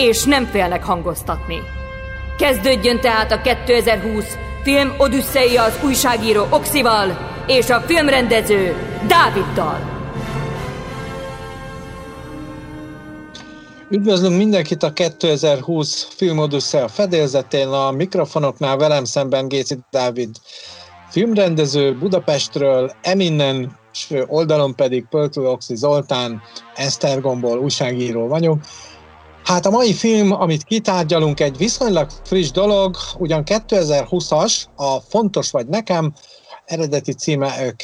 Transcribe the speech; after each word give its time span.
és 0.00 0.24
nem 0.24 0.44
félnek 0.44 0.84
hangoztatni. 0.84 1.58
Kezdődjön 2.38 3.00
tehát 3.00 3.32
a 3.32 3.40
2020 3.40 4.24
film 4.62 4.94
Odüsszeia 4.98 5.62
az 5.62 5.78
újságíró 5.84 6.46
Oxival 6.50 7.18
és 7.46 7.70
a 7.70 7.80
filmrendező 7.80 8.74
Dáviddal. 9.06 9.98
Üdvözlünk 13.90 14.36
mindenkit 14.36 14.82
a 14.82 14.92
2020 14.92 16.08
Filmodusszea 16.16 16.88
fedélzetén, 16.88 17.68
a 17.68 17.90
mikrofonoknál 17.90 18.76
velem 18.76 19.04
szemben 19.04 19.48
Géci 19.48 19.78
Dávid 19.90 20.30
filmrendező 21.10 21.98
Budapestről, 21.98 22.92
Eminen 23.02 23.78
oldalon 24.26 24.74
pedig 24.74 25.06
Pöltő 25.08 25.40
Oxi 25.48 25.76
Zoltán, 25.76 26.42
Esztergomból 26.74 27.58
újságíró 27.58 28.26
vagyok. 28.26 28.58
Hát 29.50 29.66
a 29.66 29.70
mai 29.70 29.92
film, 29.94 30.32
amit 30.32 30.64
kitárgyalunk, 30.64 31.40
egy 31.40 31.56
viszonylag 31.56 32.10
friss 32.24 32.50
dolog, 32.50 32.96
ugyan 33.18 33.42
2020-as, 33.46 34.54
a 34.76 35.00
Fontos 35.08 35.50
vagy 35.50 35.66
nekem, 35.66 36.12
eredeti 36.64 37.12
címe 37.12 37.74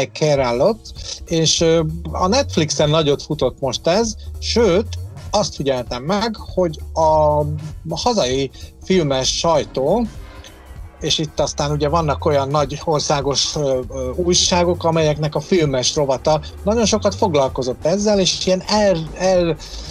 I 0.00 0.10
Care 0.12 0.48
a 0.48 0.56
Lot, 0.56 0.78
és 1.26 1.64
a 2.12 2.26
Netflixen 2.26 2.90
nagyot 2.90 3.22
futott 3.22 3.60
most 3.60 3.86
ez, 3.86 4.14
sőt, 4.38 4.88
azt 5.30 5.54
figyeltem 5.54 6.02
meg, 6.02 6.36
hogy 6.54 6.78
a 6.92 7.42
hazai 7.90 8.50
filmes 8.84 9.38
sajtó, 9.38 10.06
és 11.04 11.18
itt 11.18 11.40
aztán 11.40 11.70
ugye 11.70 11.88
vannak 11.88 12.24
olyan 12.24 12.48
nagy 12.48 12.80
országos 12.84 13.54
újságok, 14.14 14.84
amelyeknek 14.84 15.34
a 15.34 15.40
filmes 15.40 15.94
rovata 15.94 16.40
nagyon 16.64 16.84
sokat 16.84 17.14
foglalkozott 17.14 17.84
ezzel, 17.84 18.20
és 18.20 18.46
ilyen 18.46 18.62
el, 18.66 18.96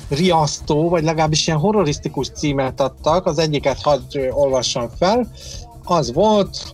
elriasztó, 0.10 0.90
vagy 0.90 1.04
legalábbis 1.04 1.48
ilyen 1.48 1.60
horrorisztikus 1.60 2.30
címet 2.30 2.82
adtak, 2.82 3.26
az 3.26 3.38
egyiket 3.38 3.82
hadd 3.82 4.18
olvassam 4.32 4.90
fel, 5.00 5.28
az 5.84 6.14
volt, 6.14 6.74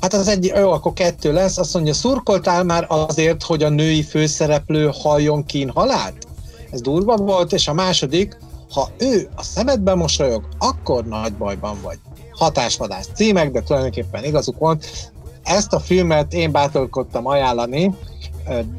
Hát 0.00 0.12
az 0.12 0.28
egy, 0.28 0.52
jó, 0.56 0.70
akkor 0.70 0.92
kettő 0.92 1.32
lesz, 1.32 1.58
azt 1.58 1.74
mondja, 1.74 1.94
szurkoltál 1.94 2.64
már 2.64 2.86
azért, 2.88 3.42
hogy 3.42 3.62
a 3.62 3.68
női 3.68 4.02
főszereplő 4.02 4.90
halljon 5.02 5.44
kín 5.44 5.70
halált? 5.70 6.26
Ez 6.70 6.80
durva 6.80 7.16
volt, 7.16 7.52
és 7.52 7.68
a 7.68 7.72
második, 7.72 8.38
ha 8.72 8.88
ő 8.98 9.28
a 9.36 9.42
szemedben 9.42 9.96
mosolyog, 9.96 10.48
akkor 10.58 11.04
nagy 11.04 11.32
bajban 11.32 11.78
vagy. 11.82 11.98
Hatásvadás 12.38 13.06
címek, 13.14 13.50
de 13.50 13.62
tulajdonképpen 13.62 14.24
igazuk 14.24 14.58
volt. 14.58 15.10
Ezt 15.44 15.72
a 15.72 15.80
filmet 15.80 16.32
én 16.32 16.52
bátorkodtam 16.52 17.26
ajánlani. 17.26 17.94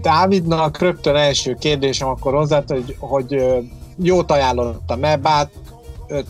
Dávidnak 0.01 0.79
rögtön 0.79 1.15
első 1.15 1.55
kérdésem 1.59 2.07
akkor 2.07 2.33
hozzá, 2.33 2.63
hogy, 2.67 2.95
hogy 2.99 3.43
jót 3.97 4.31
ajánlottam 4.31 5.03
e 5.03 5.17
bár, 5.17 5.49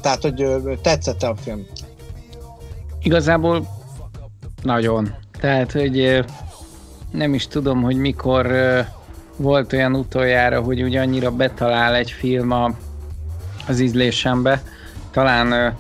tehát, 0.02 0.22
hogy 0.22 0.46
tetszett 0.82 1.24
a 1.24 1.36
film? 1.36 1.66
Igazából 3.02 3.68
nagyon. 4.64 5.16
Tehát, 5.40 5.72
hogy 5.72 6.26
nem 7.12 7.34
is 7.34 7.48
tudom, 7.48 7.82
hogy 7.82 7.96
mikor 7.96 8.52
volt 9.36 9.74
olyan 9.74 9.96
utoljára, 9.96 10.62
hogy 10.62 10.82
úgy 10.82 10.96
annyira 10.96 11.32
betalál 11.32 11.96
egy 11.96 12.12
film 12.12 12.52
a, 12.52 12.72
az 13.68 13.80
ízlésembe. 13.80 14.62
Talán 15.12 15.78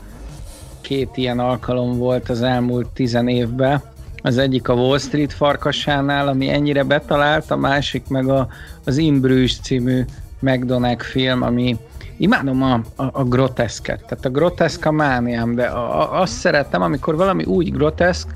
két 0.81 1.09
ilyen 1.15 1.39
alkalom 1.39 1.97
volt 1.97 2.29
az 2.29 2.41
elmúlt 2.41 2.87
tizen 2.87 3.27
évben. 3.27 3.81
Az 4.21 4.37
egyik 4.37 4.67
a 4.67 4.73
Wall 4.73 4.97
Street 4.97 5.33
farkasánál, 5.33 6.27
ami 6.27 6.49
ennyire 6.49 6.83
betalált, 6.83 7.51
a 7.51 7.55
másik 7.55 8.07
meg 8.07 8.29
a, 8.29 8.47
az 8.85 8.97
Imbrüs 8.97 9.59
című 9.59 10.05
McDonagh 10.39 11.03
film, 11.03 11.41
ami 11.41 11.77
imádom 12.17 12.63
a, 12.63 12.73
a, 12.95 13.09
a 13.11 13.23
groteszket, 13.23 14.05
tehát 14.07 14.25
a 14.25 14.29
groteszk 14.29 14.85
a 14.85 14.91
mániám, 14.91 15.55
de 15.55 15.65
a, 15.65 16.01
a, 16.01 16.21
azt 16.21 16.33
szeretem, 16.33 16.81
amikor 16.81 17.15
valami 17.15 17.43
úgy 17.43 17.71
groteszk, 17.71 18.27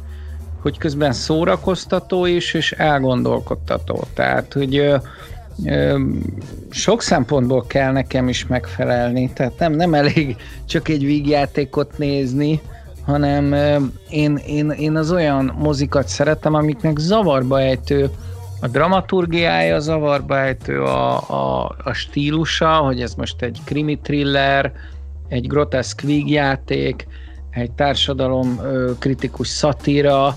hogy 0.62 0.78
közben 0.78 1.14
szórakoztató 1.14 2.25
is, 2.25 2.54
és 2.54 2.72
elgondolkodtató. 2.72 4.04
Tehát, 4.14 4.54
hogy 4.54 4.94
sok 6.69 7.02
szempontból 7.02 7.66
kell 7.68 7.91
nekem 7.91 8.28
is 8.28 8.47
megfelelni, 8.47 9.31
tehát 9.34 9.59
nem, 9.59 9.74
nem 9.74 9.94
elég 9.94 10.36
csak 10.66 10.88
egy 10.88 11.06
vígjátékot 11.06 11.97
nézni, 11.97 12.62
hanem 13.06 13.56
én, 14.09 14.40
én, 14.47 14.69
én 14.69 14.96
az 14.96 15.12
olyan 15.12 15.56
mozikat 15.58 16.08
szeretem, 16.08 16.53
amiknek 16.53 16.97
zavarba 16.97 17.59
ejtő 17.62 18.09
a 18.63 18.68
dramaturgiája 18.68 19.80
zavarba 19.80 20.40
ejtő, 20.40 20.81
a, 20.81 21.16
a, 21.18 21.75
a 21.84 21.94
stílusa, 21.94 22.75
hogy 22.75 23.02
ez 23.02 23.13
most 23.13 23.42
egy 23.42 23.59
krimi 23.63 24.00
thriller, 24.00 24.72
egy 25.28 25.47
groteszk 25.47 26.02
vígjáték, 26.02 27.08
egy 27.50 27.72
társadalom 27.72 28.59
kritikus 29.00 29.47
szatíra, 29.47 30.36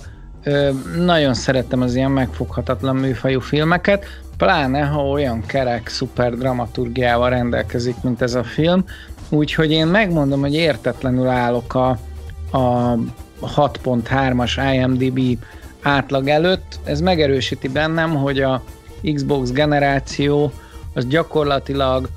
nagyon 0.98 1.34
szeretem 1.34 1.80
az 1.82 1.94
ilyen 1.94 2.10
megfoghatatlan 2.10 2.96
műfajú 2.96 3.40
filmeket, 3.40 4.04
pláne 4.36 4.80
ha 4.80 5.08
olyan 5.08 5.46
kerek, 5.46 5.88
szuper 5.88 6.34
dramaturgiával 6.34 7.30
rendelkezik, 7.30 7.96
mint 8.02 8.22
ez 8.22 8.34
a 8.34 8.44
film, 8.44 8.84
úgyhogy 9.28 9.70
én 9.70 9.86
megmondom, 9.86 10.40
hogy 10.40 10.54
értetlenül 10.54 11.28
állok 11.28 11.74
a, 11.74 11.88
a 12.50 12.96
6.3-as 13.40 14.74
IMDb 14.74 15.38
átlag 15.82 16.28
előtt. 16.28 16.78
Ez 16.84 17.00
megerősíti 17.00 17.68
bennem, 17.68 18.14
hogy 18.14 18.40
a 18.40 18.62
Xbox 19.14 19.50
generáció 19.50 20.52
az 20.94 21.06
gyakorlatilag 21.06 22.08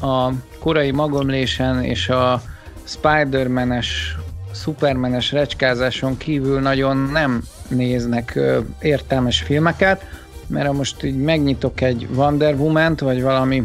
a 0.00 0.28
korai 0.58 0.90
magomlésen 0.90 1.84
és 1.84 2.08
a 2.08 2.42
Spider-Man-es, 2.84 4.16
Superman-es 4.54 5.32
recskázáson 5.32 6.16
kívül 6.16 6.60
nagyon 6.60 6.96
nem 6.96 7.42
néznek 7.68 8.38
értelmes 8.80 9.40
filmeket, 9.40 10.04
mert 10.50 10.66
ha 10.66 10.72
most 10.72 11.04
így 11.04 11.16
megnyitok 11.16 11.80
egy 11.80 12.08
Wonder 12.14 12.54
woman 12.54 12.96
vagy 13.00 13.22
valami 13.22 13.62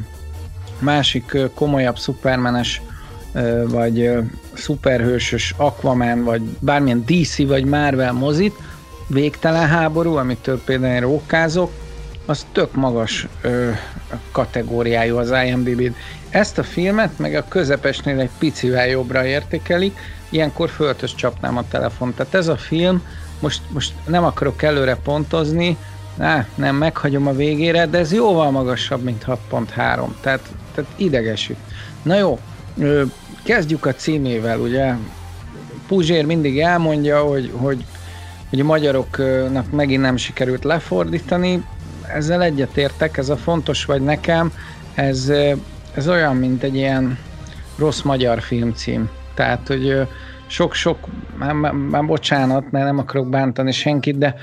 másik 0.80 1.38
komolyabb 1.54 1.98
szupermenes 1.98 2.82
vagy 3.66 4.12
szuperhősös 4.54 5.54
Aquaman, 5.58 6.24
vagy 6.24 6.42
bármilyen 6.42 7.04
DC 7.06 7.48
vagy 7.48 7.66
Marvel 7.66 8.14
mozit, 8.14 8.56
végtelen 9.08 9.68
háború, 9.68 10.16
amitől 10.16 10.62
például 10.66 10.94
én 10.94 11.02
rókázok, 11.02 11.72
az 12.26 12.46
tök 12.52 12.76
magas 12.76 13.28
ö, 13.42 13.70
kategóriájú 14.32 15.18
az 15.18 15.34
IMDb-n. 15.46 15.96
Ezt 16.30 16.58
a 16.58 16.64
filmet 16.64 17.20
meg 17.20 17.36
a 17.36 17.46
közepesnél 17.48 18.20
egy 18.20 18.30
picivel 18.38 18.88
jobbra 18.88 19.26
értékelik, 19.26 19.98
ilyenkor 20.30 20.70
föltös 20.70 21.16
csapnám 21.16 21.58
a 21.58 21.68
telefon. 21.68 22.14
Tehát 22.14 22.34
ez 22.34 22.48
a 22.48 22.58
film 22.58 23.04
most, 23.40 23.62
most 23.70 23.94
nem 24.08 24.24
akarok 24.24 24.62
előre 24.62 24.96
pontozni, 24.96 25.78
Á, 26.18 26.48
nem, 26.56 26.76
meghagyom 26.76 27.28
a 27.28 27.32
végére, 27.32 27.86
de 27.86 27.98
ez 27.98 28.14
jóval 28.14 28.52
magasabb, 28.52 29.04
mint 29.04 29.24
6.3, 29.28 29.68
tehát, 29.76 30.08
tehát 30.22 30.92
idegesít. 30.96 31.58
Na 32.02 32.18
jó, 32.18 32.40
kezdjük 33.44 33.86
a 33.86 33.94
címével, 33.94 34.60
ugye 34.60 34.94
Puzsér 35.88 36.26
mindig 36.26 36.60
elmondja, 36.60 37.22
hogy, 37.22 37.52
hogy, 37.56 37.86
hogy 38.50 38.60
a 38.60 38.64
magyaroknak 38.64 39.72
megint 39.72 40.02
nem 40.02 40.18
sikerült 40.18 40.64
lefordítani, 40.64 41.64
ezzel 42.14 42.44
egyetértek, 42.44 43.18
ez 43.18 43.30
a 43.30 43.38
fontos 43.38 43.86
vagy 43.86 44.02
nekem, 44.02 44.52
ez, 44.94 45.32
ez 45.94 46.08
olyan, 46.08 46.36
mint 46.36 46.64
egy 46.64 46.76
ilyen 46.76 47.18
rossz 47.78 48.02
magyar 48.02 48.42
filmcím. 48.42 49.10
Tehát, 49.34 49.68
hogy 49.68 50.08
sok-sok, 50.48 50.98
már, 51.38 51.54
már 51.72 52.06
bocsánat, 52.06 52.72
mert 52.72 52.86
nem 52.86 52.98
akarok 52.98 53.30
bántani 53.30 53.72
senkit, 53.72 54.18
de 54.18 54.36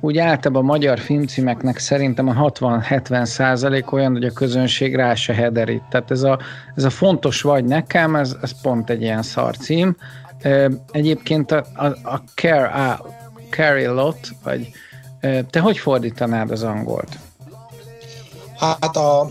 úgy 0.00 0.18
általában 0.18 0.62
a 0.62 0.66
magyar 0.66 0.98
filmcímeknek 0.98 1.78
szerintem 1.78 2.28
a 2.28 2.50
60-70 2.50 3.24
százalék 3.24 3.92
olyan, 3.92 4.12
hogy 4.12 4.24
a 4.24 4.32
közönség 4.32 4.94
rá 4.94 5.14
se 5.14 5.34
hederít. 5.34 5.82
Tehát 5.90 6.10
ez 6.10 6.22
a, 6.22 6.38
ez 6.74 6.84
a 6.84 6.90
fontos 6.90 7.42
vagy 7.42 7.64
nekem, 7.64 8.16
ez, 8.16 8.36
ez 8.42 8.60
pont 8.62 8.90
egy 8.90 9.02
ilyen 9.02 9.22
szarcím. 9.22 9.96
Egyébként 10.90 11.50
a, 11.50 11.66
a, 11.74 11.86
a 11.86 12.22
care, 12.34 12.66
a, 12.66 13.06
carry 13.50 13.86
lot, 13.86 14.28
vagy 14.42 14.70
te 15.50 15.60
hogy 15.60 15.78
fordítanád 15.78 16.50
az 16.50 16.62
angolt? 16.62 17.18
Hát 18.58 18.96
a 18.96 19.30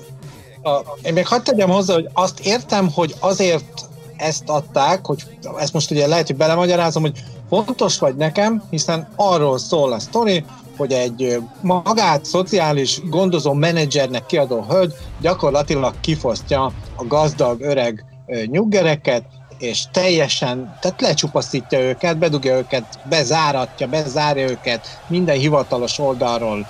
A, 0.62 0.98
én 1.04 1.14
még 1.14 1.28
hagyd 1.28 1.44
tegyem 1.44 1.70
hozzá, 1.70 1.94
hogy 1.94 2.10
azt 2.14 2.40
értem, 2.40 2.90
hogy 2.92 3.16
azért 3.20 3.86
ezt 4.18 4.50
adták, 4.50 5.06
hogy 5.06 5.24
ezt 5.58 5.74
most 5.74 5.92
ugye 5.92 6.08
lehet, 6.08 6.28
hogy 6.28 6.36
belemagyarázom, 6.36 7.04
hogy 7.04 7.24
fontos 7.50 8.00
vagy 8.00 8.16
nekem, 8.16 8.64
hiszen 8.70 9.08
arról 9.16 9.58
szól 9.58 9.94
a 9.94 10.00
sztori, 10.00 10.46
hogy 10.78 10.92
egy 10.92 11.38
magát 11.62 12.26
szociális 12.26 13.02
gondozó 13.10 13.54
menedzsernek 13.54 14.26
kiadó 14.26 14.66
hölgy 14.70 14.94
gyakorlatilag 15.22 16.00
kifosztja 16.00 16.72
a 16.96 17.06
gazdag 17.08 17.62
öreg 17.62 18.06
nyuggereket, 18.46 19.26
és 19.58 19.86
teljesen, 19.92 20.78
tehát 20.80 21.02
lecsupaszítja 21.02 21.80
őket, 21.80 22.18
bedugja 22.18 22.58
őket, 22.58 22.86
bezáratja, 23.04 23.88
bezárja 23.88 24.50
őket 24.50 24.88
minden 25.08 25.38
hivatalos 25.38 26.00
oldalról, 26.00 26.66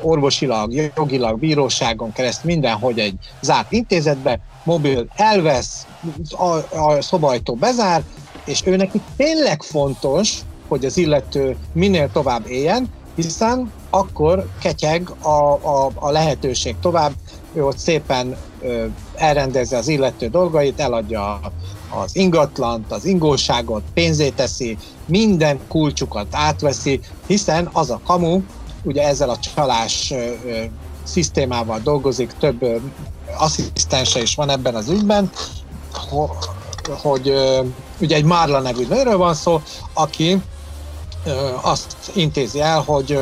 orvosilag, 0.00 0.72
jogilag, 0.94 1.38
bíróságon 1.38 2.12
keresztül, 2.12 2.50
mindenhogy 2.50 2.98
egy 2.98 3.14
zárt 3.40 3.72
intézetbe, 3.72 4.40
mobil 4.64 5.06
elvesz, 5.14 5.86
a, 6.30 6.78
a 6.78 7.02
szobajtó 7.02 7.54
bezár, 7.54 8.02
és 8.44 8.62
ő 8.64 8.76
neki 8.76 9.00
tényleg 9.16 9.62
fontos, 9.62 10.38
hogy 10.68 10.84
az 10.84 10.96
illető 10.96 11.56
minél 11.72 12.10
tovább 12.12 12.48
éljen, 12.48 12.88
hiszen 13.14 13.72
akkor 13.90 14.48
ketyeg 14.60 15.10
a, 15.22 15.28
a, 15.52 15.90
a 15.94 16.10
lehetőség 16.10 16.76
tovább, 16.80 17.12
ő 17.52 17.64
ott 17.64 17.78
szépen 17.78 18.36
ö, 18.60 18.84
elrendezi 19.14 19.74
az 19.74 19.88
illető 19.88 20.28
dolgait, 20.28 20.80
eladja 20.80 21.40
az 22.04 22.16
ingatlant, 22.16 22.92
az 22.92 23.04
ingóságot, 23.04 23.82
pénzét 23.94 24.34
teszi, 24.34 24.76
minden 25.06 25.60
kulcsukat 25.68 26.26
átveszi, 26.30 27.00
hiszen 27.26 27.68
az 27.72 27.90
a 27.90 28.00
kamu, 28.06 28.40
ugye 28.82 29.02
ezzel 29.02 29.30
a 29.30 29.38
csalás 29.38 30.10
ö, 30.10 30.16
ö, 30.46 30.62
szisztémával 31.02 31.80
dolgozik, 31.82 32.32
több 32.38 32.62
ö, 32.62 32.76
asszisztense 33.38 34.22
is 34.22 34.34
van 34.34 34.50
ebben 34.50 34.74
az 34.74 34.88
ügyben, 34.88 35.30
hogy 37.02 37.32
ugye 38.00 38.16
egy 38.16 38.24
Márla 38.24 38.60
nevű 38.60 38.86
nőről 38.86 39.16
van 39.16 39.34
szó, 39.34 39.60
aki 39.94 40.42
azt 41.62 41.96
intézi 42.14 42.60
el, 42.60 42.80
hogy 42.80 43.18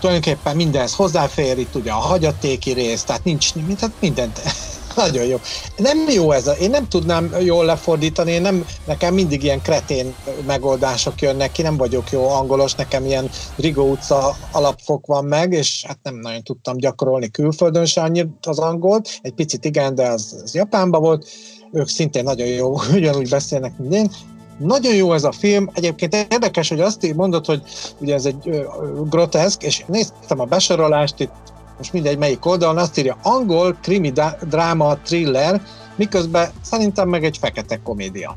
tulajdonképpen 0.00 0.56
mindenhez 0.56 0.94
hozzáfér, 0.94 1.58
itt 1.58 1.74
ugye 1.74 1.90
a 1.90 1.94
hagyatéki 1.94 2.72
rész, 2.72 3.02
tehát 3.02 3.24
nincs, 3.24 3.52
tehát 3.52 3.94
mindent. 4.00 4.40
Nagyon 4.96 5.24
jó. 5.24 5.36
Nem 5.76 5.98
jó 6.08 6.32
ez, 6.32 6.46
a, 6.46 6.52
én 6.52 6.70
nem 6.70 6.88
tudnám 6.88 7.34
jól 7.40 7.64
lefordítani, 7.64 8.30
én 8.30 8.42
nem, 8.42 8.66
nekem 8.86 9.14
mindig 9.14 9.42
ilyen 9.42 9.62
kretén 9.62 10.14
megoldások 10.46 11.20
jönnek 11.20 11.52
ki, 11.52 11.62
nem 11.62 11.76
vagyok 11.76 12.10
jó 12.10 12.28
angolos, 12.28 12.74
nekem 12.74 13.04
ilyen 13.04 13.30
Rigó 13.56 13.90
utca 13.90 14.36
alapfok 14.52 15.06
van 15.06 15.24
meg, 15.24 15.52
és 15.52 15.84
hát 15.86 15.98
nem 16.02 16.14
nagyon 16.14 16.42
tudtam 16.42 16.76
gyakorolni 16.76 17.30
külföldön 17.30 17.84
se 17.84 18.00
annyit 18.00 18.46
az 18.46 18.58
angolt, 18.58 19.18
egy 19.22 19.34
picit 19.34 19.64
igen, 19.64 19.94
de 19.94 20.06
az, 20.08 20.40
az 20.44 20.54
Japánban 20.54 21.00
volt, 21.00 21.28
ők 21.72 21.88
szintén 21.88 22.22
nagyon 22.22 22.46
jó, 22.46 22.74
ugyanúgy 22.94 23.28
beszélnek, 23.28 23.78
mint 23.78 23.94
én. 23.94 24.10
Nagyon 24.58 24.94
jó 24.94 25.12
ez 25.12 25.24
a 25.24 25.32
film. 25.32 25.70
Egyébként 25.72 26.14
érdekes, 26.14 26.68
hogy 26.68 26.80
azt 26.80 27.14
mondod, 27.14 27.46
hogy 27.46 27.62
ugye 27.98 28.14
ez 28.14 28.24
egy 28.24 28.66
groteszk, 29.08 29.62
és 29.62 29.84
néztem 29.86 30.40
a 30.40 30.44
besorolást 30.44 31.20
itt, 31.20 31.32
most 31.76 31.92
mindegy 31.92 32.18
melyik 32.18 32.46
oldalon, 32.46 32.78
azt 32.78 32.98
írja 32.98 33.16
angol 33.22 33.76
krimi 33.82 34.12
dráma 34.48 34.96
thriller, 34.96 35.62
miközben 35.96 36.48
szerintem 36.62 37.08
meg 37.08 37.24
egy 37.24 37.38
fekete 37.38 37.80
komédia. 37.82 38.36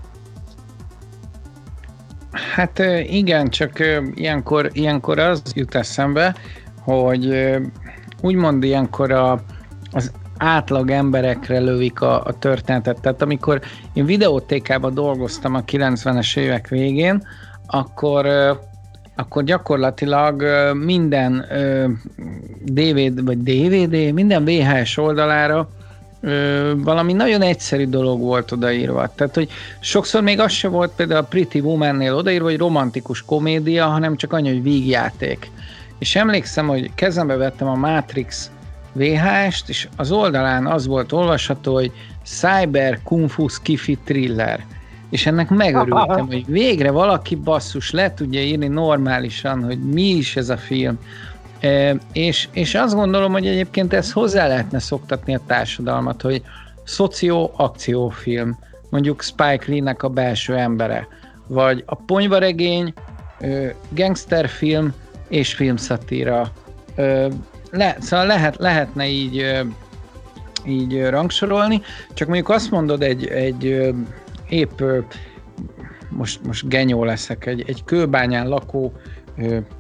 Hát 2.32 2.80
igen, 3.08 3.50
csak 3.50 3.80
ilyenkor, 4.16 4.70
ilyenkor 4.74 5.20
az 5.20 5.42
jut 5.54 5.76
eszembe, 5.76 6.36
hogy 6.84 7.56
úgymond 8.22 8.64
ilyenkor 8.64 9.12
a, 9.12 9.44
az 9.92 10.12
átlag 10.38 10.90
emberekre 10.90 11.60
lövik 11.60 12.02
a, 12.02 12.24
a 12.24 12.40
történetet. 12.40 13.02
Tehát 13.02 13.22
amikor 13.22 13.62
én 13.94 14.06
videótékában 14.06 14.94
dolgoztam 14.94 15.56
a 15.56 15.64
90-es 15.64 16.38
évek 16.38 16.68
végén, 16.68 17.28
akkor 17.68 18.28
akkor 19.18 19.44
gyakorlatilag 19.44 20.44
minden 20.74 21.46
DVD, 22.64 23.24
vagy 23.26 23.44
DVD, 23.44 24.14
minden 24.14 24.46
VHS 24.46 24.98
oldalára 24.98 25.70
valami 26.76 27.14
nagyon 27.14 27.42
egyszerű 27.42 27.88
dolog 27.88 28.20
volt 28.20 28.52
odaírva. 28.52 29.12
Tehát, 29.16 29.36
hogy 29.36 29.50
sokszor 29.80 30.22
még 30.22 30.40
az 30.40 30.52
se 30.52 30.68
volt 30.68 30.92
például 30.96 31.20
a 31.20 31.24
Pretty 31.24 31.60
Woman-nél 31.60 32.14
odaírva, 32.14 32.46
hogy 32.46 32.58
romantikus 32.58 33.22
komédia, 33.22 33.86
hanem 33.86 34.16
csak 34.16 34.34
annyi, 34.34 34.50
hogy 34.50 34.64
vígjáték. 34.64 35.52
És 36.00 36.16
emlékszem, 36.16 36.68
hogy 36.68 36.92
kezembe 36.96 37.36
vettem 37.36 37.68
a 37.68 37.76
Matrix 37.76 38.52
VHS-t, 38.96 39.70
és 39.70 39.88
az 39.96 40.12
oldalán 40.12 40.66
az 40.66 40.88
volt 40.88 41.12
olvasható, 41.12 41.74
hogy 41.74 41.92
Cyber 42.24 43.00
Kung 43.04 43.30
Fu 43.30 43.48
Skiffy 43.48 43.98
Thriller. 44.04 44.66
És 45.10 45.26
ennek 45.26 45.50
megörültem, 45.50 46.28
hogy 46.28 46.46
végre 46.48 46.92
valaki 46.92 47.36
basszus 47.36 47.92
le 47.92 48.14
tudja 48.14 48.42
írni 48.42 48.68
normálisan, 48.68 49.64
hogy 49.64 49.80
mi 49.80 50.02
is 50.02 50.36
ez 50.36 50.50
a 50.50 50.58
film. 50.58 51.00
E, 51.60 51.96
és, 52.14 52.48
és 52.52 52.76
azt 52.76 52.96
gondolom, 52.96 53.32
hogy 53.32 53.48
egyébként 53.48 53.94
ezt 53.94 54.12
hozzá 54.12 54.48
lehetne 54.48 54.80
szoktatni 54.80 55.36
a 55.36 55.42
társadalmat, 55.48 56.22
hogy 56.22 56.42
szoció-akciófilm, 56.84 58.58
mondjuk 58.90 59.22
Spike 59.22 59.64
Lee-nek 59.68 60.04
a 60.04 60.10
belső 60.10 60.56
embere, 60.56 61.08
vagy 61.48 61.84
a 61.86 61.96
ponyvaregény, 61.96 62.94
gangsterfilm 63.90 64.94
és 65.28 65.54
filmszatíra, 65.54 66.52
le, 67.76 67.96
szóval 68.00 68.26
lehet, 68.26 68.56
lehetne 68.58 69.08
így, 69.08 69.64
így 70.66 71.06
rangsorolni, 71.06 71.82
csak 72.14 72.28
mondjuk 72.28 72.50
azt 72.50 72.72
mondod 72.72 73.02
egy, 73.02 73.28
egy 73.28 73.94
épp 74.50 74.82
most, 76.10 76.46
most 76.46 76.68
genyó 76.68 77.04
leszek, 77.04 77.46
egy, 77.46 77.64
egy 77.68 77.84
kőbányán 77.84 78.48
lakó 78.48 78.94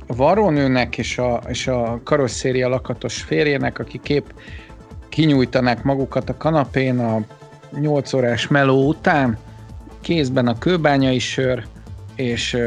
varrónőnek 0.07 0.97
és 0.97 1.17
a, 1.17 1.41
és 1.47 1.67
a 1.67 1.99
karosszéria 2.03 2.67
lakatos 2.67 3.21
férjének, 3.21 3.79
aki 3.79 3.99
kép 4.03 4.33
kinyújtanák 5.09 5.83
magukat 5.83 6.29
a 6.29 6.37
kanapén 6.37 6.99
a 6.99 7.21
8 7.79 8.13
órás 8.13 8.47
meló 8.47 8.87
után, 8.87 9.37
kézben 10.01 10.47
a 10.47 10.57
kőbányai 10.57 11.19
sör, 11.19 11.65
és 12.15 12.57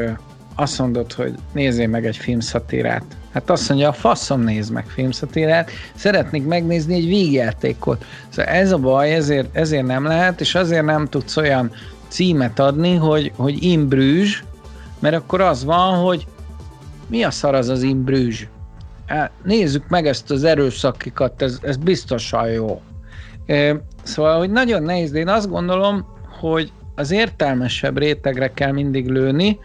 azt 0.55 0.79
mondod, 0.79 1.13
hogy 1.13 1.33
nézzél 1.51 1.87
meg 1.87 2.05
egy 2.05 2.17
filmszatírát. 2.17 3.17
Hát 3.33 3.49
azt 3.49 3.69
mondja, 3.69 3.89
a 3.89 3.93
faszom 3.93 4.41
néz 4.41 4.69
meg 4.69 4.85
filmszatírát, 4.85 5.71
szeretnék 5.95 6.45
megnézni 6.45 6.93
egy 6.93 7.07
vígjátékot. 7.07 8.05
Szóval 8.29 8.53
ez 8.53 8.71
a 8.71 8.77
baj, 8.77 9.13
ezért, 9.13 9.55
ezért 9.55 9.85
nem 9.85 10.05
lehet, 10.05 10.41
és 10.41 10.55
azért 10.55 10.85
nem 10.85 11.05
tudsz 11.05 11.37
olyan 11.37 11.71
címet 12.07 12.59
adni, 12.59 12.95
hogy, 12.95 13.31
hogy 13.35 13.63
Imbrüzs, 13.63 14.43
mert 14.99 15.15
akkor 15.15 15.41
az 15.41 15.63
van, 15.63 15.97
hogy 15.97 16.27
mi 17.07 17.23
a 17.23 17.31
szar 17.31 17.55
az 17.55 17.69
az 17.69 17.81
Imbrüzs? 17.81 18.43
Hát, 19.05 19.31
nézzük 19.43 19.87
meg 19.87 20.07
ezt 20.07 20.31
az 20.31 20.43
erőszakikat, 20.43 21.41
ez, 21.41 21.59
ez 21.61 21.77
biztosan 21.77 22.49
jó. 22.49 22.81
Szóval, 24.03 24.37
hogy 24.37 24.51
nagyon 24.51 24.83
nehéz, 24.83 25.11
de 25.11 25.19
én 25.19 25.27
azt 25.27 25.49
gondolom, 25.49 26.05
hogy 26.39 26.71
az 26.95 27.11
értelmesebb 27.11 27.97
rétegre 27.97 28.53
kell 28.53 28.71
mindig 28.71 29.07
lőni, 29.07 29.59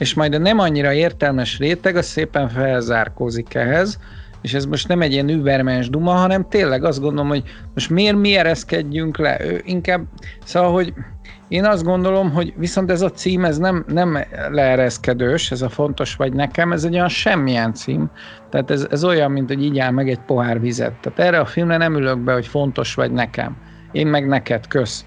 és 0.00 0.14
majd 0.14 0.34
a 0.34 0.38
nem 0.38 0.58
annyira 0.58 0.92
értelmes 0.92 1.58
réteg, 1.58 1.96
az 1.96 2.06
szépen 2.06 2.48
felzárkózik 2.48 3.54
ehhez, 3.54 3.98
és 4.42 4.54
ez 4.54 4.64
most 4.64 4.88
nem 4.88 5.00
egy 5.00 5.12
ilyen 5.12 5.28
übermens 5.28 5.90
duma, 5.90 6.12
hanem 6.12 6.48
tényleg 6.48 6.84
azt 6.84 7.00
gondolom, 7.00 7.28
hogy 7.28 7.42
most 7.74 7.90
miért 7.90 8.16
mi 8.16 8.36
ereszkedjünk 8.36 9.18
le, 9.18 9.44
ő 9.44 9.60
inkább, 9.64 10.02
szóval, 10.44 10.72
hogy 10.72 10.92
én 11.48 11.64
azt 11.64 11.84
gondolom, 11.84 12.32
hogy 12.32 12.54
viszont 12.56 12.90
ez 12.90 13.02
a 13.02 13.10
cím, 13.10 13.44
ez 13.44 13.58
nem, 13.58 13.84
nem 13.88 14.18
leereszkedős, 14.50 15.50
ez 15.50 15.62
a 15.62 15.68
fontos 15.68 16.16
vagy 16.16 16.32
nekem, 16.32 16.72
ez 16.72 16.84
egy 16.84 16.94
olyan 16.94 17.08
semmilyen 17.08 17.74
cím, 17.74 18.10
tehát 18.50 18.70
ez, 18.70 18.86
ez 18.90 19.04
olyan, 19.04 19.30
mint 19.30 19.48
hogy 19.48 19.64
így 19.64 19.78
áll 19.78 19.90
meg 19.90 20.08
egy 20.08 20.20
pohár 20.20 20.60
vizet. 20.60 20.92
Tehát 21.00 21.18
erre 21.18 21.38
a 21.38 21.44
filmre 21.44 21.76
nem 21.76 21.96
ülök 21.96 22.18
be, 22.18 22.32
hogy 22.32 22.46
fontos 22.46 22.94
vagy 22.94 23.12
nekem. 23.12 23.56
Én 23.92 24.06
meg 24.06 24.26
neked, 24.26 24.66
kösz. 24.66 25.04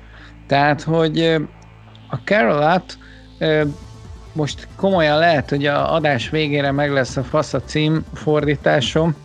Tehát, 0.47 0.81
hogy 0.81 1.35
a 2.09 2.15
Carolat 2.25 2.97
most 4.33 4.67
komolyan 4.75 5.17
lehet, 5.17 5.49
hogy 5.49 5.65
a 5.65 5.93
adás 5.93 6.29
végére 6.29 6.71
meg 6.71 6.91
lesz 6.91 7.17
a 7.17 7.23
fasz 7.23 7.53
a 7.53 7.61
cím 7.61 8.05
fordításom, 8.13 9.15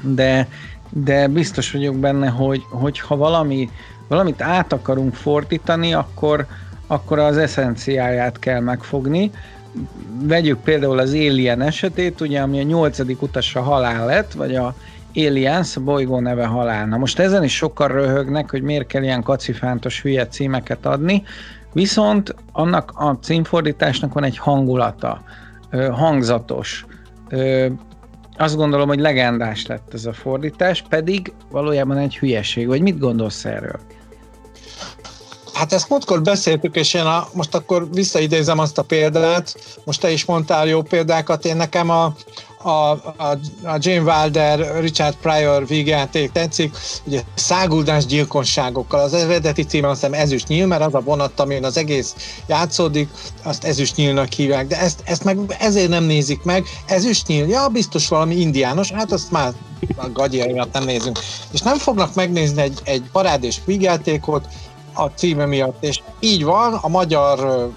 de, 0.00 0.48
de 0.90 1.28
biztos 1.28 1.72
vagyok 1.72 1.96
benne, 1.96 2.28
hogy, 2.28 2.62
hogy 2.70 2.98
ha 3.00 3.16
valami, 3.16 3.70
valamit 4.08 4.42
át 4.42 4.72
akarunk 4.72 5.14
fordítani, 5.14 5.94
akkor, 5.94 6.46
akkor 6.86 7.18
az 7.18 7.36
eszenciáját 7.36 8.38
kell 8.38 8.60
megfogni. 8.60 9.30
Vegyük 10.22 10.60
például 10.60 10.98
az 10.98 11.12
Alien 11.12 11.62
esetét, 11.62 12.20
ugye, 12.20 12.40
ami 12.40 12.60
a 12.60 12.62
nyolcadik 12.62 13.22
utasa 13.22 13.62
halál 13.62 14.06
lett, 14.06 14.32
vagy 14.32 14.54
a 14.54 14.74
Aliens, 15.14 15.76
a 15.76 15.80
bolygó 15.80 16.20
neve 16.20 16.46
halál. 16.46 16.86
Na 16.86 16.96
most 16.96 17.18
ezen 17.18 17.44
is 17.44 17.56
sokkal 17.56 17.88
röhögnek, 17.88 18.50
hogy 18.50 18.62
miért 18.62 18.86
kell 18.86 19.02
ilyen 19.02 19.22
kacifántos 19.22 20.02
hülye 20.02 20.26
címeket 20.26 20.86
adni, 20.86 21.22
Viszont 21.72 22.34
annak 22.52 22.92
a 22.94 23.18
címfordításnak 23.22 24.12
van 24.12 24.24
egy 24.24 24.38
hangulata, 24.38 25.22
hangzatos, 25.92 26.86
azt 28.36 28.56
gondolom, 28.56 28.88
hogy 28.88 29.00
legendás 29.00 29.66
lett 29.66 29.94
ez 29.94 30.06
a 30.06 30.12
fordítás, 30.12 30.84
pedig 30.88 31.32
valójában 31.50 31.96
egy 31.96 32.18
hülyeség. 32.18 32.66
Vagy 32.66 32.82
mit 32.82 32.98
gondolsz 32.98 33.44
erről? 33.44 33.80
Hát 35.54 35.72
ezt 35.72 35.88
múltkor 35.88 36.22
beszéltük, 36.22 36.76
és 36.76 36.94
én 36.94 37.04
a, 37.04 37.28
most 37.34 37.54
akkor 37.54 37.90
visszaidézem 37.92 38.58
azt 38.58 38.78
a 38.78 38.82
példát, 38.82 39.54
most 39.84 40.00
te 40.00 40.10
is 40.10 40.24
mondtál 40.24 40.66
jó 40.66 40.82
példákat, 40.82 41.44
én 41.44 41.56
nekem 41.56 41.90
a, 41.90 42.14
a, 42.62 42.90
a, 43.16 43.38
a 43.62 43.76
Jane 43.78 44.12
Wilder, 44.12 44.80
Richard 44.80 45.16
Pryor 45.16 45.66
vígjáték 45.66 46.32
tetszik, 46.32 46.76
ugye 47.04 47.22
száguldás 47.34 48.06
gyilkosságokkal, 48.06 49.00
az 49.00 49.14
eredeti 49.14 49.62
címe 49.62 49.88
azt 49.88 50.00
hiszem 50.00 50.20
ezüst 50.20 50.48
nyíl, 50.48 50.66
mert 50.66 50.82
az 50.82 50.94
a 50.94 51.00
vonat, 51.00 51.40
amin 51.40 51.64
az 51.64 51.76
egész 51.76 52.14
játszódik, 52.46 53.08
azt 53.42 53.64
ezüst 53.64 53.96
nyílnak 53.96 54.32
hívják, 54.32 54.66
de 54.66 54.78
ezt, 54.78 55.02
ezt 55.04 55.24
meg 55.24 55.38
ezért 55.58 55.88
nem 55.88 56.04
nézik 56.04 56.42
meg, 56.42 56.66
ezüst 56.86 57.26
nyíl, 57.26 57.46
ja, 57.48 57.68
biztos 57.68 58.08
valami 58.08 58.34
indiános, 58.34 58.90
hát 58.92 59.12
azt 59.12 59.30
már 59.30 59.52
a 59.96 60.08
gagyjaimat 60.12 60.72
nem 60.72 60.84
nézünk. 60.84 61.18
És 61.52 61.60
nem 61.60 61.78
fognak 61.78 62.14
megnézni 62.14 62.62
egy, 62.62 62.80
egy 62.84 63.02
parádés 63.12 63.60
vígjátékot, 63.64 64.48
a 64.94 65.06
címe 65.06 65.46
miatt, 65.46 65.84
és 65.84 66.00
így 66.20 66.44
van, 66.44 66.74
a 66.74 66.88
magyar 66.88 67.68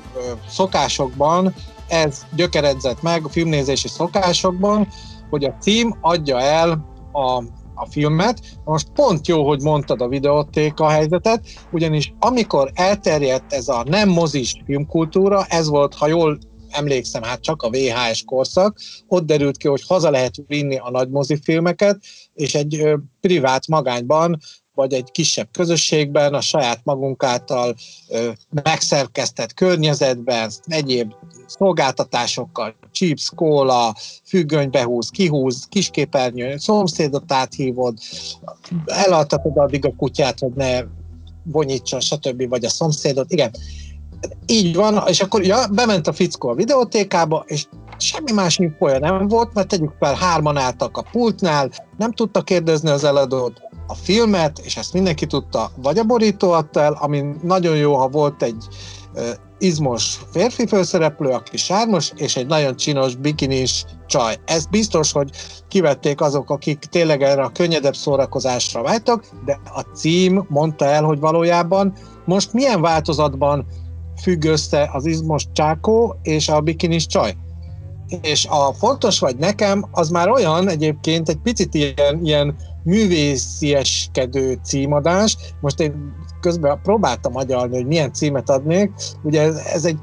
szokásokban 0.49 1.53
ez 1.93 2.25
gyökeredzett 2.35 3.01
meg, 3.01 3.25
a 3.25 3.29
filmnézési 3.29 3.87
szokásokban, 3.87 4.87
hogy 5.29 5.43
a 5.43 5.57
cím 5.59 5.97
adja 6.01 6.39
el 6.39 6.85
a, 7.11 7.43
a 7.75 7.85
filmet. 7.89 8.39
Most 8.63 8.87
pont 8.93 9.27
jó, 9.27 9.47
hogy 9.47 9.61
mondtad 9.61 10.01
a 10.01 10.07
videótéka 10.07 10.89
helyzetet, 10.89 11.45
ugyanis 11.71 12.13
amikor 12.19 12.71
elterjedt 12.73 13.53
ez 13.53 13.67
a 13.67 13.83
nem 13.87 14.09
mozis 14.09 14.61
filmkultúra, 14.65 15.45
ez 15.45 15.67
volt, 15.67 15.93
ha 15.93 16.07
jól 16.07 16.37
emlékszem, 16.69 17.23
hát 17.23 17.41
csak 17.41 17.61
a 17.61 17.69
VHS 17.69 18.23
korszak, 18.23 18.79
ott 19.07 19.25
derült 19.25 19.57
ki, 19.57 19.67
hogy 19.67 19.83
haza 19.87 20.09
lehet 20.09 20.35
vinni 20.47 20.77
a 20.77 20.89
nagy 20.91 21.09
mozifilmeket, 21.09 21.99
és 22.33 22.55
egy 22.55 22.93
privát 23.21 23.67
magányban 23.67 24.39
vagy 24.75 24.93
egy 24.93 25.11
kisebb 25.11 25.47
közösségben, 25.51 26.33
a 26.33 26.41
saját 26.41 26.79
magunk 26.83 27.23
által 27.23 27.75
megszerkesztett 28.63 29.53
környezetben, 29.53 30.51
egyéb 30.65 31.13
szolgáltatásokkal, 31.47 32.75
chips, 32.91 33.31
kóla, 33.35 33.95
függöny 34.25 34.69
behúz, 34.69 35.09
kihúz, 35.09 35.65
kisképernyő, 35.69 36.57
szomszédot 36.57 37.31
áthívod, 37.31 37.97
elaltatod 38.85 39.57
addig 39.57 39.85
a 39.85 39.95
kutyát, 39.97 40.39
hogy 40.39 40.53
ne 40.55 40.81
bonyítson, 41.43 41.99
stb. 41.99 42.49
vagy 42.49 42.65
a 42.65 42.69
szomszédot, 42.69 43.31
igen. 43.31 43.51
Így 44.45 44.75
van, 44.75 45.03
és 45.07 45.21
akkor 45.21 45.45
ja, 45.45 45.67
bement 45.67 46.07
a 46.07 46.13
fickó 46.13 46.49
a 46.49 46.53
videótékába, 46.53 47.43
és 47.47 47.65
semmi 47.97 48.31
más 48.31 48.57
infója 48.57 48.99
nem 48.99 49.27
volt, 49.27 49.53
mert 49.53 49.67
tegyük 49.67 49.93
fel, 49.99 50.13
hárman 50.13 50.57
álltak 50.57 50.97
a 50.97 51.05
pultnál, 51.11 51.69
nem 51.97 52.11
tudta 52.11 52.41
kérdezni 52.41 52.89
az 52.89 53.03
eladót, 53.03 53.61
a 53.87 53.93
filmet, 53.93 54.59
és 54.59 54.77
ezt 54.77 54.93
mindenki 54.93 55.25
tudta, 55.25 55.71
vagy 55.75 55.97
a 55.97 56.03
borító 56.03 56.51
adta 56.51 56.81
el, 56.81 56.97
ami 56.99 57.23
nagyon 57.41 57.75
jó, 57.75 57.95
ha 57.95 58.07
volt 58.07 58.43
egy 58.43 58.67
izmos 59.57 60.19
férfi 60.31 60.67
főszereplő, 60.67 61.29
aki 61.29 61.57
sármos, 61.57 62.11
és 62.15 62.35
egy 62.35 62.47
nagyon 62.47 62.75
csinos 62.75 63.15
bikinis 63.15 63.85
csaj. 64.07 64.35
Ez 64.45 64.65
biztos, 64.65 65.11
hogy 65.11 65.29
kivették 65.67 66.21
azok, 66.21 66.49
akik 66.49 66.79
tényleg 66.79 67.21
erre 67.21 67.43
a 67.43 67.51
könnyedebb 67.51 67.95
szórakozásra 67.95 68.81
vágytak, 68.81 69.25
de 69.45 69.59
a 69.73 69.81
cím 69.81 70.45
mondta 70.49 70.85
el, 70.85 71.03
hogy 71.03 71.19
valójában 71.19 71.93
most 72.25 72.53
milyen 72.53 72.81
változatban 72.81 73.65
függ 74.21 74.43
össze 74.43 74.89
az 74.93 75.05
izmos 75.05 75.45
csákó 75.53 76.19
és 76.21 76.49
a 76.49 76.61
bikinis 76.61 77.07
csaj. 77.07 77.35
És 78.21 78.45
a 78.49 78.73
fontos 78.73 79.19
vagy 79.19 79.35
nekem, 79.35 79.85
az 79.91 80.09
már 80.09 80.29
olyan 80.29 80.69
egyébként 80.69 81.29
egy 81.29 81.39
picit 81.43 81.73
ilyen, 81.73 82.19
ilyen 82.23 82.55
művészieskedő 82.83 84.59
címadás. 84.63 85.37
Most 85.61 85.79
én 85.79 86.13
közben 86.41 86.79
próbáltam 86.83 87.35
agyalni, 87.35 87.75
hogy 87.75 87.87
milyen 87.87 88.13
címet 88.13 88.49
adnék. 88.49 88.91
Ugye 89.23 89.41
ez, 89.41 89.55
ez 89.55 89.85
egy 89.85 89.97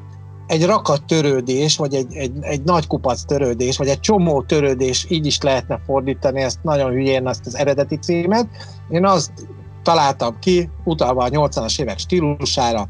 egy 0.51 0.67
rakat 0.67 1.05
törődés, 1.05 1.77
vagy 1.77 1.95
egy, 1.95 2.15
egy, 2.15 2.33
egy 2.41 2.63
nagy 2.63 2.87
kupac 2.87 3.23
törődés, 3.23 3.77
vagy 3.77 3.89
egy 3.89 4.01
csomó 4.01 4.43
törődés, 4.43 5.07
így 5.09 5.27
is 5.27 5.41
lehetne 5.41 5.81
fordítani 5.87 6.41
ezt 6.41 6.59
nagyon 6.63 6.91
hülyén, 6.91 7.27
azt 7.27 7.47
az 7.47 7.57
eredeti 7.57 7.97
címet. 7.97 8.47
Én 8.89 9.07
azt 9.07 9.33
találtam 9.83 10.39
ki, 10.39 10.71
utalva 10.85 11.25
a 11.25 11.29
80-as 11.29 11.81
évek 11.81 11.99
stílusára, 11.99 12.89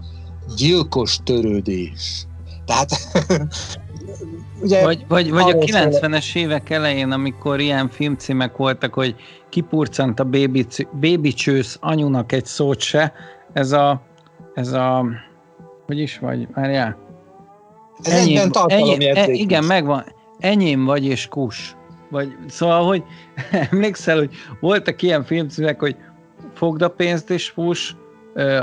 gyilkos 0.57 1.19
törődés. 1.25 2.27
Tehát 2.67 2.91
ugye, 4.61 4.83
vagy, 4.83 5.05
vagy, 5.09 5.31
vagy 5.31 5.51
a 5.51 5.55
90-es 5.55 6.37
évek 6.37 6.71
elején, 6.71 7.11
amikor 7.11 7.61
ilyen 7.61 7.89
filmcímek 7.89 8.57
voltak, 8.57 8.95
hogy 8.95 9.15
kipurcant 9.49 10.21
a 10.21 10.25
baby, 10.25 10.67
baby 11.01 11.33
csősz 11.33 11.79
anyunak 11.81 12.33
egy 12.33 12.45
szót 12.45 12.81
se, 12.81 13.13
ez 13.53 13.73
a, 13.73 14.01
ez 14.55 14.73
a, 14.73 15.07
hogy 15.87 15.99
is 15.99 16.19
vagy, 16.19 16.47
várjál? 16.55 16.97
Ez 18.03 18.13
enyém, 18.13 18.51
enyém, 18.67 19.17
e, 19.17 19.31
Igen, 19.31 19.65
megvan. 19.65 20.05
Enyém 20.39 20.85
vagy 20.85 21.05
és 21.05 21.27
kus. 21.27 21.77
Vagy, 22.11 22.37
szóval, 22.49 22.87
hogy 22.87 23.03
emlékszel, 23.71 24.17
hogy 24.17 24.31
voltak 24.61 25.03
ilyen 25.03 25.25
filmcímek, 25.25 25.81
hogy 25.81 25.97
fogd 26.55 26.83
a 26.83 26.89
pénzt 26.89 27.31
és 27.31 27.49
fuss, 27.49 27.93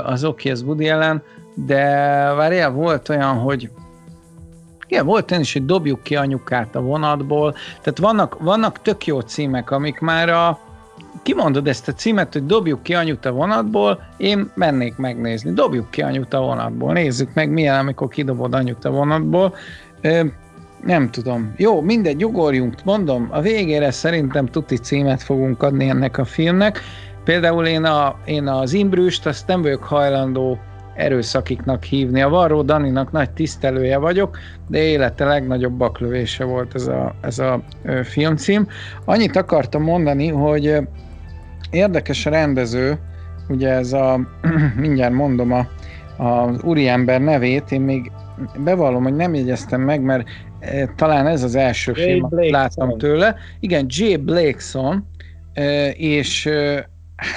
az 0.04 0.24
oké, 0.24 0.50
ez 0.50 0.62
Woody 0.62 0.88
ellen, 0.88 1.22
de 1.54 1.84
várjál, 2.36 2.70
volt 2.70 3.08
olyan, 3.08 3.34
hogy 3.34 3.70
igen, 4.88 5.06
volt 5.06 5.30
olyan 5.30 5.42
is, 5.42 5.52
hogy 5.52 5.64
dobjuk 5.64 6.02
ki 6.02 6.16
anyukát 6.16 6.74
a 6.74 6.80
vonatból, 6.80 7.54
tehát 7.80 7.98
vannak, 7.98 8.36
vannak 8.40 8.82
tök 8.82 9.06
jó 9.06 9.20
címek, 9.20 9.70
amik 9.70 10.00
már 10.00 10.28
a, 10.28 10.58
kimondod 11.22 11.66
ezt 11.66 11.88
a 11.88 11.92
címet, 11.92 12.32
hogy 12.32 12.46
dobjuk 12.46 12.82
ki 12.82 12.94
anyut 12.94 13.24
a 13.24 13.32
vonatból, 13.32 14.00
én 14.16 14.50
mennék 14.54 14.96
megnézni. 14.96 15.52
Dobjuk 15.52 15.90
ki 15.90 16.02
anyut 16.02 16.34
a 16.34 16.40
vonatból, 16.40 16.92
nézzük 16.92 17.34
meg 17.34 17.50
milyen, 17.50 17.78
amikor 17.78 18.08
kidobod 18.08 18.54
anyut 18.54 18.84
a 18.84 18.90
vonatból. 18.90 19.54
Ö, 20.00 20.24
nem 20.84 21.10
tudom. 21.10 21.52
Jó, 21.56 21.80
mindegy, 21.80 22.24
ugorjunk, 22.24 22.74
mondom, 22.84 23.28
a 23.30 23.40
végére 23.40 23.90
szerintem 23.90 24.46
tuti 24.46 24.76
címet 24.76 25.22
fogunk 25.22 25.62
adni 25.62 25.88
ennek 25.88 26.18
a 26.18 26.24
filmnek. 26.24 26.80
Például 27.24 27.66
én, 27.66 27.84
a, 27.84 28.16
én 28.24 28.48
az 28.48 28.72
Imbrüst, 28.72 29.26
azt 29.26 29.46
nem 29.46 29.62
vagyok 29.62 29.82
hajlandó 29.82 30.58
erőszakiknak 30.98 31.84
hívni. 31.84 32.22
A 32.22 32.28
Varró 32.28 32.62
Daninak 32.62 33.12
nagy 33.12 33.30
tisztelője 33.30 33.98
vagyok, 33.98 34.38
de 34.68 34.78
élete 34.78 35.24
legnagyobb 35.24 35.72
baklövése 35.72 36.44
volt 36.44 36.74
ez 36.74 36.86
a, 36.86 37.14
ez 37.20 37.38
a 37.38 37.62
filmcím. 38.02 38.66
Annyit 39.04 39.36
akartam 39.36 39.82
mondani, 39.82 40.28
hogy 40.28 40.76
érdekes 41.70 42.26
a 42.26 42.30
rendező, 42.30 42.98
ugye 43.48 43.68
ez 43.68 43.92
a, 43.92 44.20
mindjárt 44.80 45.12
mondom 45.12 45.52
a, 45.52 45.66
az 46.24 46.62
úriember 46.62 47.20
nevét, 47.20 47.72
én 47.72 47.80
még 47.80 48.10
bevallom, 48.64 49.02
hogy 49.02 49.16
nem 49.16 49.34
jegyeztem 49.34 49.80
meg, 49.80 50.00
mert 50.02 50.28
talán 50.96 51.26
ez 51.26 51.42
az 51.42 51.54
első 51.54 51.92
Jay 51.96 52.04
film, 52.04 52.24
amit 52.30 52.50
láttam 52.50 52.98
tőle. 52.98 53.34
Igen, 53.60 53.86
Jay 53.88 54.16
Blakeson, 54.16 55.06
és 55.92 56.48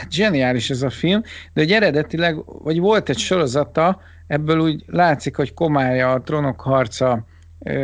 zseniális 0.09 0.69
ez 0.69 0.81
a 0.81 0.89
film, 0.89 1.21
de 1.53 1.61
hogy 1.61 1.71
eredetileg, 1.71 2.35
vagy 2.45 2.79
volt 2.79 3.09
egy 3.09 3.17
sorozata, 3.17 3.99
ebből 4.27 4.59
úgy 4.59 4.83
látszik, 4.87 5.35
hogy 5.35 5.53
komálja 5.53 6.11
a 6.11 6.21
trónok 6.21 6.61
harca 6.61 7.25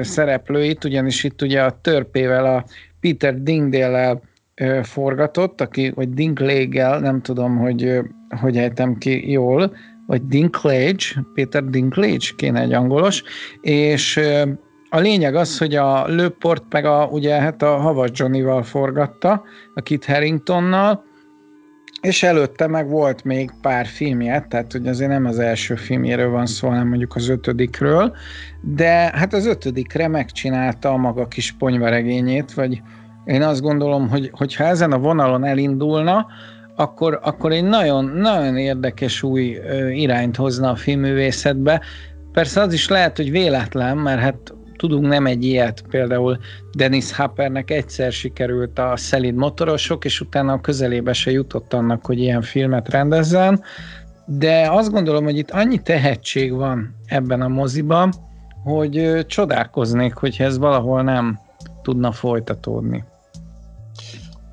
szereplőit, 0.02 0.84
ugyanis 0.84 1.24
itt 1.24 1.42
ugye 1.42 1.64
a 1.64 1.80
törpével, 1.82 2.56
a 2.56 2.66
Peter 3.00 3.42
Dingdale-el 3.42 4.22
forgatott, 4.84 5.62
aki, 5.62 5.90
vagy 5.90 6.14
Dinklage-el, 6.14 7.00
nem 7.00 7.22
tudom, 7.22 7.58
hogy 7.58 8.00
hogy 8.42 8.58
ejtem 8.58 8.98
ki 8.98 9.32
jól, 9.32 9.76
vagy 10.08 10.28
Dinklage, 10.28 11.06
Peter 11.34 11.64
Dinklage, 11.64 12.28
kéne 12.36 12.62
egy 12.62 12.74
angolos, 12.74 13.24
és 13.62 14.20
a 14.90 15.00
lényeg 15.00 15.36
az, 15.36 15.58
hogy 15.58 15.76
a 15.76 16.08
Lőport 16.08 16.64
meg 16.70 16.86
a, 16.86 17.08
ugye 17.12 17.34
hát 17.34 17.62
a 17.62 17.78
Havas 17.78 18.10
Johnny-val 18.14 18.64
forgatta, 18.64 19.44
a 19.74 19.82
Kit 19.82 20.06
Harringtonnal, 20.06 21.04
és 22.08 22.24
előtte 22.24 22.68
meg 22.68 22.90
volt 22.90 23.24
még 23.24 23.52
pár 23.62 23.86
filmje, 23.86 24.46
tehát 24.50 24.72
hogy 24.72 24.88
azért 24.88 25.10
nem 25.10 25.26
az 25.26 25.40
első 25.40 25.76
filmjéről 25.76 26.30
van 26.30 26.46
szó, 26.46 26.68
hanem 26.68 26.88
mondjuk 26.88 27.16
az 27.16 27.30
ötödikről, 27.30 28.16
de 28.62 28.90
hát 28.90 29.34
az 29.34 29.46
ötödikre 29.46 30.08
megcsinálta 30.08 30.90
a 30.90 30.98
maga 30.98 31.28
kis 31.28 31.52
ponyvaregényét, 31.52 32.54
vagy 32.54 32.82
én 33.26 33.42
azt 33.42 33.62
gondolom, 33.62 34.10
hogy 34.10 34.30
hogyha 34.34 34.64
ezen 34.64 34.92
a 34.92 34.98
vonalon 34.98 35.46
elindulna, 35.46 36.28
akkor, 36.76 37.20
akkor 37.24 37.52
egy 37.52 37.64
nagyon, 37.64 38.06
nagyon 38.06 38.58
érdekes 38.58 39.24
új 39.24 39.58
irányt 39.92 40.36
hozna 40.36 40.70
a 40.70 40.76
filmművészetbe. 40.76 41.82
Persze 42.32 42.62
az 42.62 42.74
is 42.74 42.88
lehet, 42.88 43.18
hogy 43.18 43.32
véletlen, 43.32 43.98
mert 43.98 44.20
hát 44.20 44.54
tudunk 44.78 45.08
nem 45.08 45.26
egy 45.26 45.44
ilyet, 45.44 45.84
például 45.90 46.38
Dennis 46.72 47.16
Hoppernek 47.16 47.72
egyszer 47.72 48.12
sikerült 48.12 48.80
a 48.80 48.98
szelid 48.98 49.36
motorosok, 49.36 50.06
és 50.06 50.22
utána 50.22 50.54
a 50.54 50.62
közelébe 50.62 51.14
se 51.14 51.32
jutott 51.32 51.74
annak, 51.74 52.06
hogy 52.06 52.20
ilyen 52.20 52.42
filmet 52.42 52.90
rendezzen, 52.90 53.64
de 54.26 54.68
azt 54.72 54.92
gondolom, 54.92 55.24
hogy 55.24 55.38
itt 55.38 55.52
annyi 55.52 55.82
tehetség 55.82 56.54
van 56.54 56.96
ebben 57.06 57.42
a 57.42 57.48
moziban, 57.48 58.14
hogy 58.64 59.26
csodálkoznék, 59.28 60.14
hogyha 60.14 60.44
ez 60.44 60.58
valahol 60.58 61.02
nem 61.02 61.40
tudna 61.82 62.12
folytatódni. 62.12 63.04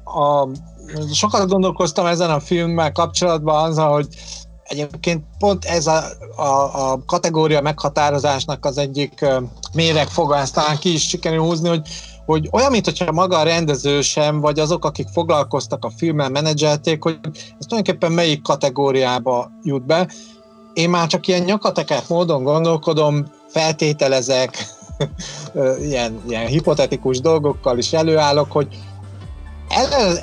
a, 0.04 0.48
sokat 1.12 1.48
gondolkoztam 1.48 2.06
ezen 2.06 2.30
a 2.30 2.40
filmmel 2.40 2.92
kapcsolatban 2.92 3.64
azzal, 3.64 3.92
hogy 3.92 4.06
egyébként 4.64 5.24
pont 5.38 5.64
ez 5.64 5.86
a, 5.86 6.02
a, 6.36 6.92
a 6.92 7.04
kategória 7.06 7.60
meghatározásnak 7.60 8.64
az 8.64 8.78
egyik 8.78 9.24
méregfoga, 9.72 10.36
ezt 10.36 10.54
talán 10.54 10.78
ki 10.78 10.92
is 10.92 11.08
sikerül 11.08 11.40
húzni, 11.40 11.68
hogy, 11.68 11.88
hogy 12.26 12.48
olyan, 12.52 12.70
mintha 12.70 13.12
maga 13.12 13.38
a 13.38 13.42
rendező 13.42 14.00
sem, 14.00 14.40
vagy 14.40 14.58
azok, 14.58 14.84
akik 14.84 15.08
foglalkoztak 15.08 15.84
a 15.84 15.92
filmmel, 15.96 16.28
menedzselték, 16.28 17.02
hogy 17.02 17.18
ez 17.32 17.66
tulajdonképpen 17.66 18.12
melyik 18.12 18.42
kategóriába 18.42 19.50
jut 19.62 19.86
be. 19.86 20.08
Én 20.72 20.90
már 20.90 21.06
csak 21.06 21.26
ilyen 21.26 21.42
nyakateket 21.42 22.08
módon 22.08 22.42
gondolkodom, 22.42 23.32
feltételezek, 23.48 24.66
ilyen, 25.88 26.22
ilyen 26.28 26.46
hipotetikus 26.46 27.20
dolgokkal 27.20 27.78
is 27.78 27.92
előállok, 27.92 28.52
hogy 28.52 28.68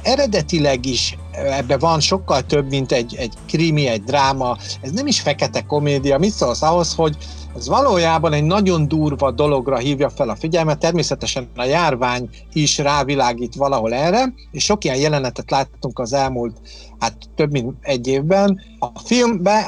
eredetileg 0.03 0.85
is 0.85 1.17
ebben 1.31 1.79
van 1.79 1.99
sokkal 1.99 2.41
több, 2.41 2.69
mint 2.69 2.91
egy, 2.91 3.15
egy 3.15 3.33
krimi, 3.47 3.87
egy 3.87 4.03
dráma, 4.03 4.57
ez 4.81 4.91
nem 4.91 5.07
is 5.07 5.19
fekete 5.19 5.61
komédia, 5.61 6.17
mit 6.17 6.31
szólsz 6.31 6.61
ahhoz, 6.61 6.95
hogy 6.95 7.17
ez 7.55 7.67
valójában 7.67 8.33
egy 8.33 8.43
nagyon 8.43 8.87
durva 8.87 9.31
dologra 9.31 9.77
hívja 9.77 10.09
fel 10.09 10.29
a 10.29 10.35
figyelmet, 10.35 10.79
természetesen 10.79 11.49
a 11.55 11.63
járvány 11.63 12.29
is 12.53 12.77
rávilágít 12.77 13.55
valahol 13.55 13.93
erre, 13.93 14.33
és 14.51 14.63
sok 14.63 14.83
ilyen 14.83 14.97
jelenetet 14.97 15.51
láttunk 15.51 15.99
az 15.99 16.13
elmúlt, 16.13 16.57
hát 16.99 17.13
több 17.35 17.51
mint 17.51 17.73
egy 17.81 18.07
évben. 18.07 18.61
A 18.79 18.99
filmben 18.99 19.63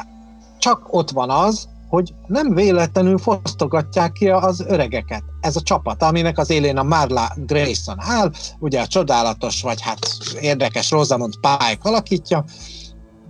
csak 0.59 0.87
ott 0.89 1.09
van 1.11 1.29
az, 1.29 1.67
hogy 1.93 2.13
nem 2.27 2.53
véletlenül 2.53 3.17
fosztogatják 3.17 4.11
ki 4.11 4.29
az 4.29 4.63
öregeket. 4.67 5.23
Ez 5.41 5.55
a 5.55 5.61
csapat, 5.61 6.03
aminek 6.03 6.37
az 6.37 6.49
élén 6.49 6.77
a 6.77 6.83
Marla 6.83 7.31
Grayson 7.35 7.95
áll, 7.99 8.31
ugye 8.59 8.81
a 8.81 8.87
csodálatos, 8.87 9.61
vagy 9.61 9.81
hát 9.81 9.99
érdekes 10.41 10.91
Rosamund 10.91 11.33
Pike 11.33 11.77
alakítja, 11.81 12.43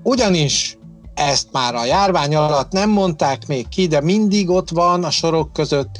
ugyanis 0.04 0.78
ezt 1.14 1.48
már 1.52 1.76
a 1.76 1.86
járvány 1.86 2.36
alatt 2.36 2.72
nem 2.72 2.90
mondták 2.90 3.48
még 3.48 3.68
ki, 3.68 3.88
de 3.88 4.02
mindig 4.02 4.50
ott 4.50 4.70
van 4.70 5.04
a 5.04 5.12
sorok 5.12 5.54
között 5.54 6.00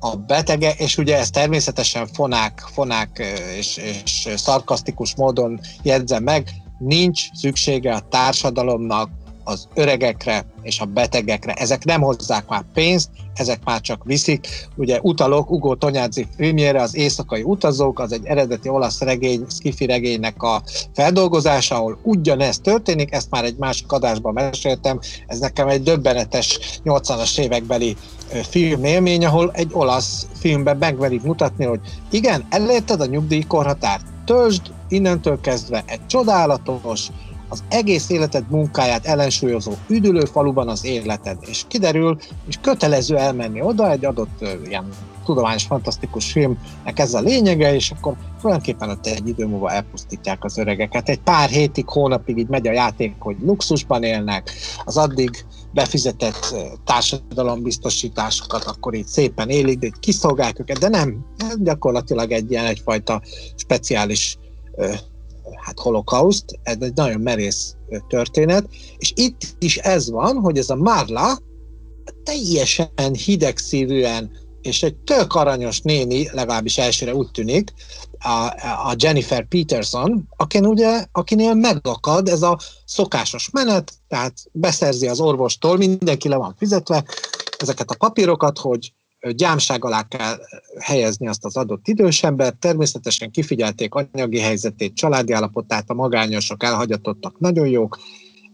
a 0.00 0.16
betege, 0.16 0.72
és 0.72 0.98
ugye 0.98 1.18
ez 1.18 1.30
természetesen 1.30 2.06
fonák, 2.06 2.64
fonák 2.72 3.22
és, 3.56 3.76
és 3.76 4.28
szarkasztikus 4.36 5.16
módon 5.16 5.60
jegyzem 5.82 6.22
meg, 6.22 6.48
nincs 6.78 7.32
szüksége 7.32 7.94
a 7.94 8.06
társadalomnak 8.10 9.10
az 9.48 9.68
öregekre 9.74 10.44
és 10.62 10.80
a 10.80 10.84
betegekre. 10.84 11.52
Ezek 11.52 11.84
nem 11.84 12.00
hozzák 12.00 12.48
már 12.48 12.64
pénzt, 12.74 13.08
ezek 13.34 13.64
már 13.64 13.80
csak 13.80 14.04
viszik. 14.04 14.46
Ugye 14.76 14.98
utalok 15.02 15.50
Ugo 15.50 15.74
Tonyádzi 15.74 16.26
filmjére, 16.36 16.82
az 16.82 16.96
Éjszakai 16.96 17.42
utazók, 17.42 18.00
az 18.00 18.12
egy 18.12 18.26
eredeti 18.26 18.68
olasz 18.68 19.00
regény, 19.00 19.44
skifi 19.48 19.86
regénynek 19.86 20.42
a 20.42 20.62
feldolgozása, 20.94 21.74
ahol 21.74 21.98
ugyanez 22.02 22.58
történik, 22.58 23.12
ezt 23.12 23.30
már 23.30 23.44
egy 23.44 23.56
másik 23.56 23.92
adásban 23.92 24.32
meséltem, 24.32 25.00
ez 25.26 25.38
nekem 25.38 25.68
egy 25.68 25.82
döbbenetes 25.82 26.58
80-as 26.84 27.38
évekbeli 27.38 27.96
filmélmény, 28.48 29.24
ahol 29.24 29.50
egy 29.54 29.70
olasz 29.72 30.26
filmben 30.38 30.76
megverik 30.76 31.22
mutatni, 31.22 31.64
hogy 31.64 31.80
igen, 32.10 32.46
elérted 32.50 33.00
a 33.00 33.06
nyugdíjkorhatárt, 33.06 34.04
töltsd 34.24 34.62
innentől 34.88 35.40
kezdve 35.40 35.82
egy 35.86 36.06
csodálatos, 36.06 37.08
az 37.48 37.62
egész 37.68 38.10
életed 38.10 38.44
munkáját 38.50 39.06
ellensúlyozó 39.06 39.72
üdülő 39.88 40.24
faluban 40.24 40.68
az 40.68 40.84
életed, 40.84 41.38
és 41.40 41.64
kiderül, 41.68 42.18
és 42.48 42.58
kötelező 42.60 43.16
elmenni 43.16 43.62
oda 43.62 43.90
egy 43.90 44.04
adott 44.04 44.44
ilyen 44.64 44.88
tudományos, 45.24 45.64
fantasztikus 45.64 46.32
filmnek 46.32 46.98
ez 46.98 47.14
a 47.14 47.20
lényege, 47.20 47.74
és 47.74 47.90
akkor 47.90 48.16
tulajdonképpen 48.40 48.90
ott 48.90 49.06
egy 49.06 49.28
idő 49.28 49.46
múlva 49.46 49.70
elpusztítják 49.70 50.44
az 50.44 50.58
öregeket. 50.58 51.08
Egy 51.08 51.20
pár 51.20 51.48
hétig, 51.48 51.88
hónapig 51.88 52.38
így 52.38 52.48
megy 52.48 52.68
a 52.68 52.72
játék, 52.72 53.14
hogy 53.18 53.36
luxusban 53.40 54.02
élnek, 54.02 54.52
az 54.84 54.96
addig 54.96 55.44
befizetett 55.72 56.54
társadalombiztosításokat 56.84 58.64
akkor 58.64 58.94
így 58.94 59.06
szépen 59.06 59.48
élik, 59.48 59.78
de 59.78 59.90
kiszolgálják 60.00 60.60
őket, 60.60 60.78
de 60.78 60.88
nem, 60.88 61.26
gyakorlatilag 61.58 62.30
egy 62.30 62.50
ilyen 62.50 62.64
egyfajta 62.64 63.22
speciális 63.56 64.38
hát 65.56 65.78
holokauszt, 65.78 66.44
ez 66.62 66.76
egy 66.80 66.94
nagyon 66.94 67.20
merész 67.20 67.74
történet, 68.08 68.68
és 68.98 69.12
itt 69.16 69.40
is 69.58 69.76
ez 69.76 70.10
van, 70.10 70.36
hogy 70.36 70.58
ez 70.58 70.70
a 70.70 70.76
Marla 70.76 71.38
teljesen 72.24 73.14
hidegszívűen 73.24 74.30
és 74.60 74.82
egy 74.82 74.96
tök 74.96 75.34
aranyos 75.34 75.80
néni, 75.80 76.28
legalábbis 76.32 76.78
elsőre 76.78 77.14
úgy 77.14 77.30
tűnik, 77.30 77.72
a, 78.18 78.44
a 78.88 78.94
Jennifer 78.96 79.48
Peterson, 79.48 80.28
akin 80.36 80.66
ugye, 80.66 81.04
akinél 81.12 81.54
megakad 81.54 82.28
ez 82.28 82.42
a 82.42 82.58
szokásos 82.84 83.50
menet, 83.50 83.92
tehát 84.08 84.34
beszerzi 84.52 85.08
az 85.08 85.20
orvostól, 85.20 85.76
mindenki 85.76 86.28
le 86.28 86.36
van 86.36 86.54
fizetve 86.58 87.04
ezeket 87.58 87.90
a 87.90 87.96
papírokat, 87.96 88.58
hogy 88.58 88.92
gyámság 89.30 89.84
alá 89.84 90.02
kell 90.02 90.36
helyezni 90.78 91.28
azt 91.28 91.44
az 91.44 91.56
adott 91.56 91.88
idős 91.88 92.22
ember. 92.22 92.52
Természetesen 92.52 93.30
kifigyelték 93.30 93.94
anyagi 93.94 94.40
helyzetét, 94.40 94.94
családi 94.94 95.32
állapotát, 95.32 95.90
a 95.90 95.94
magányosok, 95.94 96.62
elhagyatottak 96.62 97.38
nagyon 97.38 97.66
jók, 97.66 97.98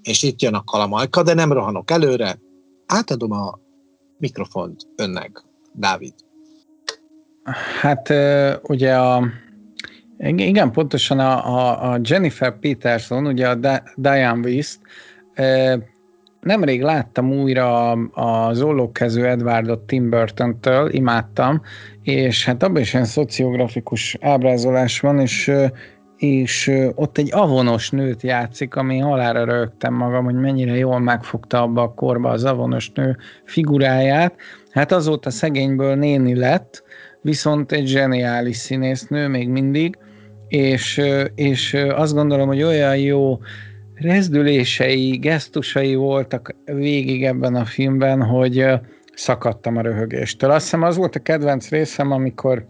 és 0.02 0.22
itt 0.22 0.42
jön 0.42 0.54
a 0.54 0.64
kalamajka, 0.64 1.22
de 1.22 1.34
nem 1.34 1.52
rohanok 1.52 1.90
előre. 1.90 2.38
Átadom 2.86 3.32
a 3.32 3.58
mikrofont 4.18 4.86
önnek, 4.96 5.44
Dávid. 5.72 6.14
Hát 7.80 8.12
ugye 8.62 8.96
a 8.96 9.24
igen, 10.18 10.72
pontosan 10.72 11.18
a, 11.18 11.92
a, 11.92 11.98
Jennifer 12.02 12.58
Peterson, 12.58 13.26
ugye 13.26 13.48
a 13.48 13.82
Diane 13.96 14.48
Wist, 14.48 14.80
nemrég 16.44 16.82
láttam 16.82 17.32
újra 17.32 17.90
az 18.12 18.62
ollókező 18.62 19.26
Edwardot 19.26 19.86
Tim 19.86 20.10
Burton-től, 20.10 20.90
imádtam, 20.92 21.62
és 22.02 22.44
hát 22.44 22.62
abban 22.62 22.80
is 22.80 22.92
ilyen 22.92 23.04
szociografikus 23.04 24.16
ábrázolás 24.20 25.00
van, 25.00 25.18
és 25.18 25.52
és 26.16 26.72
ott 26.94 27.18
egy 27.18 27.28
avonos 27.32 27.90
nőt 27.90 28.22
játszik, 28.22 28.74
ami 28.74 28.98
halára 28.98 29.44
rögtem 29.44 29.94
magam, 29.94 30.24
hogy 30.24 30.34
mennyire 30.34 30.76
jól 30.76 30.98
megfogta 30.98 31.62
abba 31.62 31.82
a 31.82 31.94
korba 31.94 32.30
az 32.30 32.44
avonos 32.44 32.90
nő 32.90 33.16
figuráját. 33.44 34.34
Hát 34.70 34.92
azóta 34.92 35.30
szegényből 35.30 35.94
néni 35.94 36.34
lett, 36.34 36.82
viszont 37.22 37.72
egy 37.72 37.86
zseniális 37.86 38.56
színésznő 38.56 39.28
még 39.28 39.48
mindig, 39.48 39.98
és, 40.48 41.00
és 41.34 41.74
azt 41.94 42.14
gondolom, 42.14 42.46
hogy 42.46 42.62
olyan 42.62 42.96
jó 42.96 43.38
rezdülései, 43.94 45.16
gesztusai 45.16 45.94
voltak 45.94 46.54
végig 46.64 47.24
ebben 47.24 47.54
a 47.54 47.64
filmben, 47.64 48.22
hogy 48.22 48.66
szakadtam 49.14 49.76
a 49.76 49.80
röhögéstől. 49.80 50.50
Azt 50.50 50.62
hiszem 50.62 50.82
az 50.82 50.96
volt 50.96 51.16
a 51.16 51.20
kedvenc 51.20 51.68
részem, 51.68 52.10
amikor, 52.10 52.66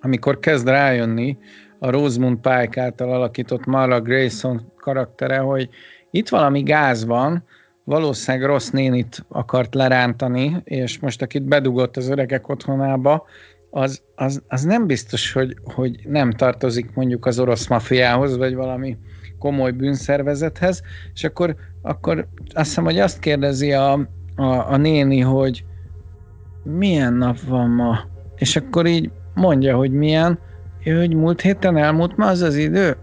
amikor 0.00 0.38
kezd 0.38 0.68
rájönni 0.68 1.38
a 1.78 1.90
Rosemund 1.90 2.36
Pike 2.36 2.82
által 2.82 3.12
alakított 3.12 3.64
Marla 3.64 4.00
Grayson 4.00 4.72
karaktere, 4.76 5.38
hogy 5.38 5.68
itt 6.10 6.28
valami 6.28 6.62
gáz 6.62 7.04
van, 7.04 7.44
valószínűleg 7.84 8.46
rossz 8.48 8.70
nénit 8.70 9.24
akart 9.28 9.74
lerántani, 9.74 10.60
és 10.64 10.98
most 10.98 11.22
akit 11.22 11.42
bedugott 11.42 11.96
az 11.96 12.08
öregek 12.08 12.48
otthonába, 12.48 13.26
az, 13.70 14.02
az, 14.14 14.42
az 14.48 14.62
nem 14.62 14.86
biztos, 14.86 15.32
hogy, 15.32 15.56
hogy 15.74 16.00
nem 16.08 16.30
tartozik 16.30 16.94
mondjuk 16.94 17.26
az 17.26 17.38
orosz 17.38 17.66
mafiához, 17.66 18.36
vagy 18.36 18.54
valami 18.54 18.96
komoly 19.44 19.70
bűnszervezethez, 19.70 20.82
és 21.14 21.24
akkor, 21.24 21.54
akkor 21.82 22.26
azt 22.54 22.66
hiszem, 22.68 22.84
hogy 22.84 22.98
azt 22.98 23.18
kérdezi 23.18 23.72
a, 23.72 23.92
a, 24.36 24.44
a 24.44 24.76
néni, 24.76 25.20
hogy 25.20 25.64
milyen 26.62 27.12
nap 27.12 27.40
van 27.40 27.70
ma, 27.70 27.98
és 28.36 28.56
akkor 28.56 28.86
így 28.86 29.10
mondja, 29.34 29.76
hogy 29.76 29.90
milyen, 29.90 30.38
hogy 30.84 31.14
múlt 31.14 31.40
héten 31.40 31.76
elmúlt 31.76 32.16
ma 32.16 32.26
az 32.26 32.40
az 32.40 32.56
idő, 32.56 32.96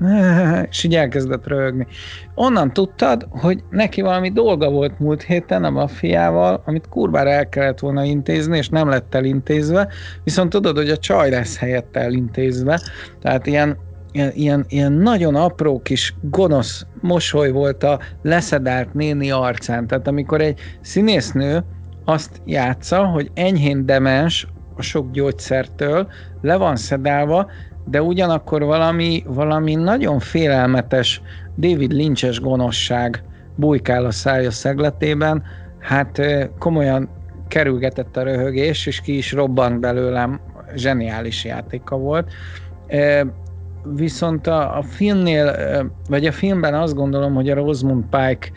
és 0.70 0.84
így 0.84 0.94
elkezdett 0.94 1.46
röhögni. 1.46 1.86
Onnan 2.34 2.72
tudtad, 2.72 3.26
hogy 3.30 3.62
neki 3.70 4.00
valami 4.00 4.30
dolga 4.30 4.70
volt 4.70 4.98
múlt 4.98 5.22
héten 5.22 5.64
a 5.64 5.70
maffiával, 5.70 6.62
amit 6.66 6.88
kurvára 6.88 7.30
el 7.30 7.48
kellett 7.48 7.78
volna 7.78 8.04
intézni, 8.04 8.56
és 8.56 8.68
nem 8.68 8.88
lett 8.88 9.14
elintézve, 9.14 9.88
viszont 10.24 10.50
tudod, 10.50 10.76
hogy 10.76 10.90
a 10.90 10.96
csaj 10.96 11.30
lesz 11.30 11.58
helyett 11.58 11.96
elintézve, 11.96 12.80
tehát 13.20 13.46
ilyen 13.46 13.88
ilyen, 14.12 14.64
ilyen, 14.68 14.92
nagyon 14.92 15.34
apró 15.34 15.80
kis 15.82 16.14
gonosz 16.20 16.86
mosoly 17.00 17.50
volt 17.50 17.82
a 17.82 17.98
leszedált 18.22 18.94
néni 18.94 19.30
arcán. 19.30 19.86
Tehát 19.86 20.08
amikor 20.08 20.40
egy 20.40 20.60
színésznő 20.80 21.64
azt 22.04 22.40
játsza, 22.44 23.04
hogy 23.04 23.30
enyhén 23.34 23.86
demens 23.86 24.46
a 24.76 24.82
sok 24.82 25.10
gyógyszertől, 25.10 26.08
le 26.40 26.56
van 26.56 26.76
szedálva, 26.76 27.50
de 27.84 28.02
ugyanakkor 28.02 28.62
valami, 28.62 29.22
valami 29.26 29.74
nagyon 29.74 30.18
félelmetes 30.18 31.22
David 31.56 31.92
Lynch-es 31.92 32.40
gonoszság 32.40 33.22
bujkál 33.56 34.04
a 34.04 34.10
szája 34.10 34.50
szegletében, 34.50 35.42
hát 35.78 36.20
komolyan 36.58 37.08
kerülgetett 37.48 38.16
a 38.16 38.22
röhögés, 38.22 38.86
és 38.86 39.00
ki 39.00 39.16
is 39.16 39.32
robbant 39.32 39.80
belőlem, 39.80 40.40
zseniális 40.74 41.44
játéka 41.44 41.96
volt 41.96 42.32
viszont 43.84 44.46
a, 44.46 44.78
a 44.78 44.82
filmnél, 44.82 45.56
vagy 46.08 46.26
a 46.26 46.32
filmben 46.32 46.74
azt 46.74 46.94
gondolom, 46.94 47.34
hogy 47.34 47.50
a 47.50 47.54
Rosamund 47.54 48.04
Pike 48.10 48.48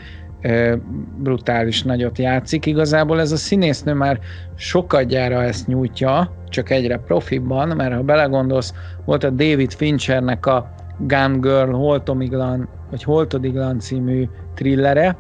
brutális 1.18 1.84
nagyot 1.84 2.18
játszik. 2.18 2.66
Igazából 2.66 3.20
ez 3.20 3.32
a 3.32 3.38
színésznő 3.38 3.94
már 3.94 4.20
sokadjára 4.56 5.44
ezt 5.44 5.68
nyújtja, 5.68 6.34
csak 6.50 6.70
egyre 6.70 6.98
profibban, 6.98 7.68
mert 7.68 7.94
ha 7.94 8.02
belegondolsz, 8.02 8.74
volt 9.06 9.24
a 9.24 9.30
David 9.30 9.74
Finchernek 9.74 10.46
a 10.46 10.74
Gun 11.00 11.42
Girl 11.42 11.72
Holtomiglan, 11.72 12.70
vagy 12.90 13.04
Holtodiglan 13.04 13.80
című 13.80 14.28
thrillere, 14.54 15.18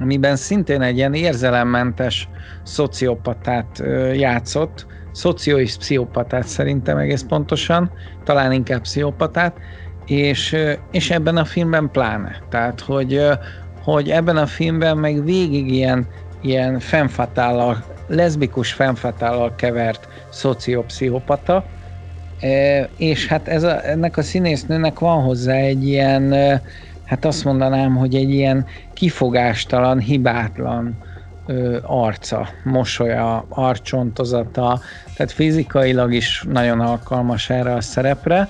amiben 0.00 0.36
szintén 0.36 0.82
egy 0.82 0.96
ilyen 0.96 1.14
érzelemmentes 1.14 2.28
szociopatát 2.62 3.82
játszott, 4.14 4.86
szocio 5.12 5.58
és 5.58 5.76
pszichopatát 5.76 6.46
szerintem 6.46 6.96
egész 6.96 7.24
pontosan, 7.28 7.90
talán 8.24 8.52
inkább 8.52 8.80
pszichopatát, 8.80 9.56
és, 10.06 10.56
és 10.90 11.10
ebben 11.10 11.36
a 11.36 11.44
filmben 11.44 11.90
pláne. 11.90 12.42
Tehát, 12.48 12.80
hogy, 12.80 13.26
hogy 13.82 14.10
ebben 14.10 14.36
a 14.36 14.46
filmben 14.46 14.98
meg 14.98 15.24
végig 15.24 15.72
ilyen, 15.72 16.06
ilyen 16.40 16.78
fenfatállal, 16.78 17.84
leszbikus 18.06 18.72
fenfatállal 18.72 19.54
kevert 19.54 20.08
szociopszichopata, 20.28 21.64
és 22.96 23.26
hát 23.26 23.48
ez 23.48 23.62
a, 23.62 23.86
ennek 23.88 24.16
a 24.16 24.22
színésznőnek 24.22 24.98
van 24.98 25.22
hozzá 25.22 25.54
egy 25.54 25.86
ilyen, 25.86 26.34
hát 27.04 27.24
azt 27.24 27.44
mondanám, 27.44 27.96
hogy 27.96 28.14
egy 28.14 28.30
ilyen 28.30 28.66
kifogástalan, 28.94 29.98
hibátlan 29.98 30.98
ö, 31.46 31.78
arca, 31.82 32.48
mosolya, 32.64 33.46
arcsontozata, 33.48 34.80
tehát 35.16 35.32
fizikailag 35.32 36.12
is 36.12 36.44
nagyon 36.48 36.80
alkalmas 36.80 37.50
erre 37.50 37.74
a 37.74 37.80
szerepre, 37.80 38.48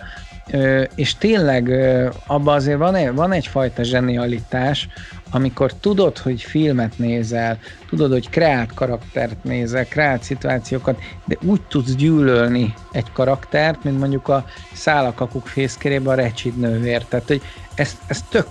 ö, 0.52 0.82
és 0.94 1.14
tényleg 1.14 1.68
ö, 1.68 2.08
abban 2.26 2.54
azért 2.54 2.78
van, 2.78 3.14
van 3.14 3.32
egyfajta 3.32 3.82
zsenialitás, 3.82 4.88
amikor 5.30 5.72
tudod, 5.72 6.18
hogy 6.18 6.42
filmet 6.42 6.98
nézel, 6.98 7.58
tudod, 7.88 8.10
hogy 8.10 8.28
kreált 8.28 8.74
karaktert 8.74 9.44
nézel, 9.44 9.84
kreált 9.84 10.22
szituációkat, 10.22 10.98
de 11.24 11.36
úgy 11.42 11.60
tudsz 11.62 11.94
gyűlölni 11.94 12.74
egy 12.92 13.12
karaktert, 13.12 13.84
mint 13.84 13.98
mondjuk 13.98 14.28
a 14.28 14.44
szálakakuk 14.72 15.46
fészkerében 15.46 16.12
a 16.12 16.22
recsid 16.22 16.58
nővér. 16.58 17.04
Tehát, 17.04 17.26
hogy 17.26 17.42
ez, 17.74 17.98
ez 18.06 18.22
tök 18.28 18.46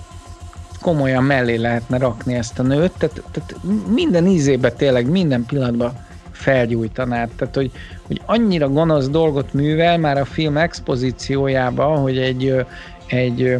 komolyan 0.81 1.23
mellé 1.23 1.55
lehetne 1.55 1.97
rakni 1.97 2.33
ezt 2.33 2.59
a 2.59 2.63
nőt, 2.63 2.91
tehát, 2.97 3.23
tehát 3.31 3.55
minden 3.87 4.27
ízébe 4.27 4.71
tényleg, 4.71 5.09
minden 5.09 5.45
pillanatban 5.45 5.93
felgyújtanád. 6.31 7.29
Tehát, 7.35 7.55
hogy, 7.55 7.71
hogy 8.07 8.21
annyira 8.25 8.69
gonosz 8.69 9.09
dolgot 9.09 9.53
művel 9.53 9.97
már 9.97 10.17
a 10.17 10.25
film 10.25 10.57
expozíciójában, 10.57 11.97
hogy 11.97 12.17
egy, 12.17 12.65
egy 13.07 13.57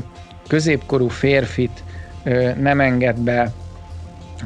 középkorú 0.48 1.08
férfit 1.08 1.84
nem 2.60 2.80
enged 2.80 3.20
be 3.20 3.52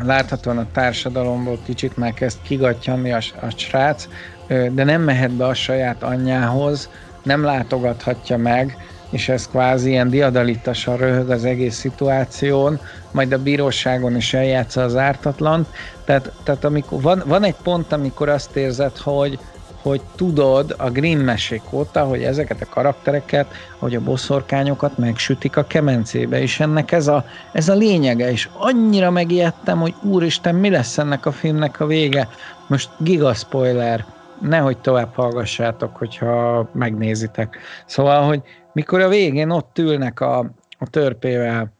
láthatóan 0.01 0.57
a 0.57 0.67
társadalomból 0.71 1.59
kicsit 1.65 1.97
már 1.97 2.13
kezd 2.13 2.37
kigatyanni 2.41 3.11
a, 3.11 3.21
a 3.41 3.49
srác, 3.55 4.07
de 4.47 4.83
nem 4.83 5.01
mehet 5.01 5.31
be 5.31 5.45
a 5.45 5.53
saját 5.53 6.03
anyjához, 6.03 6.89
nem 7.23 7.43
látogathatja 7.43 8.37
meg, 8.37 8.77
és 9.13 9.29
ez 9.29 9.47
kvázi 9.47 9.89
ilyen 9.89 10.09
diadalitasan 10.09 10.97
röhög 10.97 11.29
az 11.29 11.45
egész 11.45 11.75
szituáción, 11.75 12.79
majd 13.11 13.31
a 13.31 13.37
bíróságon 13.43 14.15
is 14.15 14.33
eljátsza 14.33 14.81
az 14.81 14.95
ártatlan. 14.95 15.67
Tehát, 16.05 16.31
tehát 16.43 16.63
amikor 16.63 17.01
van, 17.01 17.23
van 17.25 17.43
egy 17.43 17.55
pont, 17.63 17.91
amikor 17.91 18.29
azt 18.29 18.55
érzed, 18.55 18.97
hogy, 18.97 19.39
hogy 19.81 20.01
tudod 20.15 20.75
a 20.77 20.89
Grimm 20.89 21.19
mesék 21.19 21.61
óta, 21.71 22.03
hogy 22.03 22.23
ezeket 22.23 22.61
a 22.61 22.69
karaktereket, 22.69 23.53
hogy 23.77 23.95
a 23.95 24.01
boszorkányokat 24.01 24.97
megsütik 24.97 25.57
a 25.57 25.67
kemencébe, 25.67 26.41
és 26.41 26.59
ennek 26.59 26.91
ez 26.91 27.07
a, 27.07 27.25
ez 27.51 27.69
a 27.69 27.73
lényege, 27.73 28.31
és 28.31 28.49
annyira 28.53 29.11
megijedtem, 29.11 29.79
hogy 29.79 29.93
úristen, 30.01 30.55
mi 30.55 30.69
lesz 30.69 30.97
ennek 30.97 31.25
a 31.25 31.31
filmnek 31.31 31.79
a 31.79 31.85
vége. 31.85 32.29
Most 32.67 32.89
giga 32.97 33.33
spoiler, 33.33 34.05
nehogy 34.43 34.77
tovább 34.77 35.13
hallgassátok, 35.13 35.95
hogyha 35.95 36.69
megnézitek. 36.73 37.57
Szóval, 37.85 38.23
hogy 38.27 38.41
mikor 38.73 39.01
a 39.01 39.09
végén 39.09 39.49
ott 39.49 39.77
ülnek 39.77 40.19
a, 40.19 40.39
a 40.79 40.89
törpével, 40.89 41.73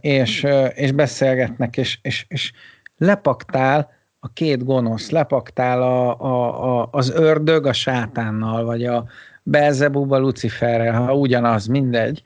és, 0.00 0.46
és 0.74 0.92
beszélgetnek, 0.92 1.76
és, 1.76 1.98
és, 2.02 2.26
és 2.28 2.52
lepaktál 2.96 3.90
a 4.20 4.32
két 4.32 4.64
gonosz, 4.64 5.10
lepaktál 5.10 5.82
a, 5.82 6.20
a, 6.20 6.80
a, 6.80 6.88
az 6.90 7.10
ördög 7.10 7.66
a 7.66 7.72
sátánnal, 7.72 8.64
vagy 8.64 8.84
a 8.84 9.04
Belzebuba 9.42 10.18
Luciferrel, 10.18 11.02
ha 11.02 11.14
ugyanaz, 11.14 11.66
mindegy, 11.66 12.22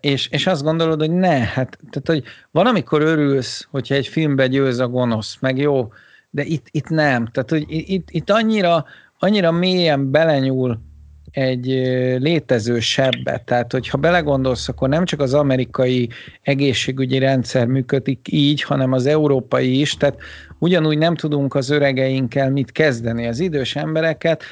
és, 0.00 0.28
és 0.28 0.46
azt 0.46 0.62
gondolod, 0.62 1.00
hogy 1.00 1.10
ne, 1.10 1.38
hát 1.38 1.78
tehát, 1.90 2.06
hogy 2.06 2.24
van, 2.50 2.66
amikor 2.66 3.02
örülsz, 3.02 3.68
hogyha 3.70 3.94
egy 3.94 4.06
filmbe 4.06 4.46
győz 4.46 4.78
a 4.78 4.88
gonosz, 4.88 5.36
meg 5.40 5.58
jó, 5.58 5.92
de 6.34 6.44
itt, 6.44 6.66
itt 6.70 6.88
nem. 6.88 7.26
Tehát, 7.26 7.50
hogy 7.50 7.64
itt, 7.68 8.08
itt 8.10 8.30
annyira, 8.30 8.84
annyira 9.18 9.52
mélyen 9.52 10.10
belenyúl 10.10 10.80
egy 11.30 11.66
létező 12.18 12.80
sebbe. 12.80 13.42
Tehát, 13.44 13.72
hogyha 13.72 13.98
belegondolsz, 13.98 14.68
akkor 14.68 14.88
nem 14.88 15.04
csak 15.04 15.20
az 15.20 15.34
amerikai 15.34 16.08
egészségügyi 16.42 17.18
rendszer 17.18 17.66
működik 17.66 18.28
így, 18.30 18.62
hanem 18.62 18.92
az 18.92 19.06
európai 19.06 19.80
is, 19.80 19.96
tehát 19.96 20.16
ugyanúgy 20.58 20.98
nem 20.98 21.14
tudunk 21.14 21.54
az 21.54 21.70
öregeinkkel 21.70 22.50
mit 22.50 22.72
kezdeni. 22.72 23.26
Az 23.26 23.40
idős 23.40 23.76
embereket 23.76 24.42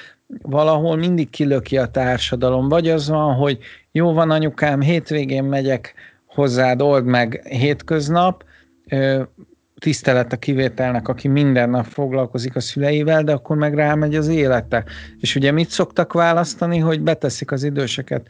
valahol 0.43 0.97
mindig 0.97 1.31
kilöki 1.31 1.79
a 1.79 1.87
társadalom. 1.87 2.69
Vagy 2.69 2.89
az 2.89 3.09
van, 3.09 3.35
hogy 3.35 3.59
jó 3.93 4.13
van 4.13 4.31
anyukám, 4.31 4.81
hétvégén 4.81 5.45
megyek 5.45 5.95
hozzád, 6.27 6.83
old 6.83 7.05
meg 7.05 7.47
hétköznap, 7.49 8.45
tisztelet 9.83 10.33
a 10.33 10.37
kivételnek, 10.37 11.09
aki 11.09 11.29
minden 11.29 11.71
nap 11.71 11.85
foglalkozik 11.85 12.57
a 12.57 12.61
szüleivel, 12.61 13.23
de 13.23 13.33
akkor 13.33 13.57
meg 13.57 13.75
rámegy 13.75 14.15
az 14.15 14.29
élete. 14.29 14.85
És 15.21 15.37
ugye 15.37 15.51
mit 15.51 15.71
szoktak 15.71 16.13
választani, 16.13 16.79
hogy 16.79 17.01
beteszik 17.01 17.53
az 17.53 17.63
időseket 17.63 18.27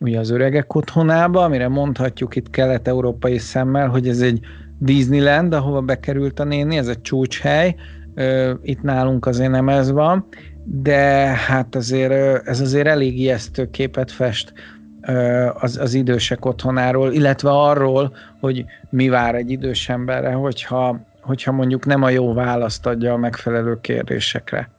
ugye 0.00 0.18
az 0.18 0.30
öregek 0.30 0.74
otthonába, 0.74 1.44
amire 1.44 1.68
mondhatjuk 1.68 2.36
itt 2.36 2.50
kelet-európai 2.50 3.38
szemmel, 3.38 3.88
hogy 3.88 4.08
ez 4.08 4.20
egy 4.20 4.40
Disneyland, 4.78 5.54
ahova 5.54 5.80
bekerült 5.80 6.40
a 6.40 6.44
néni, 6.44 6.76
ez 6.76 6.88
egy 6.88 7.00
csúcshely, 7.00 7.74
itt 8.62 8.82
nálunk 8.82 9.26
azért 9.26 9.50
nem 9.50 9.68
ez 9.68 9.90
van, 9.90 10.26
de 10.64 11.02
hát 11.46 11.74
azért 11.74 12.46
ez 12.46 12.60
azért 12.60 12.86
elég 12.86 13.18
ijesztő 13.18 13.70
képet 13.70 14.10
fest 14.10 14.52
az, 15.54 15.76
az 15.76 15.94
idősek 15.94 16.44
otthonáról, 16.44 17.12
illetve 17.12 17.50
arról, 17.50 18.14
hogy 18.40 18.64
mi 18.90 19.08
vár 19.08 19.34
egy 19.34 19.50
idős 19.50 19.88
emberre, 19.88 20.32
hogyha, 20.32 21.00
hogyha 21.20 21.52
mondjuk 21.52 21.86
nem 21.86 22.02
a 22.02 22.10
jó 22.10 22.32
választ 22.32 22.86
adja 22.86 23.12
a 23.12 23.16
megfelelő 23.16 23.80
kérdésekre. 23.80 24.70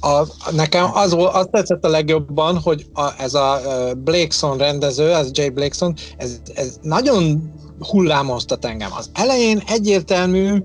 A, 0.00 0.26
nekem 0.54 0.84
az, 0.92 1.16
az 1.32 1.48
tetszett 1.50 1.84
a 1.84 1.88
legjobban, 1.88 2.58
hogy 2.58 2.86
a, 2.92 3.10
ez 3.18 3.34
a 3.34 3.60
Blakeson 3.96 4.58
rendező, 4.58 5.12
ez 5.14 5.30
Jay 5.32 5.48
Blakeson, 5.48 5.94
ez, 6.16 6.40
ez 6.54 6.78
nagyon 6.82 7.52
hullámoztat 7.78 8.64
engem. 8.64 8.90
Az 8.98 9.10
elején 9.12 9.62
egyértelmű, 9.66 10.62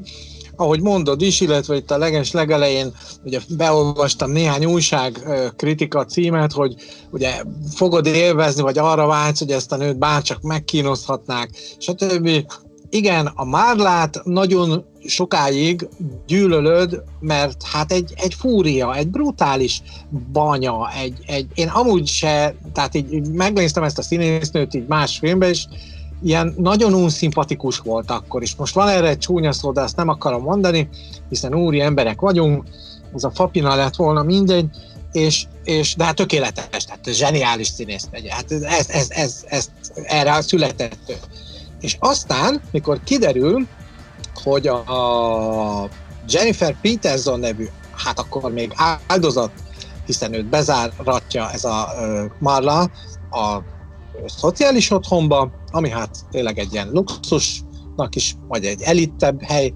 ahogy 0.60 0.82
mondod 0.82 1.22
is, 1.22 1.41
illetve 1.41 1.76
itt 1.76 1.91
a 1.91 1.98
leges 1.98 2.32
legelején 2.32 2.91
ugye 3.24 3.39
beolvastam 3.50 4.32
néhány 4.32 4.65
újság 4.65 5.19
kritika 5.56 6.06
címet, 6.06 6.52
hogy 6.52 6.76
ugye 7.12 7.41
fogod 7.76 8.06
élvezni, 8.06 8.62
vagy 8.62 8.78
arra 8.78 9.06
vágysz, 9.06 9.39
hogy 9.39 9.52
ezt 9.52 9.72
a 9.72 9.78
nőt 9.78 9.98
bárcsak 9.98 10.41
megkínozhatnák, 10.41 11.50
stb. 11.78 12.30
Igen, 12.89 13.32
a 13.36 13.45
Márlát 13.45 14.22
nagyon 14.24 14.86
sokáig 15.06 15.88
gyűlölöd, 16.28 17.04
mert 17.19 17.63
hát 17.63 17.91
egy, 17.91 18.13
egy 18.15 18.34
fúria, 18.34 18.95
egy 18.95 19.08
brutális 19.08 19.82
banya, 20.32 20.89
egy, 21.02 21.17
egy, 21.26 21.48
én 21.54 21.67
amúgy 21.67 22.08
se, 22.08 22.56
tehát 22.74 22.95
így 22.95 23.32
megnéztem 23.32 23.84
ezt 23.84 23.98
a 23.98 24.02
színésznőt 24.02 24.74
így 24.74 24.88
más 24.88 25.17
filmben, 25.17 25.50
és 25.50 25.65
ilyen 26.23 26.53
nagyon 26.58 26.93
unszimpatikus 26.93 27.77
volt 27.77 28.12
akkor 28.12 28.41
is. 28.41 28.55
Most 28.55 28.73
van 28.73 28.88
erre 28.88 29.08
egy 29.08 29.17
csúnya 29.17 29.51
szó, 29.51 29.71
de 29.71 29.82
azt 29.82 29.95
nem 29.95 30.08
akarom 30.08 30.43
mondani, 30.43 30.89
hiszen 31.29 31.55
úri 31.55 31.82
emberek 31.82 32.19
vagyunk, 32.19 32.63
ez 33.15 33.23
a 33.23 33.32
Fapina 33.32 33.75
lett 33.75 33.95
volna 33.95 34.23
mindegy, 34.23 34.65
és, 35.12 35.45
és 35.63 35.95
de 35.95 36.03
hát 36.03 36.15
tökéletes, 36.15 36.86
tehát 36.86 37.13
zseniális 37.13 37.67
színész 37.67 38.08
megy. 38.12 38.27
Hát 38.29 38.51
ez, 38.51 38.62
ez, 38.62 38.89
ez, 38.89 39.08
ez, 39.10 39.43
ez 39.47 39.69
erre 40.03 40.41
született 40.41 41.13
És 41.79 41.97
aztán, 41.99 42.62
mikor 42.71 42.99
kiderül, 43.03 43.67
hogy 44.43 44.67
a, 44.67 44.77
a 44.77 45.89
Jennifer 46.27 46.75
Peterson 46.82 47.39
nevű, 47.39 47.67
hát 47.95 48.19
akkor 48.19 48.51
még 48.51 48.73
áldozat, 49.08 49.51
hiszen 50.05 50.34
őt 50.34 50.45
bezáratja 50.45 51.51
ez 51.51 51.63
a 51.63 51.88
uh, 51.99 52.32
Marla 52.39 52.91
a 53.32 53.60
szociális 54.25 54.91
otthonba, 54.91 55.51
ami 55.71 55.89
hát 55.89 56.17
tényleg 56.29 56.58
egy 56.58 56.73
ilyen 56.73 56.89
luxusnak 56.91 58.15
is, 58.15 58.36
vagy 58.47 58.65
egy 58.65 58.82
elittebb 58.82 59.41
hely, 59.41 59.73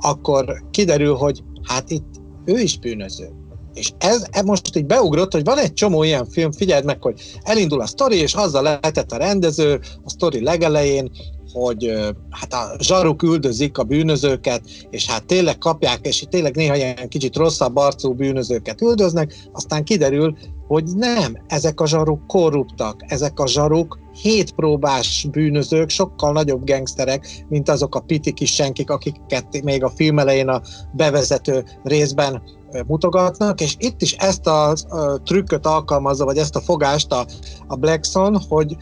akkor 0.00 0.64
kiderül, 0.70 1.14
hogy 1.14 1.42
hát 1.62 1.90
itt 1.90 2.20
ő 2.44 2.58
is 2.58 2.78
bűnöző. 2.78 3.30
És 3.74 3.92
ez, 3.98 4.26
ez 4.30 4.44
most 4.44 4.76
így 4.76 4.86
beugrott, 4.86 5.32
hogy 5.32 5.44
van 5.44 5.58
egy 5.58 5.72
csomó 5.72 6.02
ilyen 6.02 6.26
film, 6.26 6.52
figyeld 6.52 6.84
meg, 6.84 7.02
hogy 7.02 7.20
elindul 7.42 7.80
a 7.80 7.86
sztori, 7.86 8.16
és 8.16 8.34
azzal 8.34 8.62
lehetett 8.62 9.12
a 9.12 9.16
rendező 9.16 9.80
a 10.04 10.10
sztori 10.10 10.42
legelején, 10.42 11.10
hogy 11.52 11.92
hát 12.30 12.52
a 12.52 12.76
zsaruk 12.78 13.22
üldözik 13.22 13.78
a 13.78 13.82
bűnözőket, 13.82 14.62
és 14.90 15.06
hát 15.06 15.24
tényleg 15.24 15.58
kapják, 15.58 16.06
és 16.06 16.24
tényleg 16.30 16.56
néha 16.56 16.76
ilyen 16.76 17.08
kicsit 17.08 17.36
rosszabb 17.36 17.76
arcú 17.76 18.14
bűnözőket 18.14 18.80
üldöznek, 18.80 19.34
aztán 19.52 19.84
kiderül, 19.84 20.36
hogy 20.66 20.84
nem, 20.96 21.44
ezek 21.46 21.80
a 21.80 21.86
zsaruk 21.86 22.26
korruptak, 22.26 23.04
ezek 23.06 23.40
a 23.40 23.46
zsaruk 23.46 23.98
hétpróbás 24.22 25.26
bűnözők, 25.30 25.88
sokkal 25.88 26.32
nagyobb 26.32 26.64
gengszterek, 26.64 27.44
mint 27.48 27.68
azok 27.68 27.94
a 27.94 28.00
piti 28.00 28.32
kis 28.32 28.54
senkik, 28.54 28.90
akiket 28.90 29.62
még 29.62 29.84
a 29.84 29.90
film 29.90 30.18
elején 30.18 30.48
a 30.48 30.62
bevezető 30.92 31.64
részben 31.82 32.42
mutogatnak, 32.86 33.60
és 33.60 33.74
itt 33.78 34.02
is 34.02 34.12
ezt 34.12 34.46
a, 34.46 34.68
a 34.70 35.22
trükköt 35.24 35.66
alkalmazza, 35.66 36.24
vagy 36.24 36.36
ezt 36.36 36.56
a 36.56 36.60
fogást 36.60 37.12
a, 37.12 37.26
a 37.66 37.76
Blackson, 37.76 38.40
hogy 38.48 38.76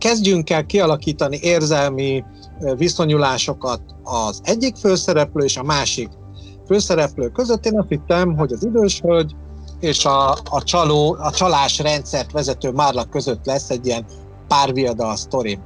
kezdjünk 0.00 0.50
el 0.50 0.66
kialakítani 0.66 1.38
érzelmi 1.42 2.24
viszonyulásokat 2.76 3.82
az 4.02 4.40
egyik 4.44 4.76
főszereplő 4.76 5.44
és 5.44 5.56
a 5.56 5.62
másik 5.62 6.08
főszereplő 6.66 7.28
között. 7.28 7.66
Én 7.66 7.78
azt 7.78 7.88
hittem, 7.88 8.36
hogy 8.36 8.52
az 8.52 8.64
idős 8.64 9.00
hölgy 9.00 9.34
és 9.80 10.04
a, 10.04 10.30
a, 10.30 10.62
csaló, 10.64 11.16
a 11.20 11.30
csalás 11.30 11.78
rendszert 11.78 12.32
vezető 12.32 12.70
Márla 12.70 13.04
között 13.04 13.46
lesz 13.46 13.70
egy 13.70 13.86
ilyen 13.86 14.04
párviadal 14.48 15.16
sztori. 15.16 15.58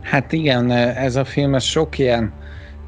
Hát 0.00 0.32
igen, 0.32 0.70
ez 0.70 1.16
a 1.16 1.24
film 1.24 1.54
ez 1.54 1.62
sok 1.62 1.98
ilyen 1.98 2.32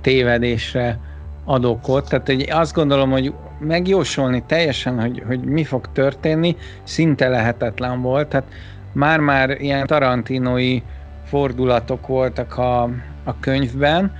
tévedésre 0.00 1.00
ad 1.44 1.64
okot, 1.64 2.08
tehát 2.08 2.26
hogy 2.26 2.48
azt 2.50 2.74
gondolom, 2.74 3.10
hogy 3.10 3.34
megjósolni 3.60 4.44
teljesen, 4.46 5.00
hogy, 5.00 5.22
hogy 5.26 5.44
mi 5.44 5.64
fog 5.64 5.92
történni, 5.92 6.56
szinte 6.84 7.28
lehetetlen 7.28 8.02
volt, 8.02 8.28
tehát 8.28 8.48
már-már 8.94 9.50
ilyen 9.60 9.86
tarantinoi 9.86 10.82
fordulatok 11.24 12.06
voltak 12.06 12.58
a, 12.58 12.82
a 13.24 13.38
könyvben, 13.40 14.12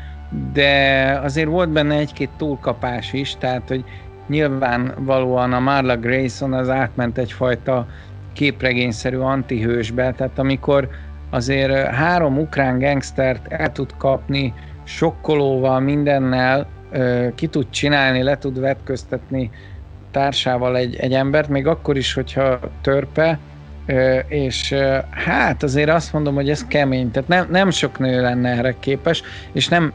de 0.53 1.21
azért 1.23 1.49
volt 1.49 1.69
benne 1.69 1.95
egy-két 1.95 2.31
túlkapás 2.37 3.13
is, 3.13 3.37
tehát 3.39 3.69
hogy 3.69 3.85
nyilvánvalóan 4.27 5.53
a 5.53 5.61
Marla 5.61 5.97
Grayson 5.97 6.53
az 6.53 6.69
átment 6.69 7.19
egyfajta 7.19 7.87
képregényszerű 8.33 9.17
antihősbe, 9.17 10.13
tehát 10.13 10.39
amikor 10.39 10.89
azért 11.31 11.87
három 11.87 12.39
ukrán 12.39 12.79
gangstert 12.79 13.53
el 13.53 13.73
tud 13.73 13.91
kapni 13.97 14.55
sokkolóval, 14.85 15.81
mindennel, 15.81 16.67
ki 17.35 17.47
tud 17.47 17.67
csinálni, 17.71 18.23
le 18.23 18.39
tud 18.39 18.61
vetköztetni 18.61 19.51
társával 20.11 20.77
egy, 20.77 20.97
egy 20.97 21.13
embert, 21.13 21.49
még 21.49 21.67
akkor 21.67 21.97
is, 21.97 22.13
hogyha 22.13 22.59
törpe, 22.81 23.39
és 24.29 24.75
hát 25.11 25.63
azért 25.63 25.91
azt 25.91 26.13
mondom, 26.13 26.35
hogy 26.35 26.51
ez 26.51 26.65
kemény, 26.67 27.11
tehát 27.11 27.29
nem, 27.29 27.47
nem 27.51 27.71
sok 27.71 27.99
nő 27.99 28.21
lenne 28.21 28.49
erre 28.49 28.75
képes, 28.81 29.23
és 29.53 29.69
nem, 29.69 29.93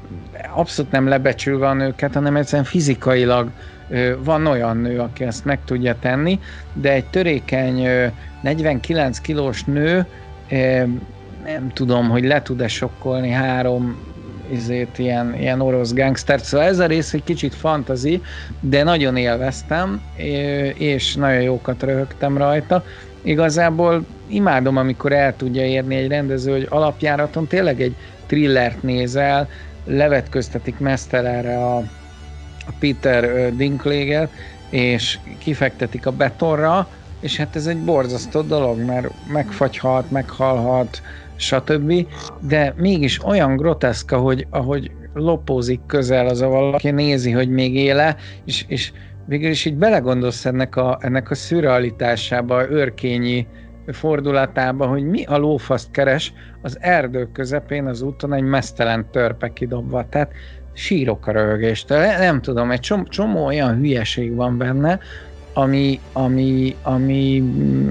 abszolút 0.54 0.92
nem 0.92 1.08
lebecsülve 1.08 1.68
a 1.68 1.74
nőket, 1.74 2.14
hanem 2.14 2.36
egyszerűen 2.36 2.64
fizikailag 2.64 3.50
van 4.24 4.48
olyan 4.48 4.78
nő, 4.78 5.00
aki 5.00 5.24
ezt 5.24 5.46
meg 5.46 5.60
tudja 5.66 5.96
tenni, 6.00 6.40
de 6.74 6.92
egy 6.92 7.06
törékeny 7.06 7.88
49 8.42 9.20
kilós 9.20 9.64
nő 9.64 10.06
nem 11.44 11.72
tudom, 11.74 12.10
hogy 12.10 12.24
le 12.24 12.42
tud-e 12.42 12.68
sokkolni 12.68 13.30
három 13.30 14.08
izét, 14.52 14.98
ilyen, 14.98 15.36
ilyen 15.40 15.62
orosz 15.62 15.94
gangstert, 15.94 16.44
szóval 16.44 16.68
ez 16.68 16.80
a 16.80 16.86
rész 16.86 17.14
egy 17.14 17.24
kicsit 17.24 17.56
fantazi, 17.56 18.22
de 18.60 18.84
nagyon 18.84 19.18
élveztem, 19.18 20.02
és 20.74 21.16
nagyon 21.16 21.42
jókat 21.42 21.84
röhögtem 21.84 22.38
rajta. 22.38 22.84
Igazából 23.24 24.06
imádom, 24.28 24.78
amikor 24.78 25.12
el 25.12 25.36
tudja 25.36 25.66
érni 25.66 25.96
egy 25.96 26.08
rendező, 26.08 26.52
hogy 26.52 26.68
alapjáraton 26.70 27.48
tényleg 27.48 27.82
egy 27.82 27.96
thrillert 28.26 28.82
nézel, 28.82 29.50
levetköztetik 29.86 30.80
mesztelenre 30.80 31.58
a, 31.58 31.78
a 32.66 32.72
Peter 32.80 33.56
Dinklaget, 33.56 34.32
és 34.70 35.20
kifektetik 35.40 36.06
a 36.06 36.12
betonra, 36.12 36.90
és 37.20 37.38
hát 37.38 37.56
ez 37.56 37.68
egy 37.68 37.84
borzasztó 37.84 38.42
dolog, 38.42 38.80
mert 38.80 39.08
megfagyhat, 39.26 40.12
meghalhat, 40.12 41.02
stb. 41.36 42.08
De 42.40 42.74
mégis 42.78 43.26
olyan 43.26 43.56
groteszka, 43.56 44.18
hogy 44.18 44.48
ahogy 44.50 44.92
lopózik 45.14 45.82
közel 45.86 46.28
az 46.28 46.42
a 46.42 46.48
valaki, 46.48 46.92
nézi, 46.92 47.32
hogy 47.32 47.50
még 47.50 47.76
éle, 47.76 48.16
és, 48.46 48.66
és 48.68 48.92
végül 49.30 49.50
is 49.50 49.66
így 49.66 49.76
belegondolsz 49.76 50.46
ennek 50.46 50.76
a, 50.76 50.98
ennek 51.02 51.30
a 51.30 51.36
szürrealitásába, 51.36 52.70
őrkényi 52.70 53.48
fordulatába, 53.88 54.86
hogy 54.88 55.04
mi 55.04 55.24
a 55.24 55.38
lófaszt 55.38 55.92
keres 55.92 56.34
az 56.62 56.78
erdő 56.82 57.30
közepén 57.34 57.86
az 57.86 58.02
úton 58.02 58.34
egy 58.34 58.44
mesztelen 58.44 59.08
törpe 59.12 59.54
kidobva. 59.54 60.06
Tehát 60.10 60.32
sírok 60.74 61.28
a 61.28 61.32
röhögéstől. 61.32 62.00
Nem 62.00 62.42
tudom, 62.42 62.72
egy 62.72 62.80
csomó, 62.80 63.04
csomó 63.04 63.46
olyan 63.46 63.76
hülyeség 63.78 64.36
van 64.36 64.58
benne, 64.58 65.00
ami, 65.54 66.00
ami, 66.14 66.76
ami 66.84 67.44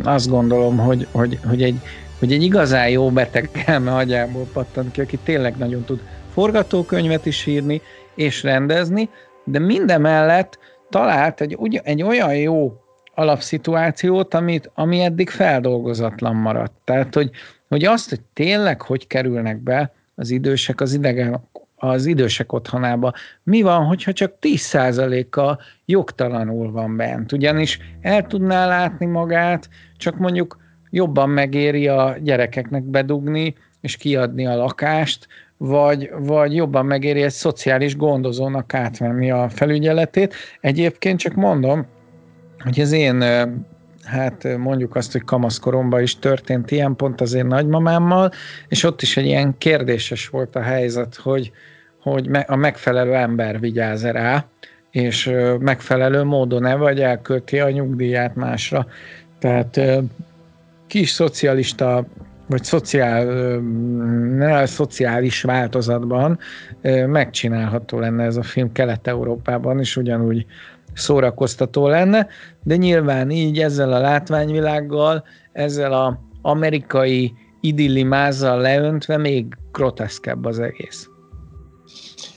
azt 0.03 0.29
gondolom, 0.29 0.79
hogy, 0.79 1.07
hogy, 1.11 1.39
hogy, 1.49 1.63
egy, 1.63 1.81
hogy 2.19 2.33
egy 2.33 2.43
igazán 2.43 2.89
jó 2.89 3.11
beteg 3.11 3.51
elme 3.67 3.95
agyából 3.95 4.47
pattant 4.53 4.91
ki, 4.91 5.01
aki 5.01 5.19
tényleg 5.23 5.57
nagyon 5.57 5.85
tud 5.85 6.01
forgatókönyvet 6.33 7.27
is 7.27 7.47
írni 7.47 7.81
és 8.15 8.43
rendezni, 8.43 9.09
de 9.45 9.59
mindemellett 9.59 10.59
talált 10.91 11.41
egy, 11.41 11.81
egy 11.83 12.03
olyan 12.03 12.37
jó 12.37 12.81
alapszituációt, 13.15 14.35
amit, 14.35 14.71
ami 14.75 15.01
eddig 15.01 15.31
feldolgozatlan 15.31 16.37
maradt. 16.37 16.73
Tehát, 16.85 17.15
hogy, 17.15 17.31
hogy 17.69 17.85
azt, 17.85 18.09
hogy 18.09 18.21
tényleg 18.33 18.83
hogy 18.83 19.07
kerülnek 19.07 19.57
be 19.57 19.93
az 20.15 20.31
idősek 20.31 20.81
az 20.81 20.93
idegen 20.93 21.41
az 21.77 22.07
idősek 22.07 22.53
otthonába. 22.53 23.13
Mi 23.43 23.63
van, 23.63 23.85
hogyha 23.85 24.13
csak 24.13 24.35
10%-a 24.41 25.63
jogtalanul 25.85 26.73
van 26.73 26.97
bent? 26.97 27.33
Ugyanis 27.33 27.79
el 28.01 28.27
tudná 28.27 28.67
látni 28.67 29.07
magát, 29.07 29.69
csak 29.97 30.19
mondjuk 30.19 30.59
jobban 30.91 31.31
megéri 31.31 31.89
a 31.89 32.17
gyerekeknek 32.23 32.83
bedugni, 32.83 33.55
és 33.81 33.97
kiadni 33.97 34.47
a 34.47 34.57
lakást, 34.57 35.29
vagy, 35.59 36.11
vagy 36.19 36.55
jobban 36.55 36.87
megéri 36.87 37.23
egy 37.23 37.31
szociális 37.31 37.97
gondozónak 37.97 38.75
átvenni 38.75 39.31
a 39.31 39.49
felügyeletét. 39.49 40.35
Egyébként 40.61 41.19
csak 41.19 41.35
mondom, 41.35 41.87
hogy 42.59 42.81
az 42.81 42.93
én 42.93 43.25
hát 44.05 44.57
mondjuk 44.59 44.97
azt, 44.97 45.13
hogy 45.13 45.25
kamaszkoromban 45.25 46.03
is 46.03 46.19
történt 46.19 46.71
ilyen 46.71 46.97
pont 46.97 47.21
az 47.21 47.33
én 47.33 47.47
nagymamámmal, 47.47 48.31
és 48.69 48.85
ott 48.85 49.03
is 49.03 49.17
egy 49.17 49.27
ilyen 49.27 49.55
kérdéses 49.59 50.29
volt 50.29 50.57
a 50.57 50.63
helyzet, 50.63 51.15
hogy, 51.15 51.53
hogy 52.03 52.31
a 52.47 52.57
megfelelő 52.57 53.15
ember 53.15 53.61
vigyáz 53.61 54.05
rá, 54.05 54.47
és 54.91 55.31
megfelelő 55.59 56.23
módon-e 56.23 56.75
vagy 56.75 57.01
elkölti 57.01 57.61
a 57.61 57.71
nyugdíját 57.71 58.35
másra. 58.35 58.87
Tehát 59.39 59.81
kis 60.87 61.11
szocialista 61.11 62.07
vagy 62.49 62.65
szociál, 62.65 63.25
ne, 64.37 64.67
szociális 64.67 65.43
változatban 65.43 66.39
megcsinálható 67.07 67.99
lenne 67.99 68.25
ez 68.25 68.37
a 68.37 68.43
film 68.43 68.73
Kelet-Európában 68.73 69.81
is, 69.81 69.97
ugyanúgy 69.97 70.47
szórakoztató 70.95 71.89
lenne, 71.89 72.27
de 72.63 72.77
nyilván 72.77 73.31
így 73.31 73.59
ezzel 73.59 73.93
a 73.93 74.01
látványvilággal, 74.01 75.25
ezzel 75.53 75.93
a 75.93 76.21
amerikai 76.43 77.33
idillimázzal 77.61 78.61
leöntve 78.61 79.17
még 79.17 79.57
groteszkebb 79.73 80.45
az 80.45 80.59
egész. 80.59 81.09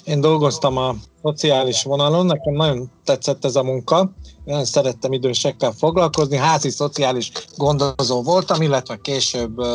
Én 0.06 0.21
dolgoztam 0.21 0.78
a 0.78 0.95
szociális 1.21 1.84
vonalon, 1.84 2.26
nekem 2.26 2.54
nagyon 2.54 2.91
tetszett 3.04 3.45
ez 3.45 3.56
a 3.56 3.63
munka, 3.63 4.13
nagyon 4.45 4.65
szerettem 4.65 5.13
idősekkel 5.13 5.71
foglalkozni, 5.71 6.38
házi 6.38 6.69
szociális 6.69 7.32
gondozó 7.56 8.21
voltam, 8.21 8.62
illetve 8.62 8.97
később 9.01 9.58
uh, 9.60 9.67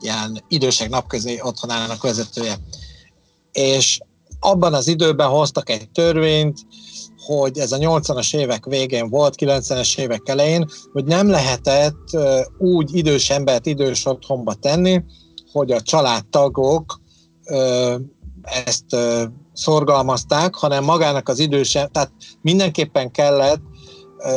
ilyen 0.00 0.44
idősek 0.48 0.88
napközi 0.88 1.40
otthonának 1.42 2.02
vezetője. 2.02 2.58
És 3.52 4.00
abban 4.40 4.74
az 4.74 4.88
időben 4.88 5.28
hoztak 5.28 5.70
egy 5.70 5.90
törvényt, 5.90 6.58
hogy 7.26 7.58
ez 7.58 7.72
a 7.72 7.78
80-as 7.78 8.36
évek 8.36 8.64
végén 8.64 9.08
volt, 9.08 9.34
90-es 9.38 9.98
évek 9.98 10.28
elején, 10.28 10.68
hogy 10.92 11.04
nem 11.04 11.30
lehetett 11.30 12.04
uh, 12.12 12.40
úgy 12.58 12.96
idős 12.96 13.30
embert 13.30 13.66
idős 13.66 14.06
otthonba 14.06 14.54
tenni, 14.54 15.04
hogy 15.52 15.72
a 15.72 15.80
családtagok 15.80 17.00
uh, 17.44 17.94
ezt 18.42 18.96
szorgalmazták, 19.52 20.54
hanem 20.54 20.84
magának 20.84 21.28
az 21.28 21.38
idősen, 21.38 21.92
tehát 21.92 22.12
mindenképpen 22.40 23.10
kellett 23.10 23.60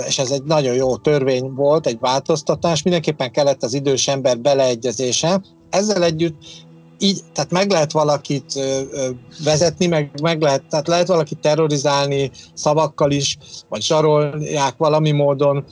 és 0.08 0.20
ez 0.20 0.32
egy 0.32 0.44
nagyon 0.44 0.74
jó 0.74 0.98
törvény 0.98 1.54
volt, 1.54 1.88
egy 1.88 2.00
változtatás, 2.00 2.82
mindenképpen 2.82 3.32
kellett 3.32 3.64
az 3.64 3.74
idős 3.74 4.08
ember 4.08 4.40
beleegyezése. 4.40 5.42
Ezzel 5.70 6.04
együtt 6.04 6.36
így, 7.00 7.20
tehát 7.34 7.52
meg 7.52 7.72
lehet 7.72 7.92
valakit 7.92 8.60
vezetni, 9.44 9.86
meg, 9.86 10.12
meg 10.22 10.42
lehet, 10.42 10.64
tehát 10.70 10.88
lehet 10.88 11.08
valakit 11.08 11.40
terrorizálni 11.40 12.32
szavakkal 12.54 13.12
is, 13.12 13.38
vagy 13.70 13.82
zsarolják 13.82 14.78
valami 14.78 15.12
módon, 15.12 15.66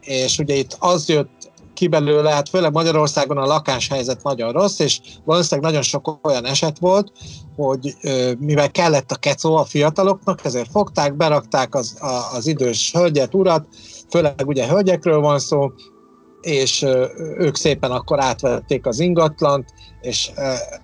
és 0.00 0.38
ugye 0.38 0.54
itt 0.54 0.76
az 0.78 1.08
jött 1.08 1.33
ki 1.74 1.88
belőle, 1.88 2.30
hát 2.30 2.48
főleg 2.48 2.72
Magyarországon 2.72 3.38
a 3.38 3.46
lakáshelyzet 3.46 4.22
nagyon 4.22 4.52
rossz, 4.52 4.78
és 4.78 5.00
valószínűleg 5.24 5.70
nagyon 5.70 5.82
sok 5.82 6.18
olyan 6.22 6.46
eset 6.46 6.78
volt, 6.78 7.12
hogy 7.56 7.96
mivel 8.38 8.70
kellett 8.70 9.10
a 9.10 9.16
kecó 9.16 9.56
a 9.56 9.64
fiataloknak, 9.64 10.44
ezért 10.44 10.70
fogták, 10.70 11.16
berakták 11.16 11.74
az, 11.74 11.98
az 12.34 12.46
idős 12.46 12.92
hölgyet, 12.92 13.34
urat, 13.34 13.66
főleg 14.10 14.42
ugye 14.46 14.66
hölgyekről 14.66 15.20
van 15.20 15.38
szó, 15.38 15.72
és 16.44 16.86
ők 17.36 17.56
szépen 17.56 17.90
akkor 17.90 18.20
átvették 18.20 18.86
az 18.86 19.00
ingatlant, 19.00 19.68
és 20.00 20.30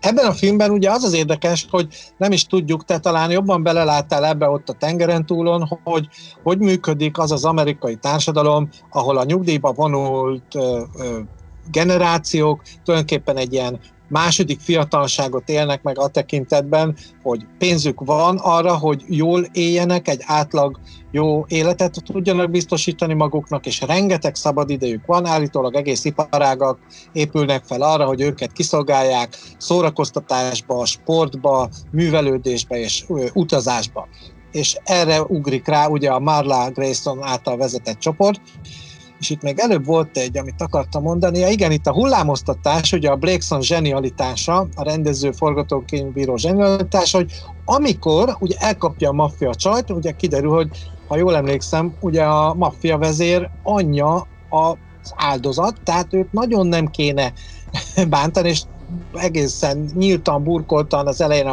ebben 0.01 0.27
a 0.27 0.33
filmben 0.33 0.71
ugye 0.71 0.91
az 0.91 1.03
az 1.03 1.13
érdekes, 1.13 1.67
hogy 1.71 1.87
nem 2.17 2.33
is 2.33 2.47
tudjuk, 2.47 2.85
te 2.85 2.99
talán 2.99 3.31
jobban 3.31 3.63
beleláttál 3.63 4.25
ebbe 4.25 4.49
ott 4.49 4.69
a 4.69 4.73
tengeren 4.73 5.27
túlon, 5.27 5.81
hogy 5.85 6.09
hogy 6.43 6.59
működik 6.59 7.19
az 7.19 7.33
az 7.33 7.45
amerikai 7.45 7.97
társadalom, 7.97 8.69
ahol 8.91 9.19
a 9.19 9.25
nyugdíjba 9.25 9.73
vonult 9.73 10.59
generációk 11.71 12.63
tulajdonképpen 12.85 13.37
egy 13.37 13.53
ilyen 13.53 13.81
második 14.11 14.61
fiatalságot 14.61 15.49
élnek 15.49 15.83
meg 15.83 15.99
a 15.99 16.09
tekintetben, 16.09 16.97
hogy 17.23 17.47
pénzük 17.59 18.01
van 18.01 18.37
arra, 18.37 18.77
hogy 18.77 19.05
jól 19.09 19.47
éljenek, 19.53 20.09
egy 20.09 20.23
átlag 20.25 20.79
jó 21.11 21.45
életet 21.49 22.03
tudjanak 22.05 22.51
biztosítani 22.51 23.15
maguknak, 23.15 23.67
és 23.67 23.81
rengeteg 23.81 24.35
szabad 24.35 24.71
idejük 24.71 25.07
van, 25.07 25.27
állítólag 25.27 25.75
egész 25.75 26.05
iparágak 26.05 26.79
épülnek 27.13 27.65
fel 27.65 27.83
arra, 27.83 28.05
hogy 28.05 28.21
őket 28.21 28.53
kiszolgálják 28.53 29.37
szórakoztatásba, 29.59 30.85
sportba, 30.85 31.69
művelődésbe 31.91 32.79
és 32.79 33.05
utazásba. 33.33 34.09
És 34.53 34.77
erre 34.85 35.23
ugrik 35.23 35.67
rá 35.67 35.87
ugye 35.87 36.11
a 36.11 36.19
Marla 36.19 36.71
Grayson 36.71 37.23
által 37.23 37.57
vezetett 37.57 37.99
csoport, 37.99 38.41
és 39.21 39.31
itt 39.31 39.43
még 39.43 39.59
előbb 39.59 39.85
volt 39.85 40.17
egy, 40.17 40.39
amit 40.39 40.63
akartam 40.63 41.03
mondani, 41.03 41.39
ja, 41.39 41.49
igen, 41.49 41.73
itt 41.73 41.87
a 41.87 41.93
hullámoztatás, 41.93 42.93
ugye 42.93 43.11
a 43.11 43.17
Blakeson 43.17 43.63
zsenialitása, 43.63 44.69
a 44.75 44.83
rendező 44.83 45.31
forgatókönyvbíró 45.33 46.37
zsenialitása, 46.37 47.19
hogy 47.19 47.33
amikor 47.65 48.37
ugye 48.39 48.57
elkapja 48.59 49.09
a 49.09 49.13
maffia 49.13 49.55
csajt, 49.55 49.91
ugye 49.91 50.11
kiderül, 50.13 50.51
hogy 50.51 50.69
ha 51.09 51.17
jól 51.17 51.37
emlékszem, 51.37 51.97
ugye 52.01 52.23
a 52.25 52.55
maffia 52.55 52.99
vezér 52.99 53.51
anyja 53.63 54.27
az 54.49 55.13
áldozat, 55.17 55.75
tehát 55.85 56.15
őt 56.15 56.33
nagyon 56.33 56.67
nem 56.67 56.87
kéne 56.87 57.33
bántani, 58.09 58.49
és 58.49 58.63
egészen 59.13 59.91
nyíltan, 59.95 60.45
burkoltan 60.45 61.07
az 61.07 61.21
elején 61.21 61.47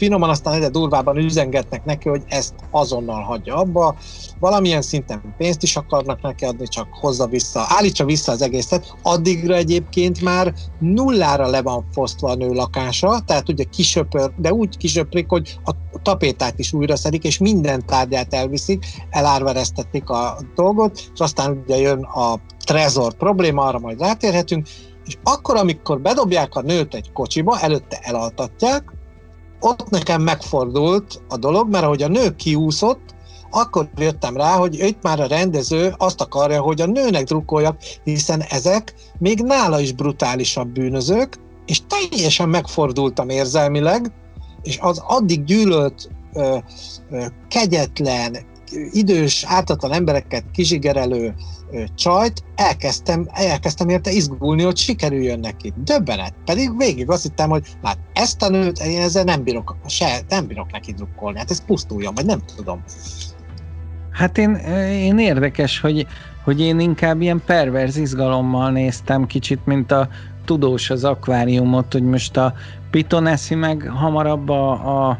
finoman, 0.00 0.28
aztán 0.28 0.54
egyre 0.54 0.68
durvában 0.68 1.16
üzengetnek 1.16 1.84
neki, 1.84 2.08
hogy 2.08 2.22
ezt 2.28 2.54
azonnal 2.70 3.22
hagyja 3.22 3.54
abba. 3.54 3.96
Valamilyen 4.38 4.82
szinten 4.82 5.34
pénzt 5.36 5.62
is 5.62 5.76
akarnak 5.76 6.22
neki 6.22 6.44
adni, 6.44 6.66
csak 6.66 6.88
hozza 6.90 7.26
vissza, 7.26 7.64
állítsa 7.68 8.04
vissza 8.04 8.32
az 8.32 8.42
egészet. 8.42 8.94
Addigra 9.02 9.54
egyébként 9.54 10.20
már 10.20 10.54
nullára 10.78 11.46
le 11.46 11.62
van 11.62 11.86
fosztva 11.92 12.30
a 12.30 12.34
nő 12.34 12.52
lakása, 12.52 13.20
tehát 13.26 13.48
ugye 13.48 13.64
kisöpör, 13.64 14.32
de 14.36 14.52
úgy 14.52 14.76
kisöprik, 14.76 15.28
hogy 15.28 15.58
a 15.64 15.70
tapétát 16.02 16.58
is 16.58 16.72
újra 16.72 16.96
szedik, 16.96 17.24
és 17.24 17.38
minden 17.38 17.86
tárgyát 17.86 18.34
elviszik, 18.34 18.84
elárvereztetik 19.10 20.10
a 20.10 20.38
dolgot, 20.54 21.10
és 21.14 21.20
aztán 21.20 21.62
ugye 21.64 21.76
jön 21.76 22.02
a 22.02 22.40
trezor 22.64 23.14
probléma, 23.14 23.62
arra 23.62 23.78
majd 23.78 24.00
rátérhetünk, 24.00 24.66
és 25.04 25.16
akkor, 25.22 25.56
amikor 25.56 26.00
bedobják 26.00 26.54
a 26.54 26.62
nőt 26.62 26.94
egy 26.94 27.12
kocsiba, 27.12 27.60
előtte 27.60 27.98
elaltatják, 28.02 28.98
ott 29.60 29.90
nekem 29.90 30.22
megfordult 30.22 31.22
a 31.28 31.36
dolog, 31.36 31.70
mert 31.70 31.84
ahogy 31.84 32.02
a 32.02 32.08
nő 32.08 32.34
kiúszott, 32.36 33.14
akkor 33.50 33.88
jöttem 33.96 34.36
rá, 34.36 34.56
hogy 34.56 34.74
itt 34.74 35.02
már 35.02 35.20
a 35.20 35.26
rendező 35.26 35.94
azt 35.98 36.20
akarja, 36.20 36.60
hogy 36.60 36.80
a 36.80 36.86
nőnek 36.86 37.24
drukkoljak, 37.24 37.78
hiszen 38.04 38.40
ezek 38.48 38.94
még 39.18 39.42
nála 39.42 39.80
is 39.80 39.92
brutálisabb 39.92 40.68
bűnözők, 40.68 41.38
és 41.66 41.80
teljesen 41.86 42.48
megfordultam 42.48 43.28
érzelmileg, 43.28 44.12
és 44.62 44.78
az 44.80 45.02
addig 45.06 45.44
gyűlölt, 45.44 46.10
kegyetlen, 47.48 48.36
idős, 48.90 49.44
ártatlan 49.46 49.92
embereket 49.92 50.44
kizsigerelő 50.52 51.34
csajt, 51.94 52.44
elkezdtem, 52.54 53.28
elkezdtem 53.32 53.88
érte 53.88 54.10
izgulni, 54.10 54.62
hogy 54.62 54.76
sikerüljön 54.76 55.40
neki. 55.40 55.72
Döbbenet. 55.84 56.34
Pedig 56.44 56.76
végig 56.76 57.10
azt 57.10 57.22
hittem, 57.22 57.48
hogy 57.48 57.66
hát 57.82 57.98
ezt 58.12 58.42
a 58.42 58.48
nőt, 58.48 58.78
én 58.78 59.00
ezzel 59.00 59.24
nem 59.24 59.42
bírok, 59.42 59.76
se, 59.86 60.20
nem 60.28 60.46
bírok 60.46 60.72
neki 60.72 60.92
drukkolni. 60.92 61.38
Hát 61.38 61.50
ez 61.50 61.64
pusztuljon, 61.64 62.14
vagy 62.14 62.26
nem 62.26 62.40
tudom. 62.56 62.82
Hát 64.10 64.38
én, 64.38 64.54
én 64.90 65.18
érdekes, 65.18 65.80
hogy, 65.80 66.06
hogy 66.44 66.60
én 66.60 66.80
inkább 66.80 67.20
ilyen 67.20 67.42
perverz 67.46 67.96
izgalommal 67.96 68.70
néztem 68.70 69.26
kicsit, 69.26 69.66
mint 69.66 69.92
a 69.92 70.08
tudós 70.44 70.90
az 70.90 71.04
akváriumot, 71.04 71.92
hogy 71.92 72.02
most 72.02 72.36
a 72.36 72.54
Piton 72.90 73.26
eszi 73.26 73.54
meg 73.54 73.90
hamarabb 73.94 74.48
a, 74.48 74.70
a 75.08 75.18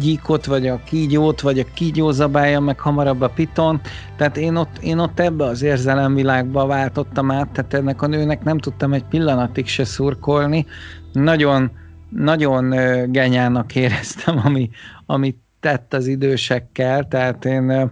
gyíkot, 0.00 0.44
vagy 0.44 0.66
a 0.66 0.80
kígyót, 0.84 1.40
vagy 1.40 1.58
a 1.58 1.64
kígyó 1.74 2.10
zabálja 2.10 2.60
meg 2.60 2.80
hamarabb 2.80 3.20
a 3.20 3.28
piton. 3.28 3.80
Tehát 4.16 4.36
én 4.36 4.56
ott, 4.56 4.78
én 4.80 4.98
ott 4.98 5.20
ebbe 5.20 5.44
az 5.44 5.62
érzelemvilágba 5.62 6.66
váltottam 6.66 7.30
át, 7.30 7.48
tehát 7.48 7.74
ennek 7.74 8.02
a 8.02 8.06
nőnek 8.06 8.42
nem 8.44 8.58
tudtam 8.58 8.92
egy 8.92 9.04
pillanatig 9.04 9.66
se 9.66 9.84
szurkolni. 9.84 10.66
Nagyon, 11.12 11.70
nagyon 12.08 12.74
genyának 13.10 13.74
éreztem, 13.74 14.40
ami, 14.44 14.70
amit 15.06 15.38
tett 15.60 15.94
az 15.94 16.06
idősekkel, 16.06 17.08
tehát 17.08 17.44
én, 17.44 17.90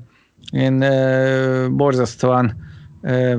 én 0.52 0.84
borzasztóan 1.76 2.66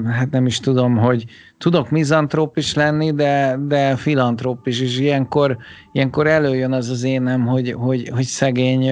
hát 0.06 0.30
nem 0.32 0.46
is 0.46 0.60
tudom, 0.60 0.98
hogy 0.98 1.26
tudok 1.60 1.90
mizantróp 1.90 2.58
lenni, 2.76 3.12
de, 3.12 3.60
de 3.68 3.96
filantróp 3.96 4.68
is, 4.68 4.82
és 4.82 5.00
ilyenkor, 5.00 5.58
ilyenkor 5.92 6.28
előjön 6.28 6.72
az 6.72 6.90
az 6.90 7.04
énem, 7.04 7.46
hogy, 7.46 7.72
hogy, 7.72 8.10
hogy 8.14 8.24
szegény 8.26 8.92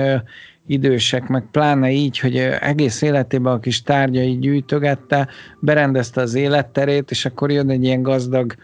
idősek, 0.68 1.28
meg 1.28 1.44
pláne 1.52 1.92
így, 1.92 2.20
hogy 2.20 2.38
egész 2.60 3.02
életében 3.02 3.54
a 3.54 3.60
kis 3.60 3.82
tárgyai 3.82 4.38
gyűjtögette, 4.38 5.28
berendezte 5.60 6.22
az 6.22 6.34
életterét, 6.34 7.12
és 7.12 7.26
akkor 7.26 7.52
jön 7.52 7.70
egy 7.70 7.84
ilyen 7.84 8.02
gazdag 8.02 8.56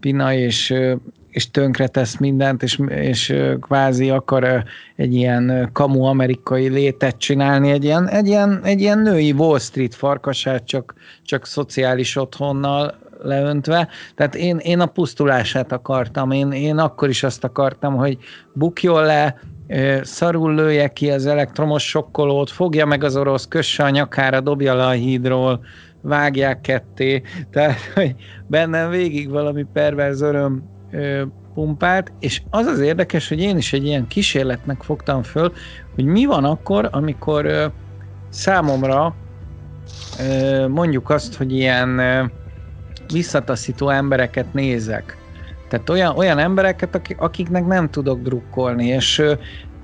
pina, 0.00 0.34
és, 0.34 0.74
és 1.30 1.50
tönkretesz 1.50 2.18
mindent, 2.18 2.62
és, 2.62 2.80
és 2.88 3.34
kvázi 3.60 4.10
akar 4.10 4.64
egy 4.96 5.14
ilyen 5.14 5.70
kamu 5.72 6.02
amerikai 6.02 6.68
létet 6.68 7.16
csinálni, 7.16 7.70
egy 7.70 7.84
ilyen, 7.84 8.08
egy 8.08 8.26
ilyen, 8.26 8.60
egy 8.64 8.80
ilyen 8.80 8.98
női 8.98 9.32
Wall 9.32 9.58
Street 9.58 9.94
farkasát, 9.94 10.64
csak, 10.66 10.94
csak 11.22 11.46
szociális 11.46 12.16
otthonnal 12.16 13.01
leöntve. 13.22 13.88
Tehát 14.14 14.34
én, 14.34 14.56
én 14.56 14.80
a 14.80 14.86
pusztulását 14.86 15.72
akartam, 15.72 16.30
én, 16.30 16.52
én 16.52 16.78
akkor 16.78 17.08
is 17.08 17.22
azt 17.22 17.44
akartam, 17.44 17.94
hogy 17.94 18.18
bukjon 18.52 19.04
le, 19.04 19.36
szarul 20.02 20.54
lője 20.54 20.88
ki 20.88 21.10
az 21.10 21.26
elektromos 21.26 21.88
sokkolót, 21.88 22.50
fogja 22.50 22.86
meg 22.86 23.04
az 23.04 23.16
orosz, 23.16 23.46
kösse 23.48 23.84
a 23.84 23.90
nyakára, 23.90 24.40
dobja 24.40 24.74
le 24.74 24.86
a 24.86 24.90
hídról, 24.90 25.64
vágják 26.02 26.60
ketté, 26.60 27.22
tehát 27.50 27.80
hogy 27.94 28.14
bennem 28.46 28.90
végig 28.90 29.30
valami 29.30 29.66
perverz 29.72 30.20
öröm 30.20 30.62
ö, 30.90 31.22
pumpált, 31.54 32.12
és 32.20 32.42
az 32.50 32.66
az 32.66 32.80
érdekes, 32.80 33.28
hogy 33.28 33.40
én 33.40 33.56
is 33.56 33.72
egy 33.72 33.84
ilyen 33.84 34.06
kísérletnek 34.06 34.82
fogtam 34.82 35.22
föl, 35.22 35.52
hogy 35.94 36.04
mi 36.04 36.24
van 36.24 36.44
akkor, 36.44 36.88
amikor 36.92 37.44
ö, 37.44 37.66
számomra 38.28 39.14
ö, 40.20 40.68
mondjuk 40.68 41.10
azt, 41.10 41.34
hogy 41.34 41.52
ilyen 41.52 42.00
visszataszító 43.12 43.88
embereket 43.88 44.52
nézek. 44.52 45.16
Tehát 45.68 45.90
olyan, 45.90 46.16
olyan 46.16 46.38
embereket, 46.38 47.00
akiknek 47.16 47.66
nem 47.66 47.90
tudok 47.90 48.22
drukkolni, 48.22 48.86
és 48.86 49.22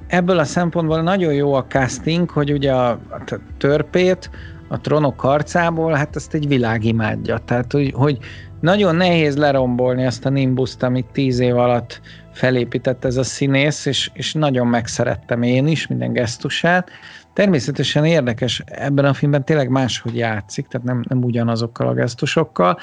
ebből 0.07 0.39
a 0.39 0.45
szempontból 0.45 1.03
nagyon 1.03 1.33
jó 1.33 1.55
a 1.55 1.65
casting, 1.65 2.31
hogy 2.31 2.53
ugye 2.53 2.73
a, 2.73 2.91
a 2.91 3.39
törpét, 3.59 4.31
a 4.69 4.81
trónok 4.81 5.21
harcából, 5.21 5.93
hát 5.93 6.17
ezt 6.17 6.35
egy 6.35 6.49
világ 6.49 6.85
imádja. 6.85 7.39
Tehát, 7.39 7.73
hogy, 7.73 7.93
hogy 7.95 8.19
nagyon 8.61 8.97
nehéz 8.97 9.37
lerombolni 9.37 10.07
azt 10.07 10.27
a 10.27 10.29
nimbuszt, 10.29 10.83
amit 10.83 11.07
tíz 11.13 11.39
év 11.39 11.57
alatt 11.57 12.01
felépített 12.33 13.05
ez 13.05 13.17
a 13.17 13.23
színész, 13.23 13.87
és, 13.87 14.11
és 14.13 14.33
nagyon 14.33 14.67
megszerettem 14.67 15.43
én 15.43 15.67
is 15.67 15.87
minden 15.87 16.13
gesztusát. 16.13 16.91
Természetesen 17.39 18.05
érdekes, 18.05 18.63
ebben 18.67 19.05
a 19.05 19.13
filmben 19.13 19.45
tényleg 19.45 19.69
máshogy 19.69 20.17
játszik, 20.17 20.67
tehát 20.67 20.87
nem, 20.87 21.05
nem 21.09 21.25
ugyanazokkal 21.25 21.89
a 21.89 21.93
gesztusokkal, 21.93 22.79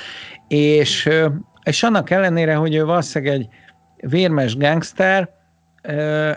és, 0.48 1.10
és 1.64 1.84
annak 1.84 2.10
ellenére, 2.10 2.56
hogy 2.56 2.76
ő 2.76 2.86
valószínűleg 2.86 3.36
egy 3.36 3.48
vérmes 4.10 4.58
gangster, 4.58 5.30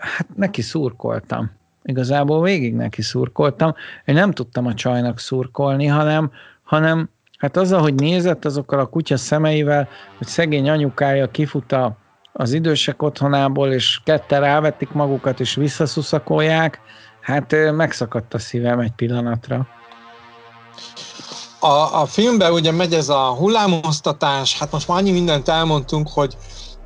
hát 0.00 0.26
neki 0.36 0.62
szurkoltam. 0.62 1.50
Igazából 1.82 2.42
végig 2.42 2.74
neki 2.74 3.02
szurkoltam. 3.02 3.74
Én 4.04 4.14
nem 4.14 4.30
tudtam 4.30 4.66
a 4.66 4.74
csajnak 4.74 5.18
szurkolni, 5.18 5.86
hanem, 5.86 6.30
hanem 6.62 7.10
hát 7.38 7.56
az, 7.56 7.72
ahogy 7.72 7.94
nézett 7.94 8.44
azokkal 8.44 8.78
a 8.78 8.86
kutya 8.86 9.16
szemeivel, 9.16 9.88
hogy 10.16 10.26
szegény 10.26 10.68
anyukája 10.68 11.30
kifut 11.30 11.72
a, 11.72 11.96
az 12.32 12.52
idősek 12.52 13.02
otthonából, 13.02 13.72
és 13.72 14.00
ketten 14.04 14.40
rávették 14.40 14.92
magukat, 14.92 15.40
és 15.40 15.54
visszaszuszakolják, 15.54 16.80
hát 17.28 17.54
megszakadt 17.72 18.34
a 18.34 18.38
szívem 18.38 18.78
egy 18.78 18.92
pillanatra. 18.92 19.66
A, 21.60 22.00
a 22.00 22.06
filmben 22.06 22.52
ugye 22.52 22.72
megy 22.72 22.94
ez 22.94 23.08
a 23.08 23.34
hullámoztatás, 23.34 24.58
hát 24.58 24.72
most 24.72 24.88
már 24.88 24.98
annyi 24.98 25.10
mindent 25.10 25.48
elmondtunk, 25.48 26.08
hogy 26.08 26.36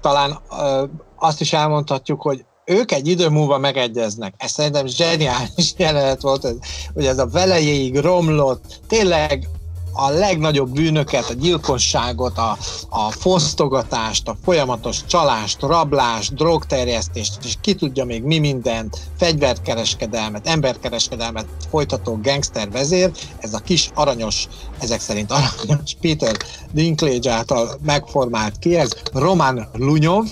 talán 0.01 0.39
ö, 0.61 0.85
azt 1.17 1.41
is 1.41 1.53
elmondhatjuk, 1.53 2.23
hogy 2.23 2.45
ők 2.65 2.93
egy 2.93 3.09
idő 3.09 3.29
múlva 3.29 3.59
megegyeznek. 3.59 4.35
Ez 4.37 4.51
szerintem 4.51 4.87
zseniális 4.87 5.75
jelenet 5.77 6.21
volt, 6.21 6.55
hogy 6.95 7.07
ez 7.07 7.19
a 7.19 7.27
velejéig 7.27 7.99
romlott, 7.99 8.81
tényleg 8.89 9.49
a 9.93 10.11
legnagyobb 10.11 10.71
bűnöket, 10.71 11.31
a 11.31 11.35
gyilkosságot, 11.35 12.39
a, 12.39 12.57
a 12.89 13.11
fosztogatást, 13.11 14.29
a 14.29 14.37
folyamatos 14.45 15.05
csalást, 15.07 15.61
rablást, 15.61 16.35
drogterjesztést, 16.35 17.39
és 17.45 17.55
ki 17.61 17.75
tudja 17.75 18.05
még 18.05 18.23
mi 18.23 18.39
mindent, 18.39 18.99
fegyverkereskedelmet, 19.19 20.47
emberkereskedelmet 20.47 21.47
folytató 21.71 22.19
gangster 22.23 22.71
vezér, 22.71 23.11
ez 23.39 23.55
a 23.55 23.59
kis 23.59 23.91
aranyos, 23.95 24.49
ezek 24.81 25.01
szerint 25.01 25.31
aranyos 25.31 25.97
Peter 26.01 26.37
Dinklage 26.73 27.31
által 27.31 27.79
megformált 27.83 28.59
ki, 28.59 28.77
ez 28.77 28.91
Roman 29.13 29.69
Lunyov, 29.73 30.25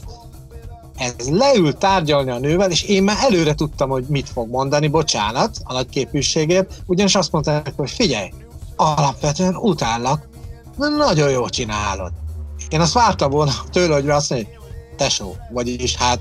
ez 1.00 1.28
leül 1.28 1.72
tárgyalni 1.74 2.30
a 2.30 2.38
nővel, 2.38 2.70
és 2.70 2.82
én 2.82 3.02
már 3.02 3.16
előre 3.20 3.54
tudtam, 3.54 3.90
hogy 3.90 4.04
mit 4.08 4.28
fog 4.28 4.50
mondani, 4.50 4.88
bocsánat 4.88 5.56
a 5.64 5.72
nagy 5.72 5.88
képűségért, 5.88 6.82
ugyanis 6.86 7.14
azt 7.14 7.32
mondta, 7.32 7.62
hogy 7.76 7.90
figyelj, 7.90 8.28
alapvetően 8.80 9.56
utállak, 9.56 10.28
nagyon 10.76 11.30
jól 11.30 11.48
csinálod. 11.48 12.12
Én 12.68 12.80
azt 12.80 12.92
vártam 12.92 13.30
volna 13.30 13.52
tőle, 13.70 13.94
hogy 13.94 14.08
azt 14.08 14.30
mondja, 14.30 14.48
tesó, 14.96 15.36
vagyis 15.50 15.96
hát 15.96 16.20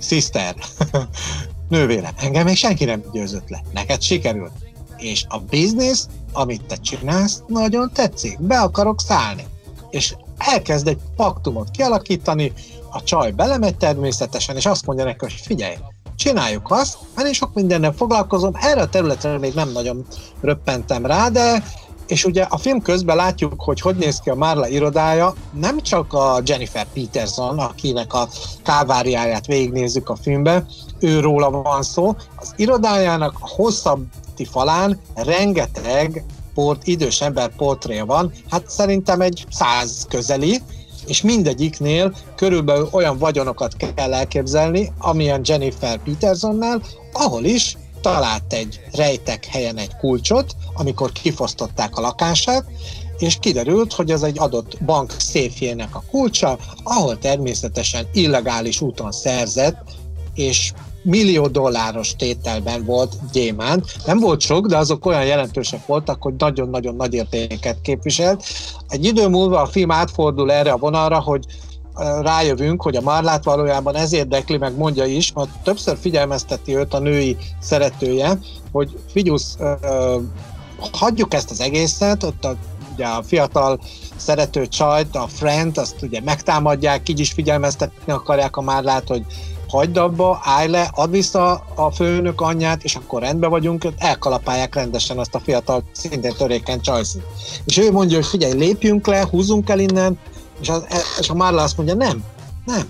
sister, 0.00 0.54
nővérem, 1.68 2.14
engem 2.16 2.44
még 2.44 2.56
senki 2.56 2.84
nem 2.84 3.02
győzött 3.12 3.48
le, 3.48 3.62
neked 3.72 4.02
sikerült. 4.02 4.52
És 4.96 5.24
a 5.28 5.38
biznisz, 5.38 6.08
amit 6.32 6.64
te 6.64 6.76
csinálsz, 6.76 7.42
nagyon 7.46 7.90
tetszik, 7.92 8.40
be 8.40 8.60
akarok 8.60 9.00
szállni. 9.00 9.46
És 9.90 10.14
elkezd 10.38 10.88
egy 10.88 10.98
paktumot 11.16 11.70
kialakítani, 11.70 12.52
a 12.90 13.02
csaj 13.02 13.30
belemegy 13.30 13.76
természetesen, 13.76 14.56
és 14.56 14.66
azt 14.66 14.86
mondja 14.86 15.04
neki, 15.04 15.18
hogy 15.20 15.32
figyelj, 15.32 15.74
csináljuk 16.18 16.70
azt, 16.70 16.98
mert 17.14 17.26
én 17.26 17.32
sok 17.32 17.54
mindennel 17.54 17.92
foglalkozom, 17.92 18.52
erre 18.54 18.80
a 18.80 18.88
területre 18.88 19.38
még 19.38 19.54
nem 19.54 19.72
nagyon 19.72 20.06
röppentem 20.40 21.06
rá, 21.06 21.28
de 21.28 21.62
és 22.06 22.24
ugye 22.24 22.42
a 22.42 22.56
film 22.56 22.82
közben 22.82 23.16
látjuk, 23.16 23.52
hogy 23.56 23.80
hogy 23.80 23.96
néz 23.96 24.20
ki 24.20 24.30
a 24.30 24.34
Marla 24.34 24.68
irodája, 24.68 25.34
nem 25.52 25.80
csak 25.80 26.12
a 26.12 26.40
Jennifer 26.44 26.86
Peterson, 26.94 27.58
akinek 27.58 28.14
a 28.14 28.28
káváriáját 28.62 29.46
végignézzük 29.46 30.08
a 30.08 30.16
filmbe, 30.16 30.66
ő 31.00 31.20
róla 31.20 31.50
van 31.50 31.82
szó, 31.82 32.16
az 32.36 32.52
irodájának 32.56 33.36
a 33.40 33.48
hosszabbi 33.48 34.44
falán 34.50 35.00
rengeteg 35.14 36.24
port, 36.54 36.86
idős 36.86 37.20
ember 37.20 37.56
portréja 37.56 38.06
van, 38.06 38.32
hát 38.50 38.70
szerintem 38.70 39.20
egy 39.20 39.46
száz 39.50 40.06
közeli, 40.08 40.60
és 41.08 41.22
mindegyiknél 41.22 42.16
körülbelül 42.36 42.88
olyan 42.92 43.18
vagyonokat 43.18 43.76
kell 43.94 44.14
elképzelni, 44.14 44.92
amilyen 44.98 45.40
Jennifer 45.44 45.98
Petersonnál, 45.98 46.82
ahol 47.12 47.44
is 47.44 47.76
talált 48.00 48.52
egy 48.52 48.80
rejtek 48.92 49.44
helyen 49.44 49.76
egy 49.76 49.96
kulcsot, 49.96 50.56
amikor 50.74 51.12
kifosztották 51.12 51.96
a 51.96 52.00
lakását, 52.00 52.64
és 53.18 53.36
kiderült, 53.40 53.92
hogy 53.92 54.10
ez 54.10 54.22
egy 54.22 54.38
adott 54.38 54.84
bank 54.84 55.14
széfjének 55.18 55.94
a 55.94 56.04
kulcsa, 56.10 56.58
ahol 56.82 57.18
természetesen 57.18 58.06
illegális 58.12 58.80
úton 58.80 59.12
szerzett, 59.12 59.76
és 60.34 60.72
millió 61.08 61.46
dolláros 61.46 62.16
tételben 62.16 62.84
volt 62.84 63.16
gyémánt. 63.32 63.84
Nem 64.06 64.18
volt 64.18 64.40
sok, 64.40 64.66
de 64.66 64.76
azok 64.76 65.06
olyan 65.06 65.24
jelentősek 65.24 65.86
voltak, 65.86 66.22
hogy 66.22 66.34
nagyon-nagyon 66.38 66.96
nagy 66.96 67.14
értéket 67.14 67.80
képviselt. 67.82 68.44
Egy 68.88 69.04
idő 69.04 69.28
múlva 69.28 69.60
a 69.60 69.66
film 69.66 69.90
átfordul 69.90 70.52
erre 70.52 70.72
a 70.72 70.76
vonalra, 70.76 71.20
hogy 71.20 71.44
rájövünk, 72.20 72.82
hogy 72.82 72.96
a 72.96 73.00
Marlát 73.00 73.44
valójában 73.44 73.94
ez 73.96 74.12
érdekli, 74.12 74.56
meg 74.56 74.76
mondja 74.76 75.04
is, 75.04 75.32
mert 75.32 75.48
többször 75.62 75.96
figyelmezteti 76.00 76.76
őt 76.76 76.94
a 76.94 76.98
női 76.98 77.36
szeretője, 77.60 78.38
hogy 78.72 78.98
figyusz, 79.12 79.56
hagyjuk 80.92 81.34
ezt 81.34 81.50
az 81.50 81.60
egészet, 81.60 82.22
ott 82.22 82.44
a, 82.44 82.56
ugye 82.92 83.06
a 83.06 83.22
fiatal 83.22 83.80
szerető 84.16 84.66
csajt, 84.66 85.16
a 85.16 85.26
friend, 85.26 85.78
azt 85.78 86.02
ugye 86.02 86.20
megtámadják, 86.20 87.08
így 87.08 87.20
is 87.20 87.32
figyelmeztetni 87.32 88.12
akarják 88.12 88.56
a 88.56 88.62
Márlát, 88.62 89.08
hogy 89.08 89.24
hagyd 89.68 89.96
abba, 89.96 90.40
állj 90.42 90.68
le, 90.68 90.90
add 90.94 91.10
vissza 91.10 91.64
a 91.74 91.90
főnök 91.90 92.40
anyját, 92.40 92.82
és 92.82 92.94
akkor 92.94 93.22
rendben 93.22 93.50
vagyunk, 93.50 93.86
elkalapálják 93.98 94.74
rendesen 94.74 95.18
azt 95.18 95.34
a 95.34 95.40
fiatal, 95.40 95.82
szintén 95.92 96.34
törékeny 96.36 96.80
csajszit. 96.80 97.22
És 97.64 97.78
ő 97.78 97.92
mondja, 97.92 98.16
hogy 98.16 98.26
figyelj, 98.26 98.52
lépjünk 98.52 99.06
le, 99.06 99.26
húzzunk 99.30 99.68
el 99.68 99.78
innen, 99.78 100.18
és, 100.60 100.68
az, 100.68 100.84
és 101.20 101.28
a 101.28 101.34
Marla 101.34 101.62
azt 101.62 101.76
mondja, 101.76 101.94
nem, 101.94 102.24
nem. 102.64 102.82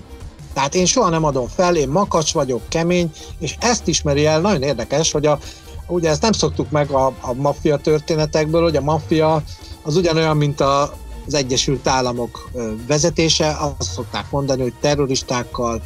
Tehát 0.52 0.74
én 0.74 0.86
soha 0.86 1.08
nem 1.08 1.24
adom 1.24 1.46
fel, 1.48 1.76
én 1.76 1.88
makacs 1.88 2.32
vagyok, 2.32 2.62
kemény, 2.68 3.10
és 3.38 3.56
ezt 3.60 3.88
ismeri 3.88 4.26
el, 4.26 4.40
nagyon 4.40 4.62
érdekes, 4.62 5.12
hogy 5.12 5.26
a, 5.26 5.38
ugye 5.86 6.10
ezt 6.10 6.22
nem 6.22 6.32
szoktuk 6.32 6.70
meg 6.70 6.90
a, 6.90 7.06
a 7.06 7.32
maffia 7.32 7.76
történetekből, 7.76 8.62
hogy 8.62 8.76
a 8.76 8.80
maffia 8.80 9.42
az 9.82 9.96
ugyanolyan, 9.96 10.36
mint 10.36 10.60
a, 10.60 10.92
az 11.26 11.34
Egyesült 11.34 11.86
Államok 11.86 12.50
vezetése, 12.86 13.56
azt 13.78 13.92
szokták 13.92 14.30
mondani, 14.30 14.62
hogy 14.62 14.74
terroristákkal 14.80 15.82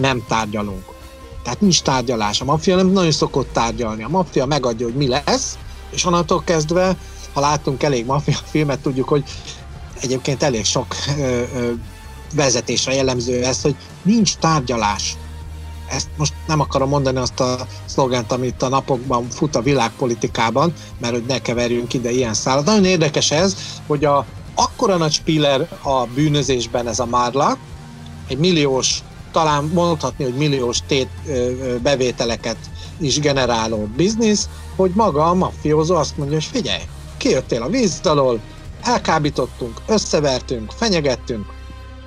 nem 0.00 0.24
tárgyalunk. 0.28 0.84
Tehát 1.42 1.60
nincs 1.60 1.82
tárgyalás. 1.82 2.40
A 2.40 2.44
maffia 2.44 2.76
nem 2.76 2.86
nagyon 2.86 3.12
szokott 3.12 3.52
tárgyalni. 3.52 4.02
A 4.02 4.08
maffia 4.08 4.46
megadja, 4.46 4.86
hogy 4.86 4.94
mi 4.94 5.08
lesz, 5.08 5.58
és 5.90 6.04
onnantól 6.04 6.42
kezdve, 6.44 6.96
ha 7.32 7.40
látunk 7.40 7.82
elég 7.82 8.06
maffia 8.06 8.38
filmet, 8.50 8.80
tudjuk, 8.80 9.08
hogy 9.08 9.24
egyébként 10.00 10.42
elég 10.42 10.64
sok 10.64 10.86
ö, 11.18 11.42
ö, 11.54 11.70
vezetésre 12.34 12.94
jellemző 12.94 13.44
ez, 13.44 13.62
hogy 13.62 13.76
nincs 14.02 14.34
tárgyalás. 14.34 15.16
Ezt 15.88 16.08
most 16.16 16.32
nem 16.46 16.60
akarom 16.60 16.88
mondani 16.88 17.18
azt 17.18 17.40
a 17.40 17.66
szlogent, 17.84 18.32
amit 18.32 18.62
a 18.62 18.68
napokban 18.68 19.28
fut 19.30 19.56
a 19.56 19.62
világpolitikában, 19.62 20.72
mert 21.00 21.12
hogy 21.12 21.24
ne 21.26 21.38
keverjünk 21.38 21.94
ide 21.94 22.10
ilyen 22.10 22.34
szállat. 22.34 22.64
Nagyon 22.64 22.84
érdekes 22.84 23.30
ez, 23.30 23.56
hogy 23.86 24.04
a 24.04 24.26
akkora 24.54 24.96
nagy 24.96 25.12
spiller 25.12 25.68
a 25.82 26.04
bűnözésben 26.04 26.88
ez 26.88 26.98
a 26.98 27.06
Marla, 27.06 27.56
egy 28.28 28.38
milliós, 28.38 28.98
talán 29.32 29.64
mondhatni, 29.64 30.24
hogy 30.24 30.34
milliós 30.34 30.78
tét 30.86 31.08
bevételeket 31.82 32.56
is 32.98 33.20
generáló 33.20 33.88
biznisz, 33.96 34.48
hogy 34.76 34.90
maga 34.94 35.26
a 35.26 35.34
mafiózó 35.34 35.94
azt 35.94 36.16
mondja, 36.16 36.36
hogy 36.36 36.44
figyelj, 36.44 36.82
kijöttél 37.16 37.62
a 37.62 37.68
víz 37.68 38.00
alól, 38.02 38.40
elkábítottunk, 38.82 39.80
összevertünk, 39.86 40.70
fenyegettünk, 40.70 41.46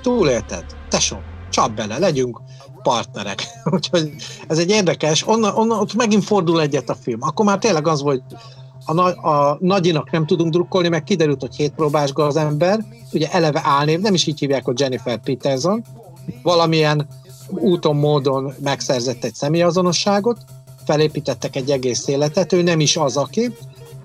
túlélted, 0.02 0.64
tesó, 0.88 1.16
csap 1.50 1.70
bele, 1.70 1.98
legyünk 1.98 2.40
partnerek. 2.82 3.46
Úgyhogy 3.74 4.14
ez 4.48 4.58
egy 4.58 4.70
érdekes, 4.70 5.28
onnan, 5.28 5.54
onnan 5.54 5.78
ott 5.78 5.94
megint 5.94 6.24
fordul 6.24 6.60
egyet 6.60 6.90
a 6.90 6.94
film. 6.94 7.22
Akkor 7.22 7.44
már 7.44 7.58
tényleg 7.58 7.86
az 7.86 8.02
volt, 8.02 8.22
a, 8.86 9.28
a 9.28 9.56
nagyinak 9.60 10.10
nem 10.10 10.26
tudunk 10.26 10.52
drukkolni, 10.52 10.88
meg 10.88 11.02
kiderült, 11.02 11.40
hogy 11.40 11.56
hétpróbás 11.56 12.10
az 12.14 12.36
ember, 12.36 12.84
ugye 13.12 13.30
eleve 13.30 13.60
álnév, 13.64 14.00
nem 14.00 14.14
is 14.14 14.26
így 14.26 14.38
hívják, 14.38 14.64
hogy 14.64 14.80
Jennifer 14.80 15.18
Peterson, 15.18 15.84
valamilyen 16.42 17.06
úton, 17.48 17.96
módon 17.96 18.54
megszerzett 18.62 19.24
egy 19.24 19.34
személyazonosságot, 19.34 20.38
felépítettek 20.84 21.56
egy 21.56 21.70
egész 21.70 22.08
életet, 22.08 22.52
ő 22.52 22.62
nem 22.62 22.80
is 22.80 22.96
az, 22.96 23.16
aki, 23.16 23.52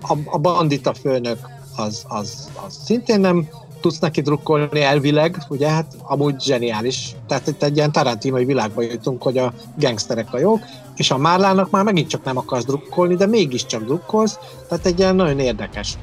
a, 0.00 0.16
a 0.24 0.38
bandita 0.38 0.94
főnök 0.94 1.38
az, 1.76 2.04
az, 2.08 2.50
az 2.66 2.78
szintén 2.84 3.20
nem 3.20 3.48
tudsz 3.80 3.98
neki 3.98 4.20
drukkolni 4.20 4.80
elvileg, 4.80 5.36
ugye, 5.48 5.68
hát 5.68 5.94
amúgy 6.02 6.42
zseniális. 6.42 7.14
Tehát 7.26 7.46
itt 7.46 7.62
egy 7.62 7.76
ilyen 7.76 7.92
tarantinoi 7.92 8.44
világba 8.44 8.82
jutunk, 8.82 9.22
hogy 9.22 9.38
a 9.38 9.52
gangsterek 9.76 10.34
a 10.34 10.38
jók, 10.38 10.60
és 10.96 11.10
a 11.10 11.18
Márlának 11.18 11.70
már 11.70 11.84
megint 11.84 12.08
csak 12.08 12.24
nem 12.24 12.36
akarsz 12.36 12.64
drukkolni, 12.64 13.14
de 13.14 13.26
mégiscsak 13.26 13.82
drukkolsz, 13.84 14.38
tehát 14.68 14.86
egy 14.86 14.98
ilyen 14.98 15.16
nagyon 15.16 15.38
érdekes. 15.38 15.98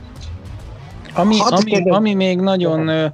Ami, 1.13 1.37
ami, 1.39 1.89
ami 1.89 2.13
még 2.13 2.39
nagyon 2.39 3.11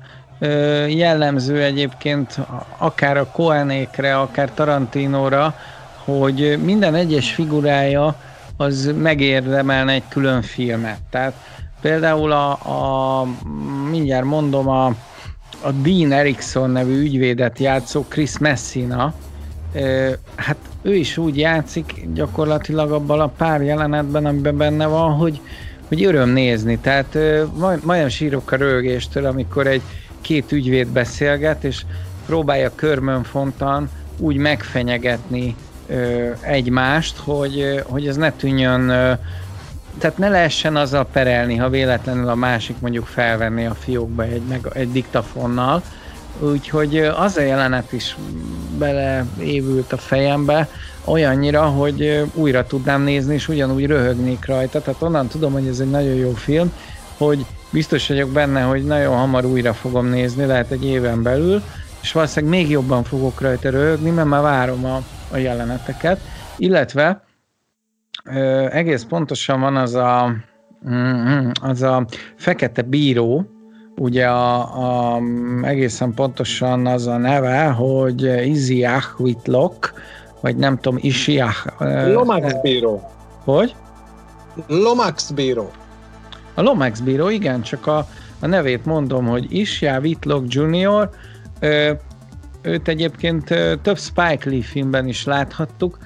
jellemző 0.88 1.64
egyébként 1.64 2.40
akár 2.78 3.18
a 3.18 3.26
Koenékre, 3.26 4.20
akár 4.20 4.54
Tarantinóra, 4.54 5.56
hogy 6.04 6.60
minden 6.64 6.96
egyes 6.96 7.34
figurája 7.34 8.16
az 8.58 8.94
megérdemelne 8.98 9.92
egy 9.92 10.08
külön 10.10 10.42
filmet. 10.42 11.00
Tehát 11.10 11.34
Például 11.86 12.32
a, 12.32 12.52
a 12.52 13.28
mindjárt 13.90 14.26
mondom, 14.26 14.68
a, 14.68 14.86
a 15.62 15.72
Dean 15.82 16.12
Erickson 16.12 16.70
nevű 16.70 17.02
ügyvédet 17.02 17.60
játszó 17.60 18.06
Chris 18.10 18.38
Messina, 18.38 19.14
hát 20.36 20.58
ő 20.82 20.96
is 20.96 21.18
úgy 21.18 21.38
játszik 21.38 22.08
gyakorlatilag 22.14 22.92
abban 22.92 23.20
a 23.20 23.28
pár 23.28 23.62
jelenetben, 23.62 24.26
amiben 24.26 24.58
benne 24.58 24.86
van, 24.86 25.12
hogy, 25.12 25.42
hogy 25.88 26.04
öröm 26.04 26.30
nézni. 26.30 26.78
Tehát 26.78 27.18
majd, 27.58 27.86
majdnem 27.86 28.10
sírok 28.10 28.52
a 28.52 28.56
rögéstől, 28.56 29.26
amikor 29.26 29.68
egy 29.68 29.82
két 30.26 30.52
ügyvéd 30.52 30.88
beszélget, 30.88 31.64
és 31.64 31.86
próbálja 32.26 32.72
körmönfontan 32.76 33.90
úgy 34.18 34.38
megfenyegetni 34.38 35.56
ö, 35.88 36.30
egymást, 36.42 37.18
hogy, 37.18 37.84
hogy 37.84 38.08
ez 38.08 38.16
ne 38.16 38.32
tűnjön, 38.32 38.90
ö, 38.90 39.14
tehát 39.98 40.18
ne 40.18 40.30
lehessen 40.30 40.76
azzal 40.76 41.06
perelni, 41.06 41.56
ha 41.56 41.70
véletlenül 41.70 42.28
a 42.28 42.36
másik 42.36 42.80
mondjuk 42.80 43.06
felvenni 43.06 43.66
a 43.66 43.74
fiókba 43.74 44.24
egy, 44.24 44.42
meg, 44.50 44.68
egy 44.74 44.92
diktafonnal, 44.92 45.82
úgyhogy 46.40 46.98
az 46.98 47.38
a 47.38 47.42
jelenet 47.42 47.92
is 47.92 48.16
beleévült 48.78 49.94
a 49.94 49.98
fejembe, 49.98 50.70
olyannyira, 51.04 51.62
hogy 51.62 52.24
újra 52.34 52.66
tudnám 52.66 53.02
nézni, 53.02 53.34
és 53.34 53.48
ugyanúgy 53.48 53.86
röhögnék 53.86 54.46
rajta, 54.46 54.82
tehát 54.82 55.02
onnan 55.02 55.28
tudom, 55.28 55.54
hogy 55.54 55.68
ez 55.68 55.80
egy 55.80 55.90
nagyon 55.90 56.16
jó 56.16 56.32
film, 56.32 56.72
hogy 57.18 57.46
biztos 57.76 58.08
vagyok 58.08 58.30
benne, 58.30 58.62
hogy 58.62 58.84
nagyon 58.84 59.18
hamar 59.18 59.46
újra 59.46 59.74
fogom 59.74 60.06
nézni, 60.06 60.46
lehet 60.46 60.72
egy 60.72 60.86
éven 60.86 61.24
belül, 61.24 61.62
és 62.02 62.12
valószínűleg 62.12 62.56
még 62.56 62.70
jobban 62.70 63.04
fogok 63.04 63.42
rajta 63.42 63.70
röhögni, 63.70 64.10
mert 64.10 64.28
már 64.28 64.42
várom 64.42 64.86
a, 64.86 65.02
a 65.32 65.38
jeleneteket, 65.38 66.20
illetve 66.58 67.24
ö, 68.26 68.68
egész 68.72 69.04
pontosan 69.04 69.60
van 69.60 69.76
az 69.76 69.94
a, 69.94 70.36
mm, 70.90 71.50
az 71.62 71.82
a 71.82 72.06
fekete 72.36 72.82
bíró, 72.82 73.46
ugye 73.96 74.28
a, 74.28 75.16
a, 75.16 75.22
egészen 75.62 76.14
pontosan 76.14 76.88
az 76.88 77.08
a 77.08 77.18
neve, 77.18 77.66
hogy 77.66 78.48
Iziach 78.48 79.22
Whitlock, 79.22 79.94
vagy 80.42 80.56
nem 80.56 80.78
tudom, 80.78 80.98
Isiach. 81.02 81.82
Lomax 82.08 82.54
bíró. 82.62 83.10
Hogy? 83.44 83.76
Lomax 84.68 85.32
bíró. 85.32 85.72
A 86.56 86.62
Lomax 86.62 87.00
bíró, 87.00 87.30
igen, 87.30 87.62
csak 87.62 87.88
a, 87.88 88.08
a 88.40 88.48
nevét 88.48 88.86
mondom, 88.86 89.26
hogy 89.26 89.46
Isja 89.50 90.00
Whitlock 90.00 90.54
Jr., 90.54 91.10
ö, 91.60 91.92
őt 92.62 92.88
egyébként 92.88 93.44
több 93.82 93.98
Spike 93.98 94.50
Lee 94.50 94.62
filmben 94.62 95.08
is 95.08 95.26
láthattuk. 95.26 95.98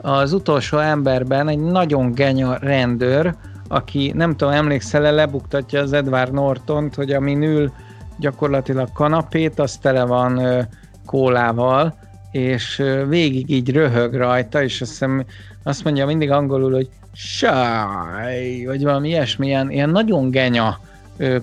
Az 0.00 0.32
utolsó 0.32 0.78
emberben 0.78 1.48
egy 1.48 1.58
nagyon 1.58 2.12
genya 2.12 2.58
rendőr, 2.58 3.34
aki 3.68 4.12
nem 4.14 4.36
tudom, 4.36 4.54
emlékszel-e, 4.54 5.10
lebuktatja 5.10 5.80
az 5.80 5.92
Edward 5.92 6.32
Nortont, 6.32 6.94
hogy 6.94 7.10
amin 7.10 7.42
ül 7.42 7.72
gyakorlatilag 8.18 8.92
kanapét, 8.92 9.58
az 9.58 9.76
tele 9.76 10.04
van 10.04 10.38
ö, 10.38 10.60
kólával, 11.06 11.98
és 12.30 12.82
végig 13.08 13.50
így 13.50 13.72
röhög 13.72 14.14
rajta, 14.14 14.62
és 14.62 14.80
azt, 14.80 14.90
hiszem, 14.90 15.24
azt 15.62 15.84
mondja 15.84 16.06
mindig 16.06 16.30
angolul, 16.30 16.72
hogy 16.72 16.88
shy, 17.16 18.64
vagy 18.66 18.82
valami 18.82 19.08
ilyesmi, 19.08 19.46
ilyen, 19.46 19.90
nagyon 19.90 20.30
genya 20.30 20.78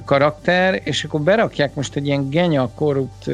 karakter, 0.06 0.82
és 0.84 1.04
akkor 1.04 1.22
berakják 1.22 1.76
most 1.76 1.96
egy 1.96 2.06
ilyen 2.06 2.30
genya 2.30 2.70
korrupt 2.76 3.30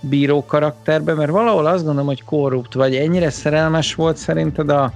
bíró 0.00 0.44
karakterbe, 0.44 1.14
mert 1.14 1.30
valahol 1.30 1.66
azt 1.66 1.84
gondolom, 1.84 2.06
hogy 2.06 2.24
korrupt, 2.24 2.74
vagy 2.74 2.94
ennyire 2.94 3.30
szerelmes 3.30 3.94
volt 3.94 4.16
szerinted 4.16 4.68
a, 4.68 4.92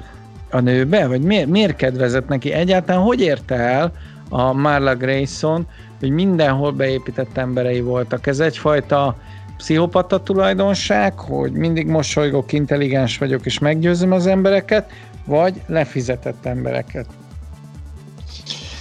a 0.51 0.61
nőbe, 0.61 1.07
vagy 1.07 1.23
miért, 1.23 1.47
miért 1.47 1.77
kedvezett 1.77 2.29
neki? 2.29 2.53
Egyáltalán 2.53 3.03
hogy 3.03 3.21
érte 3.21 3.55
el 3.55 3.93
a 4.29 4.53
Marla 4.53 4.95
Grayson, 4.95 5.67
hogy 6.01 6.11
mindenhol 6.11 6.73
beépített 6.73 7.37
emberei 7.37 7.81
voltak? 7.81 8.27
Ez 8.27 8.41
egyfajta 8.41 9.17
pszichopata 9.57 10.23
tulajdonság, 10.23 11.19
hogy 11.19 11.53
mindig 11.53 11.87
mosolygok, 11.87 12.53
intelligens 12.53 13.19
vagyok 13.19 13.47
és 13.47 13.59
meggyőzöm 13.59 14.13
az 14.13 14.27
embereket, 14.27 14.91
vagy 15.25 15.63
lefizetett 15.67 16.47
embereket? 16.47 17.07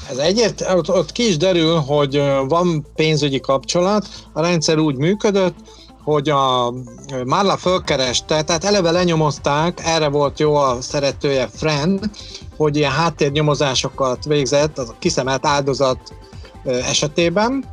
Ez 0.09 0.17
egyért, 0.17 0.65
ott, 0.75 0.89
ott 0.89 1.11
ki 1.11 1.27
is 1.27 1.37
derül, 1.37 1.75
hogy 1.75 2.23
van 2.47 2.85
pénzügyi 2.95 3.39
kapcsolat, 3.39 4.07
a 4.33 4.41
rendszer 4.41 4.77
úgy 4.77 4.95
működött, 4.95 5.55
hogy 6.03 6.29
a 6.29 6.73
Marla 7.25 7.57
fölkereste, 7.57 8.41
tehát 8.41 8.63
eleve 8.63 8.91
lenyomozták, 8.91 9.81
erre 9.85 10.07
volt 10.07 10.39
jó 10.39 10.55
a 10.55 10.81
szeretője 10.81 11.47
Fren, 11.47 12.11
hogy 12.57 12.75
ilyen 12.75 12.91
háttérnyomozásokat 12.91 14.25
végzett 14.25 14.77
a 14.77 14.95
kiszemelt 14.99 15.45
áldozat 15.45 16.13
esetében, 16.63 17.65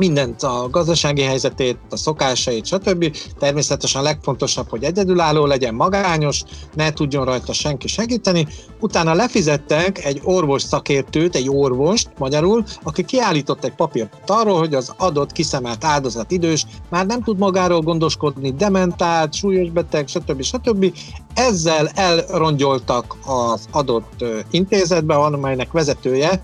mindent, 0.00 0.42
a 0.42 0.68
gazdasági 0.70 1.22
helyzetét, 1.22 1.78
a 1.90 1.96
szokásait, 1.96 2.66
stb. 2.66 3.16
Természetesen 3.38 4.00
a 4.00 4.04
legfontosabb, 4.04 4.68
hogy 4.68 4.84
egyedülálló 4.84 5.46
legyen, 5.46 5.74
magányos, 5.74 6.42
ne 6.74 6.92
tudjon 6.92 7.24
rajta 7.24 7.52
senki 7.52 7.88
segíteni. 7.88 8.46
Utána 8.80 9.14
lefizettek 9.14 10.04
egy 10.04 10.20
orvos 10.24 10.62
szakértőt, 10.62 11.34
egy 11.34 11.48
orvost 11.48 12.08
magyarul, 12.18 12.64
aki 12.82 13.04
kiállított 13.04 13.64
egy 13.64 13.74
papírt 13.74 14.16
arról, 14.26 14.58
hogy 14.58 14.74
az 14.74 14.92
adott 14.96 15.32
kiszemelt 15.32 15.84
áldozat 15.84 16.30
idős, 16.30 16.66
már 16.88 17.06
nem 17.06 17.22
tud 17.22 17.38
magáról 17.38 17.80
gondoskodni, 17.80 18.52
dementált, 18.52 19.34
súlyos 19.34 19.70
beteg, 19.70 20.08
stb. 20.08 20.42
stb. 20.42 20.92
Ezzel 21.34 21.88
elrongyoltak 21.94 23.16
az 23.26 23.68
adott 23.70 24.24
intézetbe, 24.50 25.14
amelynek 25.14 25.72
vezetője 25.72 26.42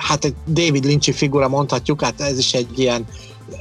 hát 0.00 0.24
egy 0.24 0.34
David 0.46 0.84
Lynch 0.84 1.12
figura 1.12 1.48
mondhatjuk, 1.48 2.02
hát 2.02 2.20
ez 2.20 2.38
is 2.38 2.52
egy 2.54 2.78
ilyen 2.78 3.06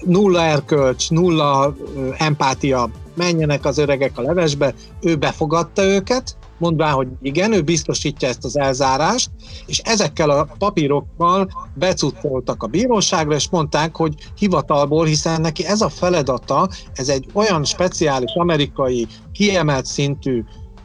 nulla 0.06 0.42
erkölcs, 0.42 1.10
nulla 1.10 1.76
empátia, 2.18 2.90
menjenek 3.14 3.66
az 3.66 3.78
öregek 3.78 4.18
a 4.18 4.22
levesbe, 4.22 4.74
ő 5.02 5.16
befogadta 5.16 5.84
őket, 5.84 6.38
mondván, 6.58 6.94
hogy 6.94 7.08
igen, 7.22 7.54
ő 7.54 7.62
biztosítja 7.62 8.28
ezt 8.28 8.46
az 8.46 8.58
elzárást, 8.58 9.30
és 9.66 9.80
ezekkel 9.80 10.30
a 10.30 10.48
papírokkal 10.58 11.50
becucoltak 11.74 12.64
a 12.64 12.68
bíróságra, 12.68 13.36
és 13.36 13.50
mondták, 13.50 13.96
hogy 13.96 14.14
hivatalból, 14.38 15.06
hiszen 15.06 15.42
neki 15.42 15.66
ez 15.66 15.82
a 15.82 15.90
feladata, 15.90 16.70
ez 16.94 17.10
egy 17.10 17.26
olyan 17.34 17.64
speciális 17.64 18.34
amerikai 18.36 19.08
kiemelt 19.32 19.86
szintű 19.86 20.44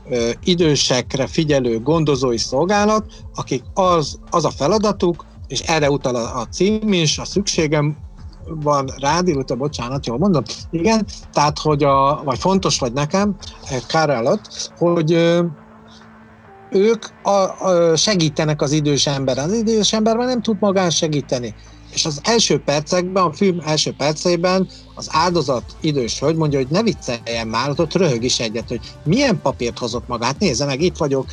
ö, 0.09 0.31
idősekre 0.45 1.27
figyelő 1.27 1.81
gondozói 1.81 2.39
szolgálat, 2.39 3.05
akik 3.35 3.63
az, 3.75 4.19
az 4.31 4.45
a 4.45 4.51
feladatuk, 4.51 5.25
és 5.55 5.61
erre 5.61 5.91
utal 5.91 6.15
a, 6.15 6.41
a 6.41 6.47
cím 6.47 6.93
is, 6.93 7.19
a 7.19 7.25
szükségem 7.25 7.97
van 8.45 8.91
rád, 9.01 9.29
illetve 9.29 9.55
bocsánat, 9.55 10.07
jól 10.07 10.19
mondom, 10.19 10.43
igen, 10.71 11.07
tehát, 11.33 11.59
hogy 11.59 11.83
a, 11.85 12.23
vagy 12.25 12.39
fontos 12.39 12.79
vagy 12.79 12.93
nekem, 12.93 13.37
eh, 13.71 13.81
kár 13.87 14.39
hogy 14.77 15.13
ők 16.71 17.05
a, 17.23 17.67
a 17.69 17.97
segítenek 17.97 18.63
az 18.63 18.73
idős 18.73 19.07
ember. 19.07 19.39
Az 19.39 19.53
idős 19.53 19.93
ember 19.93 20.17
már 20.17 20.27
nem 20.27 20.43
tud 20.43 20.57
magán 20.61 20.91
segíteni. 20.91 21.55
És 21.93 22.05
az 22.05 22.21
első 22.23 22.63
percekben, 22.63 23.23
a 23.23 23.33
film 23.33 23.61
első 23.65 23.95
perceiben 23.97 24.69
az 24.95 25.09
áldozat 25.11 25.65
idős 25.81 26.19
hölgy 26.19 26.37
mondja, 26.37 26.59
hogy 26.59 26.69
ne 26.71 26.83
vicceljen 26.83 27.49
már, 27.49 27.73
ott 27.77 27.95
röhög 27.95 28.23
is 28.25 28.41
egyet, 28.41 28.69
hogy 28.69 28.81
milyen 29.05 29.41
papírt 29.41 29.79
hozott 29.79 30.09
magát, 30.09 30.39
nézze 30.39 30.65
meg, 30.65 30.81
itt 30.81 30.97
vagyok, 30.97 31.27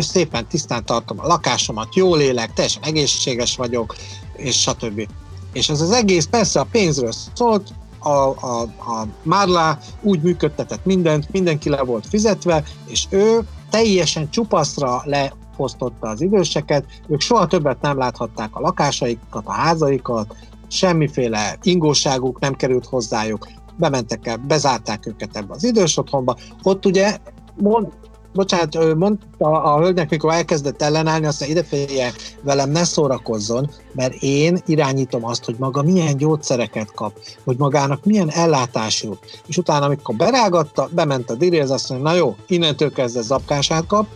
szépen 0.00 0.46
tisztán 0.46 0.84
tartom 0.84 1.20
a 1.20 1.26
lakásomat, 1.26 1.94
jól 1.94 2.20
élek, 2.20 2.52
teljesen 2.52 2.82
egészséges 2.82 3.56
vagyok, 3.56 3.94
és 4.36 4.60
stb. 4.60 5.08
És 5.52 5.68
ez 5.68 5.80
az 5.80 5.90
egész 5.90 6.26
persze 6.26 6.60
a 6.60 6.66
pénzről 6.70 7.12
szólt, 7.34 7.72
a, 7.98 8.08
a, 8.08 8.62
a 8.62 9.06
Marla 9.22 9.78
úgy 10.00 10.22
működtetett 10.22 10.84
mindent, 10.84 11.30
mindenki 11.30 11.68
le 11.68 11.82
volt 11.82 12.06
fizetve, 12.06 12.64
és 12.86 13.06
ő 13.10 13.40
teljesen 13.70 14.30
csupaszra 14.30 15.02
lefosztotta 15.04 16.08
az 16.08 16.20
időseket, 16.20 16.84
ők 17.08 17.20
soha 17.20 17.46
többet 17.46 17.80
nem 17.80 17.98
láthatták 17.98 18.50
a 18.52 18.60
lakásaikat, 18.60 19.46
a 19.46 19.52
házaikat, 19.52 20.34
semmiféle 20.68 21.58
ingóságuk 21.62 22.38
nem 22.38 22.54
került 22.54 22.86
hozzájuk, 22.86 23.48
bementek 23.76 24.26
el, 24.26 24.36
bezárták 24.36 25.06
őket 25.06 25.36
ebbe 25.36 25.54
az 25.54 25.64
idős 25.64 25.96
otthonba. 25.96 26.36
Ott 26.62 26.86
ugye 26.86 27.18
mond, 27.56 27.86
bocsánat, 28.32 28.94
mondta 28.94 29.62
a 29.62 29.80
hölgynek, 29.80 30.10
mikor 30.10 30.32
elkezdett 30.32 30.82
ellenállni, 30.82 31.26
azt 31.26 31.40
mondja, 31.40 31.58
idefélje 31.60 32.12
velem 32.42 32.70
ne 32.70 32.84
szórakozzon, 32.84 33.70
mert 33.92 34.14
én 34.20 34.58
irányítom 34.66 35.24
azt, 35.24 35.44
hogy 35.44 35.56
maga 35.58 35.82
milyen 35.82 36.16
gyógyszereket 36.16 36.92
kap, 36.94 37.18
hogy 37.44 37.56
magának 37.56 38.04
milyen 38.04 38.30
ellátás. 38.30 39.06
És 39.46 39.56
utána, 39.56 39.84
amikor 39.84 40.14
berágatta, 40.14 40.88
bement 40.92 41.30
a 41.30 41.34
diréz, 41.34 41.70
azt 41.70 41.88
mondja, 41.88 42.08
na 42.08 42.16
jó, 42.16 42.36
innentől 42.46 42.92
kezdve 42.92 43.22
zapkását 43.22 43.86
kap, 43.86 44.06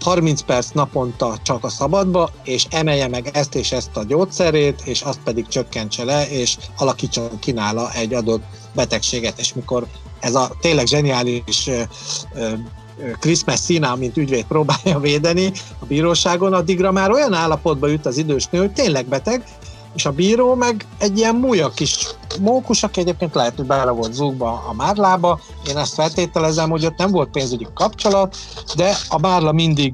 30 0.00 0.40
perc 0.40 0.70
naponta 0.70 1.36
csak 1.42 1.64
a 1.64 1.68
szabadba, 1.68 2.30
és 2.44 2.66
emelje 2.70 3.08
meg 3.08 3.30
ezt 3.32 3.54
és 3.54 3.72
ezt 3.72 3.96
a 3.96 4.04
gyógyszerét, 4.04 4.82
és 4.84 5.02
azt 5.02 5.20
pedig 5.24 5.46
csökkentse 5.46 6.04
le, 6.04 6.28
és 6.28 6.56
alakítson 6.76 7.38
ki 7.38 7.52
nála 7.52 7.92
egy 7.92 8.14
adott 8.14 8.42
betegséget, 8.74 9.38
és 9.38 9.54
mikor 9.54 9.86
ez 10.20 10.34
a 10.34 10.50
tényleg 10.60 10.86
zseniális 10.86 11.70
Chris 13.18 13.44
Messina, 13.44 13.96
mint 13.96 14.16
ügyvéd 14.16 14.44
próbálja 14.44 14.98
védeni 14.98 15.52
a 15.78 15.86
bíróságon, 15.86 16.52
addigra 16.52 16.92
már 16.92 17.10
olyan 17.10 17.32
állapotba 17.32 17.86
jut 17.86 18.06
az 18.06 18.16
idős 18.16 18.46
nő, 18.46 18.58
hogy 18.58 18.72
tényleg 18.72 19.06
beteg, 19.06 19.44
és 19.94 20.06
a 20.06 20.12
bíró 20.12 20.54
meg 20.54 20.86
egy 20.98 21.18
ilyen 21.18 21.34
múlja 21.34 21.68
kis 21.68 22.08
mókus, 22.40 22.82
aki 22.82 23.00
egyébként 23.00 23.34
lehet, 23.34 23.56
hogy 23.56 23.66
bele 23.66 23.90
volt 23.90 24.12
zúgva 24.12 24.64
a 24.68 24.72
márlába. 24.72 25.40
Én 25.68 25.76
ezt 25.76 25.94
feltételezem, 25.94 26.70
hogy 26.70 26.86
ott 26.86 26.96
nem 26.96 27.10
volt 27.10 27.30
pénzügyi 27.30 27.66
kapcsolat, 27.74 28.36
de 28.76 28.92
a 29.08 29.18
márla 29.18 29.52
mindig 29.52 29.92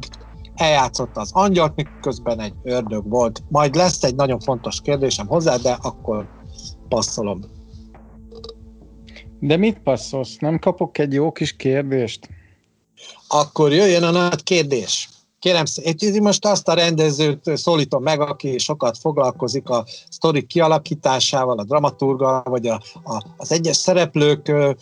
eljátszotta 0.54 1.20
az 1.20 1.30
angyalt, 1.32 1.74
miközben 1.74 2.40
egy 2.40 2.54
ördög 2.62 3.08
volt. 3.08 3.42
Majd 3.48 3.74
lesz 3.74 4.02
egy 4.02 4.14
nagyon 4.14 4.40
fontos 4.40 4.80
kérdésem 4.80 5.26
hozzá, 5.26 5.56
de 5.56 5.78
akkor 5.82 6.28
passzolom. 6.88 7.40
De 9.40 9.56
mit 9.56 9.78
passzolsz? 9.78 10.36
Nem 10.38 10.58
kapok 10.58 10.98
egy 10.98 11.12
jó 11.12 11.32
kis 11.32 11.56
kérdést? 11.56 12.28
Akkor 13.34 13.72
jöjjön 13.72 14.02
a 14.02 14.10
nagy 14.10 14.42
kérdés. 14.42 15.08
Kérem, 15.38 15.64
itt 15.74 16.20
most 16.20 16.46
azt 16.46 16.68
a 16.68 16.74
rendezőt 16.74 17.56
szólítom 17.56 18.02
meg, 18.02 18.20
aki 18.20 18.58
sokat 18.58 18.98
foglalkozik 18.98 19.68
a 19.68 19.84
sztori 20.08 20.46
kialakításával, 20.46 21.58
a 21.58 21.64
dramaturga, 21.64 22.42
vagy 22.44 22.66
a, 22.66 22.80
a, 23.04 23.24
az 23.36 23.52
egyes 23.52 23.76
szereplők 23.76 24.48
ö, 24.48 24.72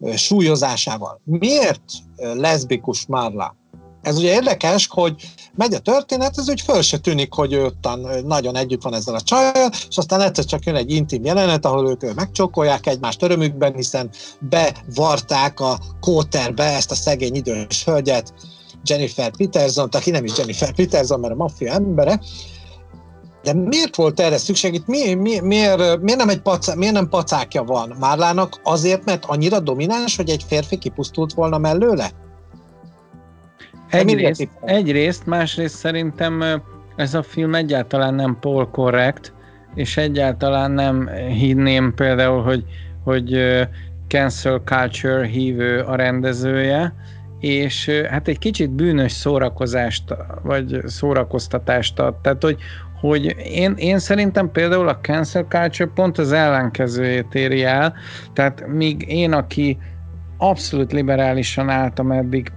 ö, 0.00 0.16
súlyozásával. 0.16 1.20
Miért 1.24 1.82
leszbikus 2.16 3.06
Marla? 3.06 3.56
Ez 4.02 4.16
ugye 4.16 4.32
érdekes, 4.32 4.88
hogy 4.90 5.14
megy 5.54 5.74
a 5.74 5.78
történet, 5.78 6.38
ez 6.38 6.48
úgy 6.48 6.60
föl 6.60 6.82
se 6.82 6.98
tűnik, 6.98 7.32
hogy 7.32 7.52
ő 7.52 7.64
ottan 7.64 8.06
nagyon 8.24 8.56
együtt 8.56 8.82
van 8.82 8.94
ezzel 8.94 9.14
a 9.14 9.20
csajjal, 9.20 9.70
és 9.88 9.96
aztán 9.96 10.20
egyszer 10.20 10.44
csak 10.44 10.64
jön 10.64 10.74
egy 10.74 10.90
intim 10.90 11.24
jelenet, 11.24 11.64
ahol 11.64 11.90
ők 11.90 12.14
megcsókolják 12.14 12.86
egymást 12.86 13.22
örömükben, 13.22 13.74
hiszen 13.74 14.10
bevarták 14.40 15.60
a 15.60 15.78
kóterbe 16.00 16.64
ezt 16.64 16.90
a 16.90 16.94
szegény 16.94 17.34
idős 17.34 17.84
hölgyet, 17.84 18.34
Jennifer 18.84 19.30
Peterson, 19.36 19.88
aki 19.92 20.10
nem 20.10 20.24
is 20.24 20.38
Jennifer 20.38 20.74
Peterson, 20.74 21.20
mert 21.20 21.32
a 21.32 21.36
maffia 21.36 21.72
embere, 21.72 22.20
de 23.42 23.52
miért 23.52 23.96
volt 23.96 24.20
erre 24.20 24.38
szükség? 24.38 24.74
Itt 24.74 24.86
mi, 24.86 25.14
mi, 25.14 25.40
miért, 25.40 26.00
miért, 26.00 26.18
nem 26.18 26.28
egy 26.28 26.40
pacá, 26.40 26.74
miért 26.74 26.94
nem 26.94 27.08
pacákja 27.08 27.62
van 27.62 27.96
Márlának? 27.98 28.60
Azért, 28.62 29.04
mert 29.04 29.24
annyira 29.24 29.60
domináns, 29.60 30.16
hogy 30.16 30.30
egy 30.30 30.44
férfi 30.48 30.78
kipusztult 30.78 31.32
volna 31.32 31.58
mellőle? 31.58 32.10
Egyrészt, 33.92 34.48
egyrészt, 34.64 35.26
másrészt 35.26 35.76
szerintem 35.76 36.62
ez 36.96 37.14
a 37.14 37.22
film 37.22 37.54
egyáltalán 37.54 38.14
nem 38.14 38.38
Paul 38.40 38.68
korrekt, 38.70 39.32
és 39.74 39.96
egyáltalán 39.96 40.70
nem 40.70 41.08
hinném 41.08 41.94
például, 41.94 42.42
hogy, 42.42 42.64
hogy 43.04 43.36
cancel 44.08 44.62
culture 44.64 45.26
hívő 45.26 45.80
a 45.80 45.94
rendezője, 45.94 46.94
és 47.40 47.88
hát 48.10 48.28
egy 48.28 48.38
kicsit 48.38 48.70
bűnös 48.70 49.12
szórakozást, 49.12 50.14
vagy 50.42 50.80
szórakoztatást 50.86 51.98
ad. 51.98 52.14
Tehát, 52.14 52.42
hogy, 52.42 52.56
hogy 53.00 53.36
én, 53.38 53.74
én 53.76 53.98
szerintem 53.98 54.50
például 54.50 54.88
a 54.88 54.98
cancel 55.00 55.46
culture 55.48 55.90
pont 55.94 56.18
az 56.18 56.32
ellenkezőjét 56.32 57.34
éri 57.34 57.64
el, 57.64 57.94
tehát 58.32 58.66
míg 58.66 59.04
én, 59.08 59.32
aki 59.32 59.78
abszolút 60.36 60.92
liberálisan 60.92 61.68
álltam 61.68 62.12
eddig 62.12 62.52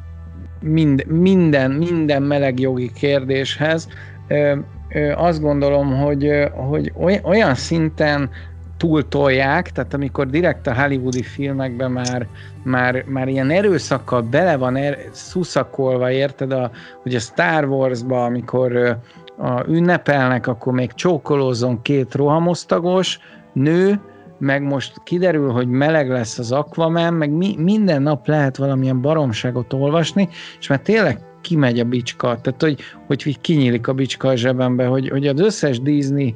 mind, 0.66 1.05
minden, 1.07 1.72
minden 1.72 2.24
meleg 2.24 2.59
jogi 2.59 2.91
kérdéshez, 2.93 3.88
ö, 4.28 4.55
ö, 4.89 5.11
azt 5.11 5.41
gondolom, 5.41 5.95
hogy, 5.95 6.49
hogy 6.53 6.91
olyan 7.24 7.55
szinten 7.55 8.30
túltolják, 8.78 9.72
tehát 9.72 9.93
amikor 9.93 10.28
direkt 10.28 10.68
a 10.68 10.82
hollywoodi 10.82 11.24
filmekben 11.24 11.91
már, 11.91 12.28
már, 12.63 13.03
már 13.07 13.28
ilyen 13.28 13.49
erőszakkal 13.49 14.22
bele 14.22 14.57
van 14.57 14.76
er, 14.76 14.97
szuszakolva, 15.11 16.11
érted, 16.11 16.51
a, 16.51 16.72
hogy 17.01 17.16
a 17.16 17.20
Star 17.20 17.66
Wars-ba, 17.66 18.24
amikor 18.24 18.97
a, 19.38 19.68
ünnepelnek, 19.68 20.47
akkor 20.47 20.74
még 20.74 20.93
csókolózon 20.93 21.82
két 21.82 22.16
rohamosztagos 22.16 23.20
nő, 23.53 23.99
meg 24.38 24.64
most 24.64 25.02
kiderül, 25.04 25.52
hogy 25.52 25.68
meleg 25.68 26.10
lesz 26.10 26.38
az 26.38 26.52
Aquaman, 26.52 27.14
meg 27.14 27.32
mi, 27.32 27.56
minden 27.58 28.02
nap 28.02 28.28
lehet 28.28 28.58
valamilyen 28.58 29.02
baromságot 29.02 29.74
olvasni, 29.74 30.30
és 30.60 30.68
már 30.68 30.80
tényleg 30.80 31.20
kimegy 31.42 31.80
a 31.80 31.84
bicska, 31.84 32.40
tehát 32.42 32.62
hogy, 32.62 32.80
hogy 33.08 33.42
kinyílik 33.42 33.88
a 33.88 33.94
bicska 33.94 34.28
a 34.28 34.36
zsebembe, 34.36 34.86
hogy, 34.86 35.10
hogy 35.10 35.28
az 35.28 35.40
összes 35.40 35.80
Disney 35.80 36.36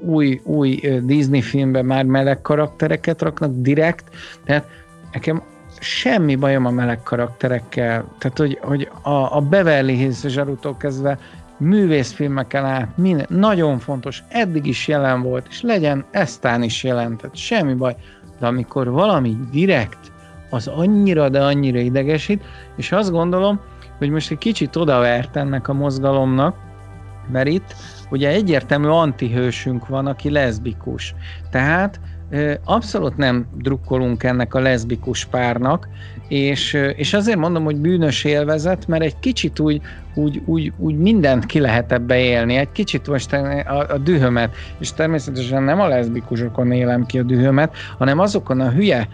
új, 0.00 0.40
új 0.44 0.80
Disney 1.02 1.42
filmben 1.42 1.84
már 1.84 2.04
meleg 2.04 2.40
karaktereket 2.40 3.22
raknak 3.22 3.50
direkt, 3.54 4.04
tehát 4.44 4.66
nekem 5.12 5.42
semmi 5.80 6.34
bajom 6.34 6.66
a 6.66 6.70
meleg 6.70 7.02
karakterekkel, 7.02 8.04
tehát 8.18 8.38
hogy, 8.38 8.58
hogy 8.60 8.90
a, 9.02 9.36
a 9.36 9.40
Beverly 9.40 9.94
Hills 9.94 10.20
zsarútól 10.26 10.76
kezdve 10.76 11.18
művészfilmeken 11.62 12.64
át, 12.64 12.96
minden, 12.96 13.26
nagyon 13.28 13.78
fontos, 13.78 14.22
eddig 14.28 14.66
is 14.66 14.88
jelen 14.88 15.22
volt, 15.22 15.46
és 15.50 15.62
legyen 15.62 16.04
eztán 16.10 16.62
is 16.62 16.84
jelen, 16.84 17.16
tehát 17.16 17.36
semmi 17.36 17.74
baj, 17.74 17.96
de 18.40 18.46
amikor 18.46 18.90
valami 18.90 19.36
direkt, 19.50 20.12
az 20.50 20.66
annyira, 20.66 21.28
de 21.28 21.44
annyira 21.44 21.78
idegesít, 21.78 22.44
és 22.76 22.92
azt 22.92 23.10
gondolom, 23.10 23.60
hogy 23.98 24.10
most 24.10 24.30
egy 24.30 24.38
kicsit 24.38 24.76
odavert 24.76 25.36
ennek 25.36 25.68
a 25.68 25.72
mozgalomnak, 25.72 26.56
mert 27.32 27.48
itt 27.48 27.74
ugye 28.10 28.28
egyértelmű 28.28 28.86
antihősünk 28.86 29.88
van, 29.88 30.06
aki 30.06 30.30
leszbikus. 30.30 31.14
Tehát 31.50 32.00
abszolút 32.64 33.16
nem 33.16 33.46
drukkolunk 33.54 34.22
ennek 34.22 34.54
a 34.54 34.60
leszbikus 34.60 35.24
párnak, 35.24 35.88
és, 36.28 36.78
és 36.96 37.12
azért 37.12 37.38
mondom, 37.38 37.64
hogy 37.64 37.76
bűnös 37.76 38.24
élvezet, 38.24 38.86
mert 38.86 39.02
egy 39.02 39.18
kicsit 39.18 39.58
úgy, 39.58 39.80
úgy, 40.14 40.42
úgy, 40.44 40.72
úgy 40.78 40.98
mindent 40.98 41.46
ki 41.46 41.60
lehet 41.60 41.92
ebbe 41.92 42.18
élni, 42.18 42.56
egy 42.56 42.72
kicsit 42.72 43.08
most 43.08 43.32
a, 43.32 43.86
a 43.88 43.98
dühömet, 43.98 44.54
és 44.78 44.92
természetesen 44.92 45.62
nem 45.62 45.80
a 45.80 45.88
leszbikusokon 45.88 46.72
élem 46.72 47.06
ki 47.06 47.18
a 47.18 47.22
dühömet, 47.22 47.76
hanem 47.98 48.18
azokon 48.18 48.60
a 48.60 48.70
hülye 48.70 49.08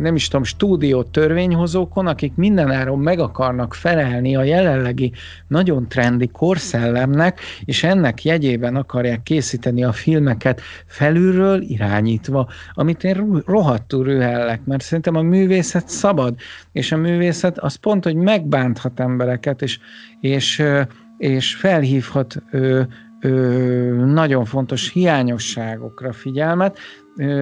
nem 0.00 0.14
is 0.14 0.28
tudom, 0.28 0.44
stúdió 0.44 1.02
törvényhozókon, 1.02 2.06
akik 2.06 2.34
mindenáron 2.34 2.98
meg 2.98 3.18
akarnak 3.18 3.74
felelni 3.74 4.36
a 4.36 4.42
jelenlegi 4.42 5.12
nagyon 5.48 5.88
trendi 5.88 6.26
korszellemnek, 6.26 7.40
és 7.64 7.84
ennek 7.84 8.24
jegyében 8.24 8.76
akarják 8.76 9.22
készíteni 9.22 9.84
a 9.84 9.92
filmeket 9.92 10.60
felülről 10.86 11.62
irányítva, 11.62 12.48
amit 12.72 13.04
én 13.04 13.42
rohadtul 13.46 14.04
rühellek, 14.04 14.64
mert 14.64 14.82
szerintem 14.82 15.16
a 15.16 15.22
művészet 15.22 15.88
szabad, 15.88 16.34
és 16.72 16.92
a 16.92 16.96
művészet 16.96 17.58
az 17.58 17.74
pont, 17.74 18.04
hogy 18.04 18.16
megbánthat 18.16 19.00
embereket, 19.00 19.62
és, 19.62 19.78
és, 20.20 20.62
és 21.18 21.54
felhívhat 21.54 22.42
ö, 22.50 22.82
ö, 23.24 24.04
nagyon 24.06 24.44
fontos 24.44 24.90
hiányosságokra 24.90 26.12
figyelmet, 26.12 26.78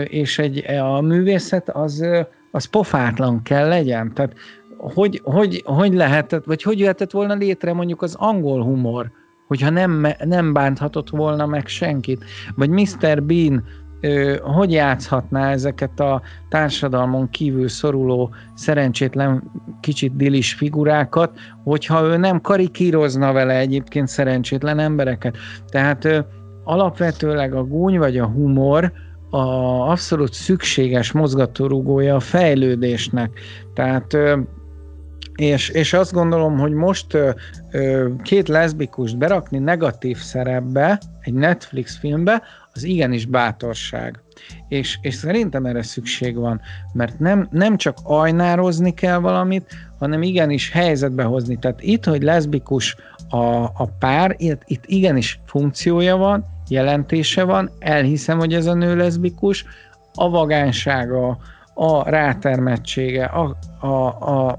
és 0.05 0.39
egy, 0.39 0.65
a 0.71 1.01
művészet 1.01 1.69
az, 1.69 2.07
az 2.51 2.65
pofátlan 2.65 3.43
kell 3.43 3.69
legyen. 3.69 4.13
Tehát 4.15 4.35
hogy, 4.77 5.21
hogy, 5.25 5.63
hogy 5.65 5.95
lehetett, 5.95 6.45
vagy 6.45 6.63
hogy 6.63 6.79
jöhetett 6.79 7.11
volna 7.11 7.35
létre 7.35 7.73
mondjuk 7.73 8.03
az 8.03 8.15
angol 8.15 8.63
humor, 8.63 9.11
hogyha 9.47 9.71
nem, 9.71 10.07
nem 10.25 10.53
bánthatott 10.53 11.11
volna 11.11 11.47
meg 11.47 11.67
senkit. 11.67 12.25
Vagy 12.55 12.71
Mr. 12.71 13.23
Bean 13.23 13.65
hogy 14.43 14.73
játszhatná 14.73 15.51
ezeket 15.51 16.01
a 16.01 16.23
társadalmon 16.49 17.31
kívül 17.31 17.69
szoruló, 17.69 18.35
szerencsétlen, 18.55 19.51
kicsit 19.81 20.17
dilis 20.17 20.55
figurákat, 20.55 21.39
hogyha 21.65 22.03
ő 22.03 22.17
nem 22.17 22.41
karikírozna 22.41 23.33
vele 23.33 23.59
egyébként 23.59 24.09
szerencsétlen 24.09 24.79
embereket. 24.79 25.37
Tehát 25.69 26.27
alapvetőleg 26.65 27.55
a 27.55 27.65
gúny 27.65 27.99
vagy 27.99 28.19
a 28.19 28.27
humor, 28.27 28.93
a 29.31 29.47
abszolút 29.91 30.33
szükséges 30.33 31.13
mozgatórugója 31.13 32.15
a 32.15 32.21
fejlődésnek. 32.21 33.41
Tehát 33.75 34.17
és, 35.35 35.69
és 35.69 35.93
azt 35.93 36.13
gondolom, 36.13 36.59
hogy 36.59 36.73
most 36.73 37.19
két 38.23 38.49
leszbikust 38.49 39.19
berakni 39.19 39.59
negatív 39.59 40.17
szerepbe, 40.17 41.01
egy 41.21 41.35
Netflix 41.35 41.99
filmbe, 41.99 42.43
az 42.75 42.85
igenis 42.85 43.27
bátorság. 43.27 44.21
És, 44.69 44.99
és 45.01 45.15
szerintem 45.15 45.65
erre 45.65 45.83
szükség 45.83 46.37
van, 46.37 46.61
mert 46.93 47.19
nem, 47.19 47.49
nem 47.51 47.77
csak 47.77 47.97
ajnározni 48.03 48.95
kell 48.95 49.19
valamit, 49.19 49.75
hanem 49.99 50.23
igenis 50.23 50.71
helyzetbe 50.71 51.23
hozni. 51.23 51.59
Tehát 51.59 51.83
itt, 51.83 52.05
hogy 52.05 52.23
leszbikus 52.23 52.97
a, 53.29 53.63
a 53.65 53.89
pár, 53.99 54.35
itt, 54.39 54.63
itt 54.67 54.85
igenis 54.87 55.41
funkciója 55.47 56.17
van, 56.17 56.47
jelentése 56.69 57.45
van, 57.45 57.71
elhiszem, 57.79 58.39
hogy 58.39 58.55
ez 58.55 58.67
a 58.67 58.75
nő 58.75 58.97
leszbikus, 58.97 59.65
a 60.15 60.31
vagánsága, 60.31 61.39
a 61.75 62.11
rátermettsége, 62.11 63.25
a, 63.25 63.57
a, 63.81 64.07
a 64.07 64.59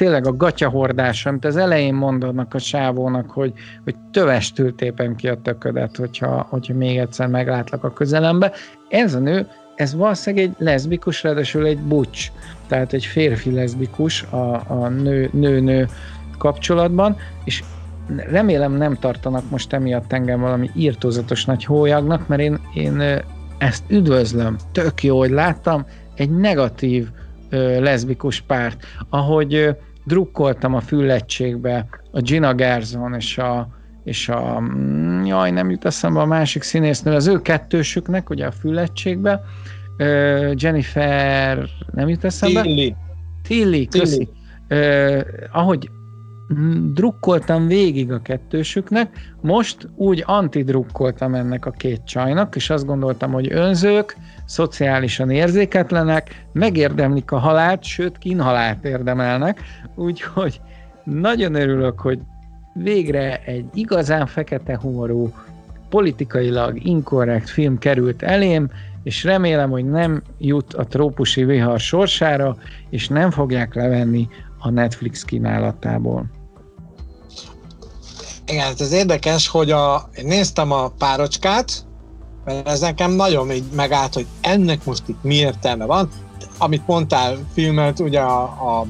tényleg 0.00 0.26
a 0.26 0.36
gatyahordása, 0.36 1.28
amit 1.28 1.44
az 1.44 1.56
elején 1.56 1.94
mondanak 1.94 2.54
a 2.54 2.58
sávónak, 2.58 3.30
hogy, 3.30 3.52
hogy 3.84 3.94
tövestül 4.12 4.74
tépem 4.74 5.16
ki 5.16 5.28
a 5.28 5.40
töködet, 5.42 5.96
hogyha, 5.96 6.46
hogyha 6.48 6.74
még 6.74 6.98
egyszer 6.98 7.26
meglátlak 7.26 7.84
a 7.84 7.92
közelembe. 7.92 8.52
Ez 8.88 9.14
a 9.14 9.18
nő, 9.18 9.46
ez 9.74 9.94
valószínűleg 9.94 10.46
egy 10.46 10.54
leszbikus, 10.58 11.22
ráadásul 11.22 11.66
egy 11.66 11.78
bucs, 11.78 12.32
tehát 12.66 12.92
egy 12.92 13.04
férfi 13.04 13.52
leszbikus 13.52 14.22
a, 14.22 14.54
a 14.54 14.88
nő-nő 15.32 15.88
kapcsolatban, 16.38 17.16
és 17.44 17.62
remélem 18.30 18.72
nem 18.72 18.94
tartanak 18.94 19.50
most 19.50 19.72
emiatt 19.72 20.12
engem 20.12 20.40
valami 20.40 20.70
írtózatos 20.74 21.44
nagy 21.44 21.64
hólyagnak, 21.64 22.28
mert 22.28 22.40
én, 22.40 22.58
én 22.74 23.22
ezt 23.58 23.84
üdvözlöm, 23.88 24.56
tök 24.72 25.02
jó, 25.02 25.18
hogy 25.18 25.30
láttam 25.30 25.86
egy 26.14 26.30
negatív 26.30 27.08
ö, 27.50 27.80
leszbikus 27.80 28.40
párt, 28.40 28.84
ahogy 29.08 29.54
ö, 29.54 29.70
drukkoltam 30.04 30.74
a 30.74 30.80
füllettségbe 30.80 31.86
a 32.10 32.20
Gina 32.20 32.54
Gerson 32.54 33.14
és 33.14 33.38
a, 33.38 33.68
és 34.04 34.28
a 34.28 34.60
mm, 34.60 35.24
jaj, 35.24 35.50
nem 35.50 35.70
jut 35.70 35.84
eszembe 35.84 36.20
a 36.20 36.26
másik 36.26 36.62
színésznő, 36.62 37.14
az 37.14 37.26
ő 37.26 37.42
kettősüknek, 37.42 38.30
ugye 38.30 38.46
a 38.46 38.52
füllettségbe, 38.52 39.40
Jennifer, 40.54 41.68
nem 41.92 42.08
jut 42.08 42.24
eszembe? 42.24 42.62
Tilly. 42.62 42.94
Tilly, 43.42 43.86
köszi. 43.86 44.28
Tilly. 44.68 45.18
ahogy 45.52 45.90
drukkoltam 46.94 47.66
végig 47.66 48.12
a 48.12 48.22
kettősüknek, 48.22 49.34
most 49.40 49.88
úgy 49.96 50.22
antidrukkoltam 50.26 51.34
ennek 51.34 51.66
a 51.66 51.70
két 51.70 52.04
csajnak, 52.04 52.56
és 52.56 52.70
azt 52.70 52.86
gondoltam, 52.86 53.32
hogy 53.32 53.52
önzők, 53.52 54.16
szociálisan 54.50 55.30
érzéketlenek, 55.30 56.46
megérdemlik 56.52 57.30
a 57.30 57.38
halált, 57.38 57.82
sőt 57.82 58.18
kínhalált 58.18 58.84
érdemelnek, 58.84 59.60
úgyhogy 59.94 60.60
nagyon 61.04 61.54
örülök, 61.54 62.00
hogy 62.00 62.18
végre 62.74 63.42
egy 63.44 63.64
igazán 63.74 64.26
fekete 64.26 64.78
humorú, 64.82 65.32
politikailag 65.88 66.84
inkorrekt 66.86 67.48
film 67.48 67.78
került 67.78 68.22
elém, 68.22 68.70
és 69.02 69.24
remélem, 69.24 69.70
hogy 69.70 69.84
nem 69.84 70.22
jut 70.38 70.74
a 70.74 70.84
trópusi 70.84 71.44
vihar 71.44 71.80
sorsára, 71.80 72.56
és 72.90 73.08
nem 73.08 73.30
fogják 73.30 73.74
levenni 73.74 74.28
a 74.58 74.70
Netflix 74.70 75.24
kínálatából. 75.24 76.30
Igen, 78.46 78.64
hát 78.64 78.80
ez 78.80 78.92
érdekes, 78.92 79.48
hogy 79.48 79.70
a, 79.70 80.08
én 80.16 80.26
néztem 80.26 80.72
a 80.72 80.88
párocskát, 80.88 81.88
mert 82.44 82.68
ez 82.68 82.80
nekem 82.80 83.10
nagyon 83.12 83.50
így 83.50 83.64
megállt, 83.74 84.14
hogy 84.14 84.26
ennek 84.40 84.84
most 84.84 85.02
itt 85.06 85.22
mi 85.22 85.34
értelme 85.34 85.84
van. 85.84 86.08
Amit 86.58 86.86
mondtál, 86.86 87.36
filmet, 87.52 88.00
ugye 88.00 88.20
a, 88.20 88.42
a 88.42 88.86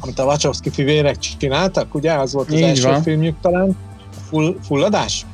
amit 0.00 0.18
a 0.18 0.24
Wachowski 0.24 0.70
fivérek 0.70 1.18
csináltak, 1.18 1.94
ugye? 1.94 2.12
Az 2.12 2.32
volt 2.32 2.48
az 2.48 2.54
így 2.54 2.62
első 2.62 2.88
van. 2.88 3.02
filmjük 3.02 3.36
talán. 3.40 3.76
Full, 4.28 4.56
fulladás? 4.62 5.26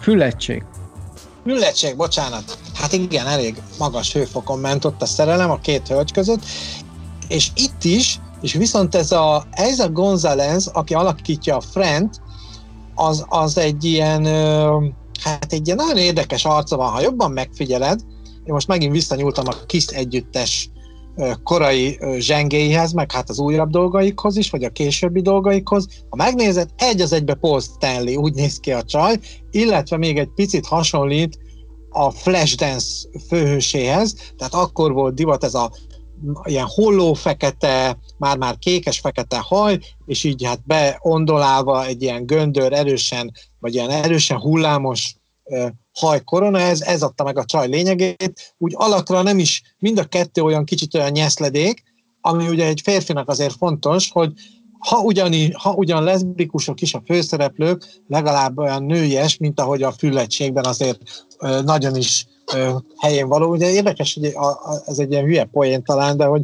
Füllettség. 0.00 0.64
Füllettség, 1.42 1.96
bocsánat. 1.96 2.58
Hát 2.74 2.92
igen, 2.92 3.26
elég 3.26 3.62
magas 3.78 4.12
hőfokon 4.12 4.58
ment 4.58 4.84
ott 4.84 5.02
a 5.02 5.06
szerelem 5.06 5.50
a 5.50 5.58
két 5.58 5.88
hölgy 5.88 6.12
között, 6.12 6.44
és 7.28 7.50
itt 7.54 7.84
is, 7.84 8.20
és 8.40 8.52
viszont 8.52 8.94
ez 8.94 9.12
a 9.12 9.44
Eiza 9.50 9.90
González, 9.90 10.66
aki 10.66 10.94
alakítja 10.94 11.56
a 11.56 11.60
Frent, 11.60 12.20
az, 12.94 13.24
az 13.28 13.58
egy 13.58 13.84
ilyen, 13.84 14.26
hát 15.22 15.52
egy 15.52 15.66
ilyen 15.66 15.78
nagyon 15.78 15.96
érdekes 15.96 16.44
arca 16.44 16.76
van, 16.76 16.90
ha 16.90 17.00
jobban 17.00 17.30
megfigyeled, 17.30 18.00
én 18.44 18.54
most 18.54 18.68
megint 18.68 18.92
visszanyúltam 18.92 19.46
a 19.48 19.66
KISZ 19.66 19.92
együttes 19.92 20.70
korai 21.42 21.98
zsengéihez, 22.18 22.92
meg 22.92 23.12
hát 23.12 23.28
az 23.28 23.38
újabb 23.38 23.70
dolgaikhoz 23.70 24.36
is, 24.36 24.50
vagy 24.50 24.64
a 24.64 24.70
későbbi 24.70 25.20
dolgaikhoz. 25.20 25.86
Ha 26.08 26.16
megnézed, 26.16 26.68
egy 26.76 27.00
az 27.00 27.12
egybe 27.12 27.34
Paul 27.34 27.60
Stanley, 27.60 28.20
úgy 28.20 28.34
néz 28.34 28.58
ki 28.60 28.72
a 28.72 28.82
csaj, 28.82 29.18
illetve 29.50 29.96
még 29.96 30.18
egy 30.18 30.30
picit 30.34 30.66
hasonlít 30.66 31.38
a 31.90 32.10
Flashdance 32.10 33.08
főhőséhez, 33.28 34.14
tehát 34.36 34.54
akkor 34.54 34.92
volt 34.92 35.14
divat 35.14 35.44
ez 35.44 35.54
a 35.54 35.70
ilyen 36.44 36.66
holló 36.68 37.14
fekete, 37.14 37.98
már-már 38.18 38.58
kékes-fekete 38.58 39.38
haj, 39.38 39.78
és 40.06 40.24
így 40.24 40.44
hát 40.44 40.66
beondolálva 40.66 41.86
egy 41.86 42.02
ilyen 42.02 42.26
göndör 42.26 42.72
erősen, 42.72 43.32
vagy 43.58 43.74
ilyen 43.74 43.90
erősen 43.90 44.38
hullámos 44.38 45.16
haj 45.92 46.24
korona, 46.24 46.58
ez, 46.58 46.80
ez 46.80 47.02
adta 47.02 47.24
meg 47.24 47.38
a 47.38 47.44
csaj 47.44 47.68
lényegét. 47.68 48.54
Úgy 48.58 48.72
alakra 48.76 49.22
nem 49.22 49.38
is, 49.38 49.62
mind 49.78 49.98
a 49.98 50.04
kettő 50.04 50.42
olyan 50.42 50.64
kicsit 50.64 50.94
olyan 50.94 51.10
nyeszledék, 51.10 51.82
ami 52.20 52.48
ugye 52.48 52.66
egy 52.66 52.80
férfinak 52.80 53.28
azért 53.28 53.56
fontos, 53.56 54.10
hogy 54.10 54.32
ha, 54.78 54.98
ugyani, 54.98 55.50
ha 55.52 55.72
ugyan 55.72 56.02
leszbikusok 56.02 56.80
is 56.80 56.94
a 56.94 57.02
főszereplők, 57.06 58.00
legalább 58.06 58.58
olyan 58.58 58.84
nőies, 58.84 59.36
mint 59.36 59.60
ahogy 59.60 59.82
a 59.82 59.92
füllettségben 59.92 60.64
azért 60.64 60.98
nagyon 61.64 61.96
is 61.96 62.26
helyén 62.96 63.28
való. 63.28 63.50
Ugye 63.50 63.70
érdekes, 63.70 64.14
hogy 64.14 64.34
ez 64.86 64.98
egy 64.98 65.10
ilyen 65.10 65.24
hülye 65.24 65.44
poén 65.44 65.82
talán, 65.82 66.16
de 66.16 66.24
hogy 66.24 66.42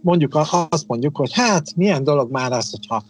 mondjuk 0.00 0.38
azt 0.68 0.86
mondjuk, 0.86 1.16
hogy 1.16 1.32
hát 1.32 1.76
milyen 1.76 2.04
dolog 2.04 2.30
már 2.30 2.52
az, 2.52 2.70
hogyha 2.70 3.04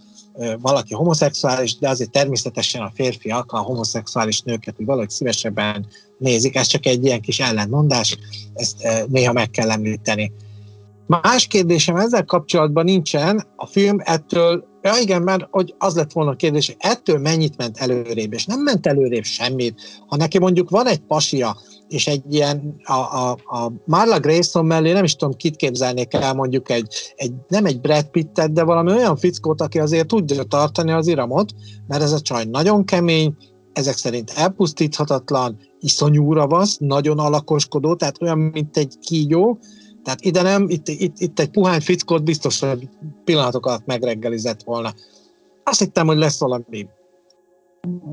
valaki 0.61 0.95
homoszexuális, 0.95 1.79
de 1.79 1.89
azért 1.89 2.11
természetesen 2.11 2.83
a 2.83 2.93
férfiak 2.95 3.53
a 3.53 3.59
homoszexuális 3.59 4.41
nőket 4.41 4.77
hogy 4.77 4.87
valahogy 4.87 5.11
szívesebben 5.11 5.87
nézik. 6.19 6.57
Ez 6.57 6.67
csak 6.67 6.87
egy 6.87 7.05
ilyen 7.05 7.21
kis 7.21 7.41
ellentmondás, 7.41 8.19
ezt 8.55 8.89
néha 9.09 9.33
meg 9.33 9.51
kell 9.51 9.71
említeni. 9.71 10.33
Más 11.07 11.47
kérdésem 11.47 11.97
ezzel 11.97 12.25
kapcsolatban 12.25 12.85
nincsen, 12.85 13.47
a 13.57 13.67
film 13.67 13.97
ettől, 14.01 14.65
ja 14.83 14.93
igen, 15.01 15.23
mert 15.23 15.47
hogy 15.51 15.75
az 15.79 15.95
lett 15.95 16.13
volna 16.13 16.31
a 16.31 16.37
kérdés, 16.37 16.77
ettől 16.79 17.19
mennyit 17.19 17.57
ment 17.57 17.79
előrébb, 17.79 18.33
és 18.33 18.45
nem 18.45 18.61
ment 18.61 18.87
előrébb 18.87 19.25
semmit. 19.25 19.81
Ha 20.07 20.17
neki 20.17 20.39
mondjuk 20.39 20.71
van 20.71 20.87
egy 20.87 21.01
pasia, 21.01 21.57
és 21.93 22.07
egy 22.07 22.35
ilyen, 22.35 22.75
a, 22.85 22.93
a, 22.93 23.31
a 23.31 23.73
Marla 23.85 24.21
Grayson 24.21 24.67
mellé 24.67 24.93
nem 24.93 25.05
is 25.05 25.17
tudom, 25.17 25.37
kit 25.37 25.57
képzelnék 25.57 26.15
el 26.15 26.35
mondjuk 26.35 26.71
egy, 26.71 27.13
egy 27.17 27.33
nem 27.49 27.65
egy 27.65 27.81
Brad 27.81 28.09
Pittet, 28.11 28.53
de 28.53 28.63
valami 28.63 28.93
olyan 28.93 29.17
fickót, 29.17 29.61
aki 29.61 29.79
azért 29.79 30.07
tudja 30.07 30.43
tartani 30.43 30.93
az 30.93 31.07
iramot, 31.07 31.53
mert 31.87 32.03
ez 32.03 32.13
a 32.13 32.21
csaj 32.21 32.45
nagyon 32.45 32.85
kemény, 32.85 33.37
ezek 33.73 33.97
szerint 33.97 34.31
elpusztíthatatlan, 34.31 35.57
iszonyú 35.81 36.33
ravasz, 36.33 36.77
nagyon 36.79 37.19
alakoskodó, 37.19 37.95
tehát 37.95 38.23
olyan, 38.23 38.39
mint 38.39 38.77
egy 38.77 38.99
kígyó, 39.01 39.59
tehát 40.05 40.21
ide 40.21 40.43
nem, 40.43 40.69
itt, 40.69 40.89
itt, 40.89 41.19
itt 41.19 41.41
egy 41.41 41.51
puhány 41.51 41.81
fickót 41.81 42.25
biztos, 42.25 42.61
hogy 42.61 42.89
pillanatok 43.25 43.67
alatt 43.67 43.87
megreggelizett 43.87 44.63
volna. 44.63 44.93
Azt 45.65 45.79
hittem, 45.79 46.07
hogy 46.07 46.17
lesz 46.17 46.41
valami 46.41 46.87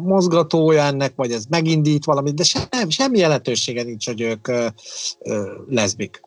mozgatója 0.03 0.83
ennek, 0.83 1.11
vagy 1.15 1.31
ez 1.31 1.45
megindít 1.45 2.05
valamit, 2.05 2.33
de 2.33 2.43
sem, 2.43 2.89
semmi 2.89 3.17
jelentősége 3.17 3.83
nincs, 3.83 4.05
hogy 4.05 4.21
ők 4.21 4.47
ö, 4.47 4.67
ö, 5.19 5.53
leszbik. 5.67 6.21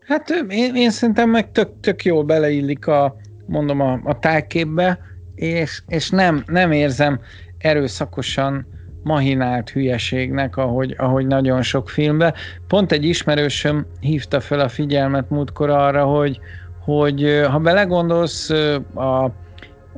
Hát 0.00 0.30
én, 0.48 0.74
én 0.74 0.90
szerintem 0.90 1.30
meg 1.30 1.52
tök, 1.52 1.80
tök 1.80 2.04
jól 2.04 2.24
beleillik 2.24 2.86
a, 2.86 3.16
mondom, 3.46 3.80
a, 3.80 4.00
a 4.04 4.18
tájképbe, 4.18 4.98
és, 5.34 5.82
és 5.86 6.10
nem, 6.10 6.44
nem 6.46 6.72
érzem 6.72 7.20
erőszakosan 7.58 8.66
mahinált 9.02 9.70
hülyeségnek, 9.70 10.56
ahogy, 10.56 10.94
ahogy 10.98 11.26
nagyon 11.26 11.62
sok 11.62 11.88
filmben. 11.88 12.34
Pont 12.66 12.92
egy 12.92 13.04
ismerősöm 13.04 13.86
hívta 14.00 14.40
fel 14.40 14.60
a 14.60 14.68
figyelmet 14.68 15.30
múltkor 15.30 15.70
arra, 15.70 16.04
hogy, 16.04 16.40
hogy 16.84 17.42
ha 17.50 17.58
belegondolsz, 17.58 18.50
a, 18.94 19.32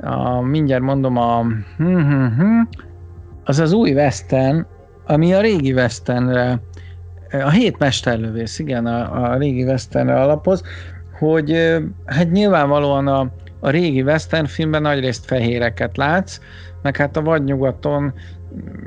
a, 0.01 0.41
mindjárt 0.41 0.83
mondom, 0.83 1.17
a, 1.17 1.41
hm, 1.77 1.97
hm, 1.97 2.25
hm, 2.25 2.61
az 3.43 3.59
az 3.59 3.73
új 3.73 3.93
Western, 3.93 4.65
ami 5.05 5.33
a 5.33 5.41
régi 5.41 5.73
Westernre, 5.73 6.61
a 7.31 7.49
hét 7.49 7.77
mesterlövész, 7.77 8.59
igen, 8.59 8.85
a, 8.85 9.31
a 9.31 9.37
régi 9.37 9.63
Westernre 9.63 10.21
alapoz, 10.21 10.63
hogy 11.19 11.77
hát 12.05 12.31
nyilvánvalóan 12.31 13.07
a, 13.07 13.31
a 13.59 13.69
régi 13.69 14.01
Western 14.01 14.45
filmben 14.45 14.81
nagyrészt 14.81 15.25
fehéreket 15.25 15.97
látsz, 15.97 16.39
meg 16.81 16.97
hát 16.97 17.17
a 17.17 17.21
vadnyugaton 17.21 18.13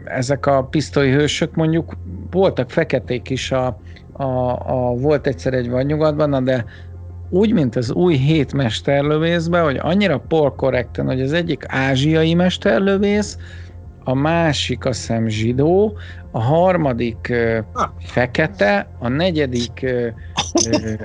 ezek 0.04 0.46
a 0.46 0.64
pisztolyhősök 0.64 1.54
mondjuk 1.54 1.96
voltak 2.30 2.70
feketék 2.70 3.30
is, 3.30 3.52
a, 3.52 3.78
a, 4.12 4.24
a, 4.66 4.94
volt 4.96 5.26
egyszer 5.26 5.54
egy 5.54 5.70
vadnyugatban, 5.70 6.44
de 6.44 6.64
úgy, 7.30 7.52
mint 7.52 7.76
az 7.76 7.92
új 7.92 8.16
hét 8.16 8.52
mesterlövészben, 8.52 9.64
hogy 9.64 9.78
annyira 9.80 10.18
polkorrekten, 10.18 11.06
hogy 11.06 11.20
az 11.20 11.32
egyik 11.32 11.64
ázsiai 11.68 12.34
mesterlövész, 12.34 13.38
a 14.04 14.14
másik 14.14 14.84
a 14.84 14.92
szem 14.92 15.28
zsidó, 15.28 15.98
a 16.30 16.40
harmadik 16.40 17.28
uh, 17.30 17.58
fekete, 17.98 18.88
a 18.98 19.08
negyedik 19.08 19.80
uh, 19.82 20.12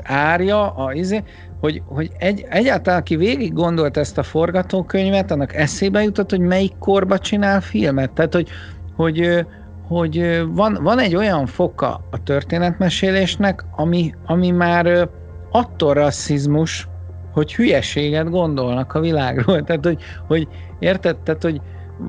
árja, 0.04 0.70
a, 0.70 0.94
izé, 0.94 1.24
hogy, 1.60 1.82
hogy 1.86 2.12
egy, 2.18 2.46
egyáltalán 2.50 3.00
aki 3.00 3.16
végig 3.16 3.54
gondolt 3.54 3.98
ezt 3.98 4.18
a 4.18 4.24
forgatókönyvet, 4.24 5.32
annak 5.32 5.56
eszébe 5.56 6.04
jutott, 6.04 6.30
hogy 6.30 6.40
melyik 6.40 6.78
korba 6.80 7.18
csinál 7.18 7.62
filmet. 7.62 8.12
Tehát, 8.12 8.34
hogy, 8.34 8.50
hogy, 8.96 9.46
hogy 9.88 10.44
van, 10.48 10.80
van 10.82 11.00
egy 11.00 11.16
olyan 11.16 11.46
foka 11.46 12.04
a 12.12 12.24
történetmesélésnek, 12.24 13.64
ami, 13.76 14.14
ami 14.26 14.52
már 14.52 15.10
attól 15.52 15.94
rasszizmus, 15.94 16.88
hogy 17.34 17.56
hülyeséget 17.56 18.30
gondolnak 18.30 18.94
a 18.94 19.00
világról. 19.00 19.64
Tehát, 19.66 19.86
hogy, 19.86 20.02
hogy 20.28 20.48
érted? 20.80 21.18
Tehát, 21.18 21.44
hogy 21.44 21.62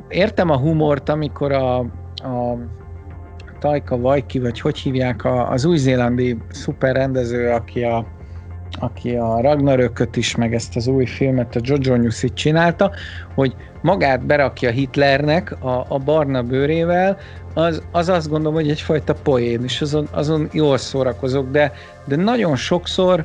értem 0.08 0.50
a 0.50 0.58
humort, 0.58 1.08
amikor 1.08 1.52
a, 1.52 1.78
a 1.78 2.58
Tajka 3.58 3.98
Vajki, 3.98 4.38
vagy 4.38 4.60
hogy 4.60 4.78
hívják, 4.78 5.24
a, 5.24 5.50
az 5.50 5.64
új-zélandi 5.64 6.38
szuperrendező, 6.50 7.50
aki 7.50 7.82
a 7.82 8.06
aki 8.78 9.16
a 9.16 9.40
Ragnarököt 9.40 10.16
is, 10.16 10.36
meg 10.36 10.54
ezt 10.54 10.76
az 10.76 10.86
új 10.86 11.06
filmet, 11.06 11.56
a 11.56 11.60
Jojo 11.62 11.96
Newsit 11.96 12.34
csinálta, 12.34 12.90
hogy 13.34 13.54
magát 13.82 14.26
berakja 14.26 14.70
Hitlernek 14.70 15.62
a, 15.64 15.84
a 15.88 15.98
barna 15.98 16.42
bőrével, 16.42 17.18
az, 17.54 17.82
az 17.90 18.08
azt 18.08 18.28
gondolom, 18.28 18.54
hogy 18.54 18.70
egyfajta 18.70 19.14
poén, 19.14 19.62
és 19.64 19.80
azon, 19.80 20.08
azon 20.10 20.48
jól 20.52 20.78
szórakozok, 20.78 21.50
de, 21.50 21.72
de 22.04 22.16
nagyon 22.16 22.56
sokszor 22.56 23.24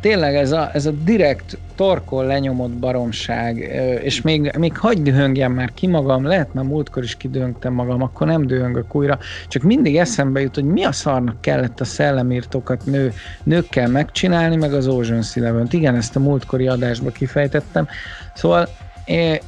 tényleg 0.00 0.34
ez 0.34 0.52
a, 0.52 0.70
ez 0.72 0.86
a 0.86 0.90
direkt 0.90 1.58
torkol 1.74 2.24
lenyomott 2.24 2.70
baromság, 2.70 3.56
és 4.02 4.20
még, 4.20 4.52
még 4.58 4.76
hagyd 4.78 5.02
dühöngjem 5.02 5.52
már 5.52 5.70
ki 5.74 5.86
magam, 5.86 6.24
lehet 6.24 6.54
már 6.54 6.64
múltkor 6.64 7.02
is 7.02 7.16
kidöngtem 7.16 7.72
magam, 7.72 8.02
akkor 8.02 8.26
nem 8.26 8.46
dühöngök 8.46 8.94
újra, 8.94 9.18
csak 9.48 9.62
mindig 9.62 9.96
eszembe 9.96 10.40
jut, 10.40 10.54
hogy 10.54 10.64
mi 10.64 10.84
a 10.84 10.92
szarnak 10.92 11.40
kellett 11.40 11.80
a 11.80 11.84
szellemírtókat 11.84 12.86
nő, 12.86 13.12
nőkkel 13.42 13.88
megcsinálni, 13.88 14.56
meg 14.56 14.74
az 14.74 14.86
Ocean's 14.90 15.36
eleven 15.36 15.66
Igen, 15.70 15.94
ezt 15.94 16.16
a 16.16 16.20
múltkori 16.20 16.66
adásba 16.66 17.10
kifejtettem. 17.10 17.88
Szóval 18.34 18.68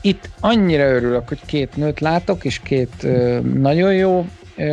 itt 0.00 0.30
annyira 0.40 0.84
örülök, 0.84 1.28
hogy 1.28 1.40
két 1.46 1.76
nőt 1.76 2.00
látok, 2.00 2.44
és 2.44 2.58
két 2.58 3.06
nagyon 3.54 3.94
jó 3.94 4.26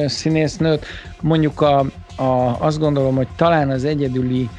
színésznőt. 0.06 0.86
Mondjuk 1.22 1.62
a, 1.62 1.80
a, 2.16 2.56
azt 2.60 2.80
gondolom, 2.80 3.16
hogy 3.16 3.28
talán 3.36 3.70
az 3.70 3.86
egyedüli 3.86 4.50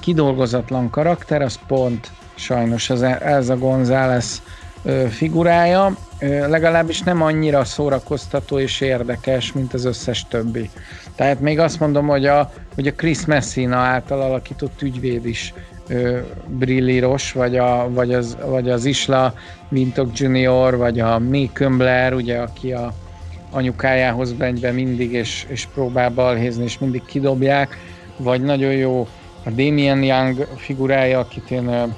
kidolgozatlan 0.00 0.90
karakter, 0.90 1.42
az 1.42 1.58
pont 1.66 2.10
sajnos 2.34 2.90
az 2.90 3.02
Elza 3.02 3.56
González 3.56 4.42
figurája, 5.10 5.96
legalábbis 6.48 7.02
nem 7.02 7.22
annyira 7.22 7.64
szórakoztató 7.64 8.58
és 8.58 8.80
érdekes, 8.80 9.52
mint 9.52 9.74
az 9.74 9.84
összes 9.84 10.26
többi. 10.28 10.70
Tehát 11.14 11.40
még 11.40 11.58
azt 11.58 11.80
mondom, 11.80 12.06
hogy 12.06 12.26
a, 12.26 12.52
hogy 12.74 12.86
a 12.86 12.92
Chris 12.92 13.24
Messina 13.24 13.76
által 13.76 14.20
alakított 14.20 14.82
ügyvéd 14.82 15.26
is 15.26 15.54
brillíros, 16.46 17.32
vagy, 17.32 17.56
a, 17.56 17.90
vagy, 17.90 18.14
az, 18.14 18.36
vagy 18.46 18.70
az 18.70 18.84
Isla 18.84 19.34
Vintok 19.68 20.18
Junior, 20.18 20.76
vagy 20.76 21.00
a 21.00 21.18
May 21.18 21.50
Kömbler, 21.52 22.14
ugye, 22.14 22.38
aki 22.38 22.72
a 22.72 22.92
anyukájához 23.50 24.34
megy 24.38 24.60
be 24.60 24.72
mindig, 24.72 25.12
és, 25.12 25.46
és 25.48 25.68
próbál 25.74 26.10
balhézni, 26.10 26.64
és 26.64 26.78
mindig 26.78 27.02
kidobják, 27.04 27.76
vagy 28.16 28.42
nagyon 28.42 28.72
jó 28.72 29.08
a 29.48 29.50
Damien 29.50 30.02
Young 30.02 30.46
figurája, 30.56 31.18
akit 31.18 31.50
én 31.50 31.68
a 31.68 31.88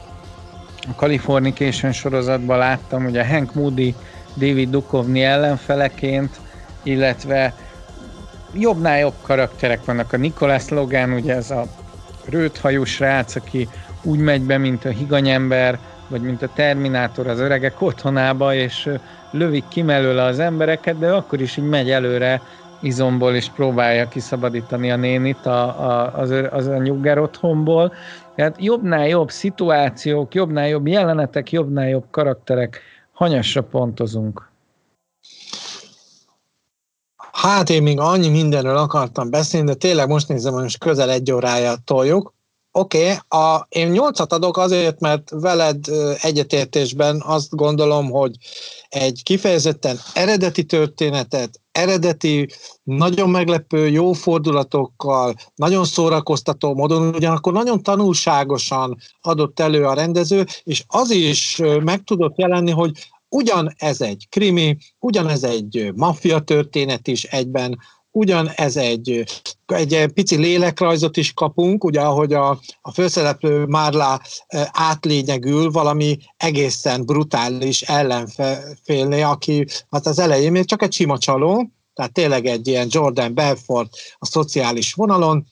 Californication 0.97 1.93
sorozatban 1.93 2.59
láttam, 2.59 3.05
ugye 3.05 3.27
Hank 3.27 3.55
Moody, 3.55 3.95
David 4.35 4.71
Duchovny 4.71 5.19
ellenfeleként, 5.19 6.41
illetve 6.83 7.55
jobbnál 8.55 8.99
jobb 8.99 9.15
karakterek 9.23 9.85
vannak. 9.85 10.13
A 10.13 10.17
Nicholas 10.17 10.69
Logan, 10.69 11.13
ugye 11.13 11.35
ez 11.35 11.51
a 11.51 11.67
rőthajú 12.25 12.85
srác, 12.85 13.37
aki 13.37 13.69
úgy 14.03 14.19
megy 14.19 14.43
be, 14.43 14.59
mint 14.59 14.85
a 14.85 14.89
higanyember, 14.89 15.79
vagy 16.09 16.21
mint 16.21 16.43
a 16.43 16.51
Terminátor 16.55 17.27
az 17.27 17.39
öregek 17.39 17.83
otthonába, 17.83 18.55
és 18.55 18.89
lövik 19.31 19.65
ki 19.69 19.83
mellőle 19.83 20.23
az 20.23 20.39
embereket, 20.39 20.99
de 20.99 21.11
akkor 21.11 21.41
is 21.41 21.57
így 21.57 21.69
megy 21.69 21.91
előre 21.91 22.43
izomból, 22.81 23.35
és 23.35 23.49
próbálja 23.49 24.09
kiszabadítani 24.09 24.91
a 24.91 24.97
nénit 24.97 25.47
a, 25.47 25.89
a, 25.89 26.15
az, 26.15 26.31
az 26.51 26.67
a 26.67 26.77
nyugger 26.77 27.19
otthonból. 27.19 27.93
Tehát 28.35 28.57
jobbnál 28.59 29.09
jobb 29.09 29.31
szituációk, 29.31 30.35
jobbnál 30.35 30.69
jobb 30.69 30.87
jelenetek, 30.87 31.53
jobbnál 31.53 31.89
jobb 31.89 32.05
karakterek, 32.11 32.81
hanyasra 33.13 33.63
pontozunk. 33.63 34.49
Hát 37.33 37.71
én 37.71 37.83
még 37.83 37.99
annyi 37.99 38.29
mindenről 38.29 38.77
akartam 38.77 39.31
beszélni, 39.31 39.67
de 39.67 39.75
tényleg 39.75 40.09
most 40.09 40.29
nézem, 40.29 40.53
hogy 40.53 40.63
most 40.63 40.79
közel 40.79 41.11
egy 41.11 41.33
órája 41.33 41.75
toljuk. 41.85 42.33
Oké, 42.73 43.17
okay, 43.29 43.61
én 43.69 43.89
nyolcat 43.89 44.33
adok 44.33 44.57
azért, 44.57 45.01
mert 45.01 45.31
veled 45.31 45.85
egyetértésben 46.21 47.23
azt 47.27 47.51
gondolom, 47.51 48.11
hogy 48.11 48.37
egy 48.89 49.23
kifejezetten 49.23 49.99
eredeti 50.15 50.65
történetet, 50.65 51.61
eredeti, 51.73 52.49
nagyon 52.83 53.31
meglepő, 53.31 53.89
jó 53.89 54.13
fordulatokkal, 54.13 55.35
nagyon 55.55 55.85
szórakoztató 55.85 56.75
módon, 56.75 57.15
ugyanakkor 57.15 57.53
nagyon 57.53 57.83
tanulságosan 57.83 58.97
adott 59.21 59.61
elő 59.61 59.87
a 59.87 59.95
rendező, 59.95 60.47
és 60.63 60.85
az 60.87 61.11
is 61.11 61.61
meg 61.81 62.03
tudott 62.05 62.39
jelenni, 62.39 62.71
hogy 62.71 62.91
ugyan 63.29 63.75
ez 63.77 64.01
egy 64.01 64.27
krimi, 64.29 64.77
ugyan 64.99 65.29
ez 65.29 65.43
egy 65.43 65.93
maffia 65.95 66.41
történet 66.41 67.07
is 67.09 67.25
egyben, 67.25 67.79
ugyan 68.11 68.49
ez 68.49 68.77
egy, 68.77 69.25
egy 69.67 70.07
pici 70.15 70.37
lélekrajzot 70.37 71.17
is 71.17 71.33
kapunk, 71.33 71.85
ugye 71.85 72.01
ahogy 72.01 72.33
a, 72.33 72.61
a 72.81 72.93
főszereplő 72.93 73.65
Márlá 73.65 74.21
átlényegül 74.71 75.71
valami 75.71 76.19
egészen 76.37 77.05
brutális 77.05 77.83
ellenfélné, 77.83 79.23
aki 79.23 79.67
hát 79.91 80.07
az 80.07 80.19
elején 80.19 80.53
még 80.53 80.65
csak 80.65 80.83
egy 80.83 80.93
sima 80.93 81.19
csaló, 81.19 81.71
tehát 81.95 82.13
tényleg 82.13 82.47
egy 82.47 82.69
ilyen 82.69 82.89
Jordan 82.91 83.35
Belfort 83.35 83.97
a 84.19 84.27
szociális 84.27 84.93
vonalon, 84.93 85.47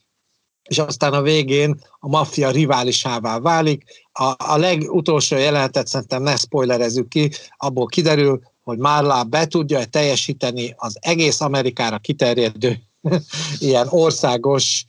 és 0.68 0.78
aztán 0.78 1.12
a 1.12 1.22
végén 1.22 1.80
a 1.98 2.08
maffia 2.08 2.50
riválisává 2.50 3.38
válik. 3.38 3.84
A, 4.12 4.34
a 4.36 4.56
legutolsó 4.56 5.36
jelenetet 5.36 5.86
szerintem 5.86 6.22
ne 6.22 6.36
spoilerezzük 6.36 7.08
ki, 7.08 7.30
abból 7.56 7.86
kiderül, 7.86 8.40
hogy 8.68 8.78
Marla 8.78 9.24
be 9.24 9.46
tudja 9.46 9.84
teljesíteni 9.84 10.74
az 10.76 10.96
egész 11.00 11.40
Amerikára 11.40 11.98
kiterjedő 11.98 12.78
ilyen 13.58 13.86
országos, 13.90 14.86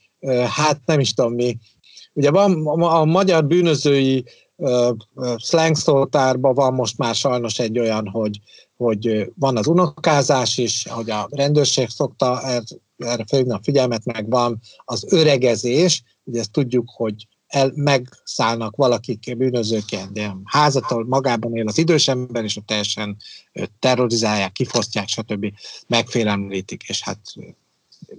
hát 0.50 0.82
nem 0.86 1.00
is 1.00 1.14
tudom 1.14 1.34
mi. 1.34 1.58
Ugye 2.14 2.32
van 2.32 2.68
a 2.68 3.06
magyar 3.06 3.46
bűnözői 3.46 4.26
szlengszótárban 5.38 6.54
van 6.54 6.74
most 6.74 6.98
már 6.98 7.16
sajnos 7.16 7.60
egy 7.60 7.80
olyan, 7.80 8.08
hogy, 8.08 8.40
hogy 8.78 9.32
van 9.36 9.58
az 9.58 9.68
unokázás 9.68 10.58
is, 10.58 10.88
hogy 10.90 11.10
a 11.10 11.28
rendőrség 11.32 11.90
szokta 11.90 12.42
erre 12.98 13.26
felhívni 13.28 13.54
a 13.54 13.60
figyelmet, 13.64 14.06
meg 14.06 14.30
van 14.30 14.60
az 14.86 15.06
öregezés, 15.10 16.04
ugye 16.24 16.40
ezt 16.40 16.52
tudjuk, 16.52 16.90
hogy 16.96 17.28
el, 17.50 17.72
megszállnak 17.76 18.76
valakik 18.76 19.38
bűnözőként, 19.38 20.12
de 20.12 20.36
házatól 20.44 21.06
magában 21.06 21.56
él 21.56 21.68
az 21.68 21.78
idős 21.78 22.08
ember, 22.08 22.44
és 22.44 22.58
ott 22.58 22.66
teljesen 22.66 23.18
terrorizálják, 23.80 24.52
kifosztják, 24.52 25.08
stb. 25.08 25.54
megfélemlítik, 25.88 26.84
és 26.84 27.04
hát 27.04 27.20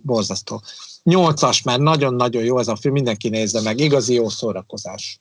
borzasztó. 0.03 0.63
Nyolcas, 1.03 1.63
mert 1.63 1.81
nagyon-nagyon 1.81 2.45
jó 2.45 2.59
ez 2.59 2.69
a 2.69 2.77
film, 2.77 2.95
mindenki 2.95 3.29
nézze 3.29 3.61
meg, 3.61 3.81
igazi 3.81 4.15
jó 4.15 4.29
szórakozás. 4.29 5.21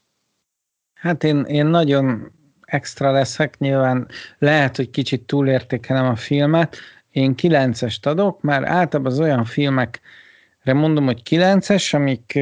Hát 0.94 1.24
én, 1.24 1.44
én 1.44 1.66
nagyon 1.66 2.32
extra 2.62 3.12
leszek, 3.12 3.58
nyilván 3.60 4.08
lehet, 4.38 4.76
hogy 4.76 4.90
kicsit 4.90 5.22
túlértékelem 5.22 6.06
a 6.06 6.16
filmet, 6.16 6.78
én 7.12 7.36
kilencest 7.36 8.06
adok, 8.06 8.42
mert 8.42 8.66
általában 8.66 9.12
az 9.12 9.20
olyan 9.20 9.46
filmekre 9.46 10.74
mondom, 10.74 11.06
hogy 11.06 11.24
kilences, 11.24 11.94
amik 11.94 12.40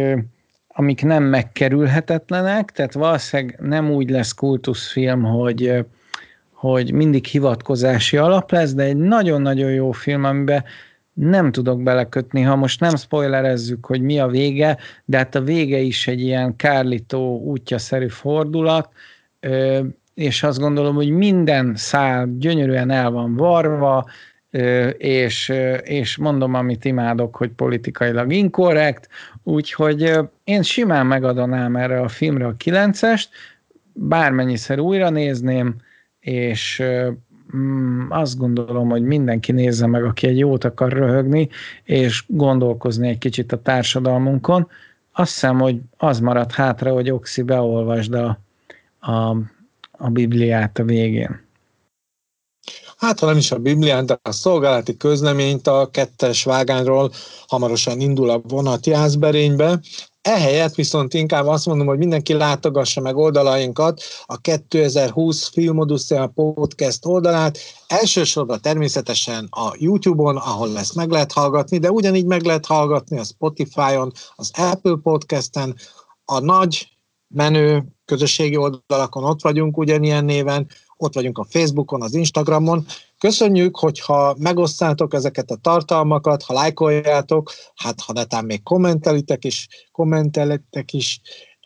amik 0.79 1.03
nem 1.03 1.23
megkerülhetetlenek, 1.23 2.71
tehát 2.71 2.93
valószínűleg 2.93 3.57
nem 3.59 3.91
úgy 3.91 4.09
lesz 4.09 4.33
kultuszfilm, 4.33 5.23
hogy, 5.23 5.85
hogy 6.51 6.93
mindig 6.93 7.25
hivatkozási 7.25 8.17
alap 8.17 8.51
lesz, 8.51 8.73
de 8.73 8.83
egy 8.83 8.97
nagyon-nagyon 8.97 9.71
jó 9.71 9.91
film, 9.91 10.23
amiben 10.23 10.63
nem 11.13 11.51
tudok 11.51 11.83
belekötni, 11.83 12.41
ha 12.41 12.55
most 12.55 12.79
nem 12.79 12.95
spoilerezzük, 12.95 13.85
hogy 13.85 14.01
mi 14.01 14.19
a 14.19 14.27
vége, 14.27 14.77
de 15.05 15.17
hát 15.17 15.35
a 15.35 15.41
vége 15.41 15.77
is 15.77 16.07
egy 16.07 16.21
ilyen 16.21 16.55
kárlító 16.55 17.41
útja-szerű 17.41 18.07
fordulat, 18.07 18.89
és 20.13 20.43
azt 20.43 20.59
gondolom, 20.59 20.95
hogy 20.95 21.09
minden 21.09 21.75
szál 21.75 22.29
gyönyörűen 22.37 22.89
el 22.89 23.11
van 23.11 23.35
varva, 23.35 24.05
és, 24.97 25.53
és 25.83 26.17
mondom, 26.17 26.53
amit 26.53 26.85
imádok, 26.85 27.35
hogy 27.35 27.49
politikailag 27.49 28.33
inkorrekt, 28.33 29.07
úgyhogy 29.47 30.19
én 30.43 30.61
simán 30.61 31.05
megadonám 31.05 31.75
erre 31.75 32.01
a 32.01 32.07
filmre 32.07 32.45
a 32.45 32.55
kilencest, 32.55 33.29
bármennyiszer 33.93 34.79
újra 34.79 35.09
nézném, 35.09 35.75
és 36.19 36.83
mm, 37.55 38.05
azt 38.09 38.37
gondolom, 38.37 38.89
hogy 38.89 39.01
mindenki 39.01 39.51
nézze 39.51 39.87
meg, 39.87 40.03
aki 40.03 40.27
egy 40.27 40.37
jót 40.37 40.63
akar 40.63 40.91
röhögni, 40.91 41.49
és 41.83 42.23
gondolkozni 42.27 43.07
egy 43.07 43.17
kicsit 43.17 43.51
a 43.51 43.61
társadalmunkon. 43.61 44.67
Azt 45.11 45.31
hiszem, 45.31 45.59
hogy 45.59 45.79
az 45.97 46.19
maradt 46.19 46.51
hátra, 46.51 46.91
hogy 46.91 47.09
Oxi 47.11 47.41
beolvasd 47.41 48.13
a, 48.13 48.39
a, 48.99 49.35
a 49.91 50.09
Bibliát 50.09 50.79
a 50.79 50.83
végén 50.83 51.46
hát 52.97 53.19
ha 53.19 53.25
nem 53.25 53.37
is 53.37 53.51
a 53.51 53.57
Biblián, 53.57 54.05
de 54.05 54.19
a 54.21 54.31
szolgálati 54.31 54.97
közleményt 54.97 55.67
a 55.67 55.89
kettes 55.91 56.43
vágányról 56.43 57.11
hamarosan 57.47 57.99
indul 57.99 58.29
a 58.29 58.41
vonat 58.47 58.85
Jászberénybe. 58.85 59.79
Ehelyett 60.21 60.75
viszont 60.75 61.13
inkább 61.13 61.47
azt 61.47 61.65
mondom, 61.65 61.87
hogy 61.87 61.97
mindenki 61.97 62.33
látogassa 62.33 63.01
meg 63.01 63.15
oldalainkat, 63.15 64.01
a 64.25 64.37
2020 64.37 65.47
Filmodusszea 65.47 66.27
podcast 66.27 67.05
oldalát, 67.05 67.57
elsősorban 67.87 68.61
természetesen 68.61 69.47
a 69.49 69.71
YouTube-on, 69.77 70.37
ahol 70.37 70.77
ezt 70.77 70.95
meg 70.95 71.09
lehet 71.09 71.31
hallgatni, 71.31 71.77
de 71.77 71.91
ugyanígy 71.91 72.25
meg 72.25 72.43
lehet 72.43 72.65
hallgatni 72.65 73.19
a 73.19 73.23
Spotify-on, 73.23 74.11
az 74.35 74.51
Apple 74.53 74.97
Podcast-en, 75.03 75.75
a 76.25 76.39
nagy 76.39 76.87
menő 77.27 77.83
közösségi 78.05 78.57
oldalakon 78.57 79.23
ott 79.23 79.41
vagyunk 79.41 79.77
ugyanilyen 79.77 80.25
néven, 80.25 80.67
ott 80.97 81.13
vagyunk 81.13 81.37
a 81.37 81.47
Facebookon, 81.49 82.01
az 82.01 82.13
Instagramon. 82.13 82.85
Köszönjük, 83.17 83.77
hogyha 83.77 84.35
megosztátok 84.39 85.13
ezeket 85.13 85.51
a 85.51 85.55
tartalmakat, 85.55 86.43
ha 86.43 86.53
lájkoljátok, 86.53 87.51
hát 87.75 88.01
ha 88.01 88.13
netán 88.13 88.45
még 88.45 88.63
kommentelitek 88.63 89.45
is, 89.45 89.67
kommentelitek 89.91 90.93
is, 90.93 91.21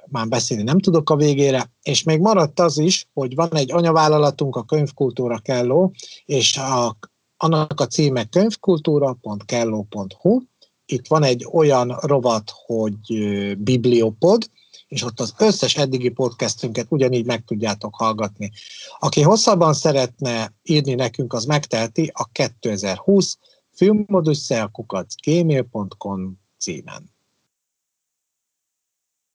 már 0.10 0.28
beszélni 0.28 0.64
nem 0.64 0.80
tudok 0.80 1.10
a 1.10 1.16
végére, 1.16 1.72
és 1.82 2.04
még 2.04 2.20
maradt 2.20 2.60
az 2.60 2.78
is, 2.78 3.08
hogy 3.14 3.36
van 3.36 3.56
egy 3.56 3.72
anyavállalatunk, 3.72 4.56
a 4.56 4.64
Könyvkultúra 4.64 5.40
Kelló, 5.40 5.94
és 6.26 6.58
a, 6.58 6.98
annak 7.38 7.80
a 7.80 7.88
címe 7.88 8.26
könyvkultúra.kelló.hu. 8.26 10.40
Itt 10.86 11.08
van 11.08 11.24
egy 11.24 11.48
olyan 11.52 11.98
rovat, 12.02 12.52
hogy 12.66 12.98
Bibliopod, 13.58 14.50
és 14.92 15.04
ott 15.04 15.20
az 15.20 15.34
összes 15.38 15.76
eddigi 15.76 16.10
podcastünket 16.10 16.86
ugyanígy 16.90 17.26
meg 17.26 17.44
tudjátok 17.44 17.96
hallgatni. 17.96 18.52
Aki 19.00 19.22
hosszabban 19.22 19.74
szeretne 19.74 20.54
írni 20.64 20.94
nekünk, 20.94 21.34
az 21.34 21.46
megteheti 21.46 22.12
a 22.14 22.26
2020 22.32 23.38
filmoduszelkukat 23.72 25.14
gmail.com 25.24 26.40
címen. 26.58 27.14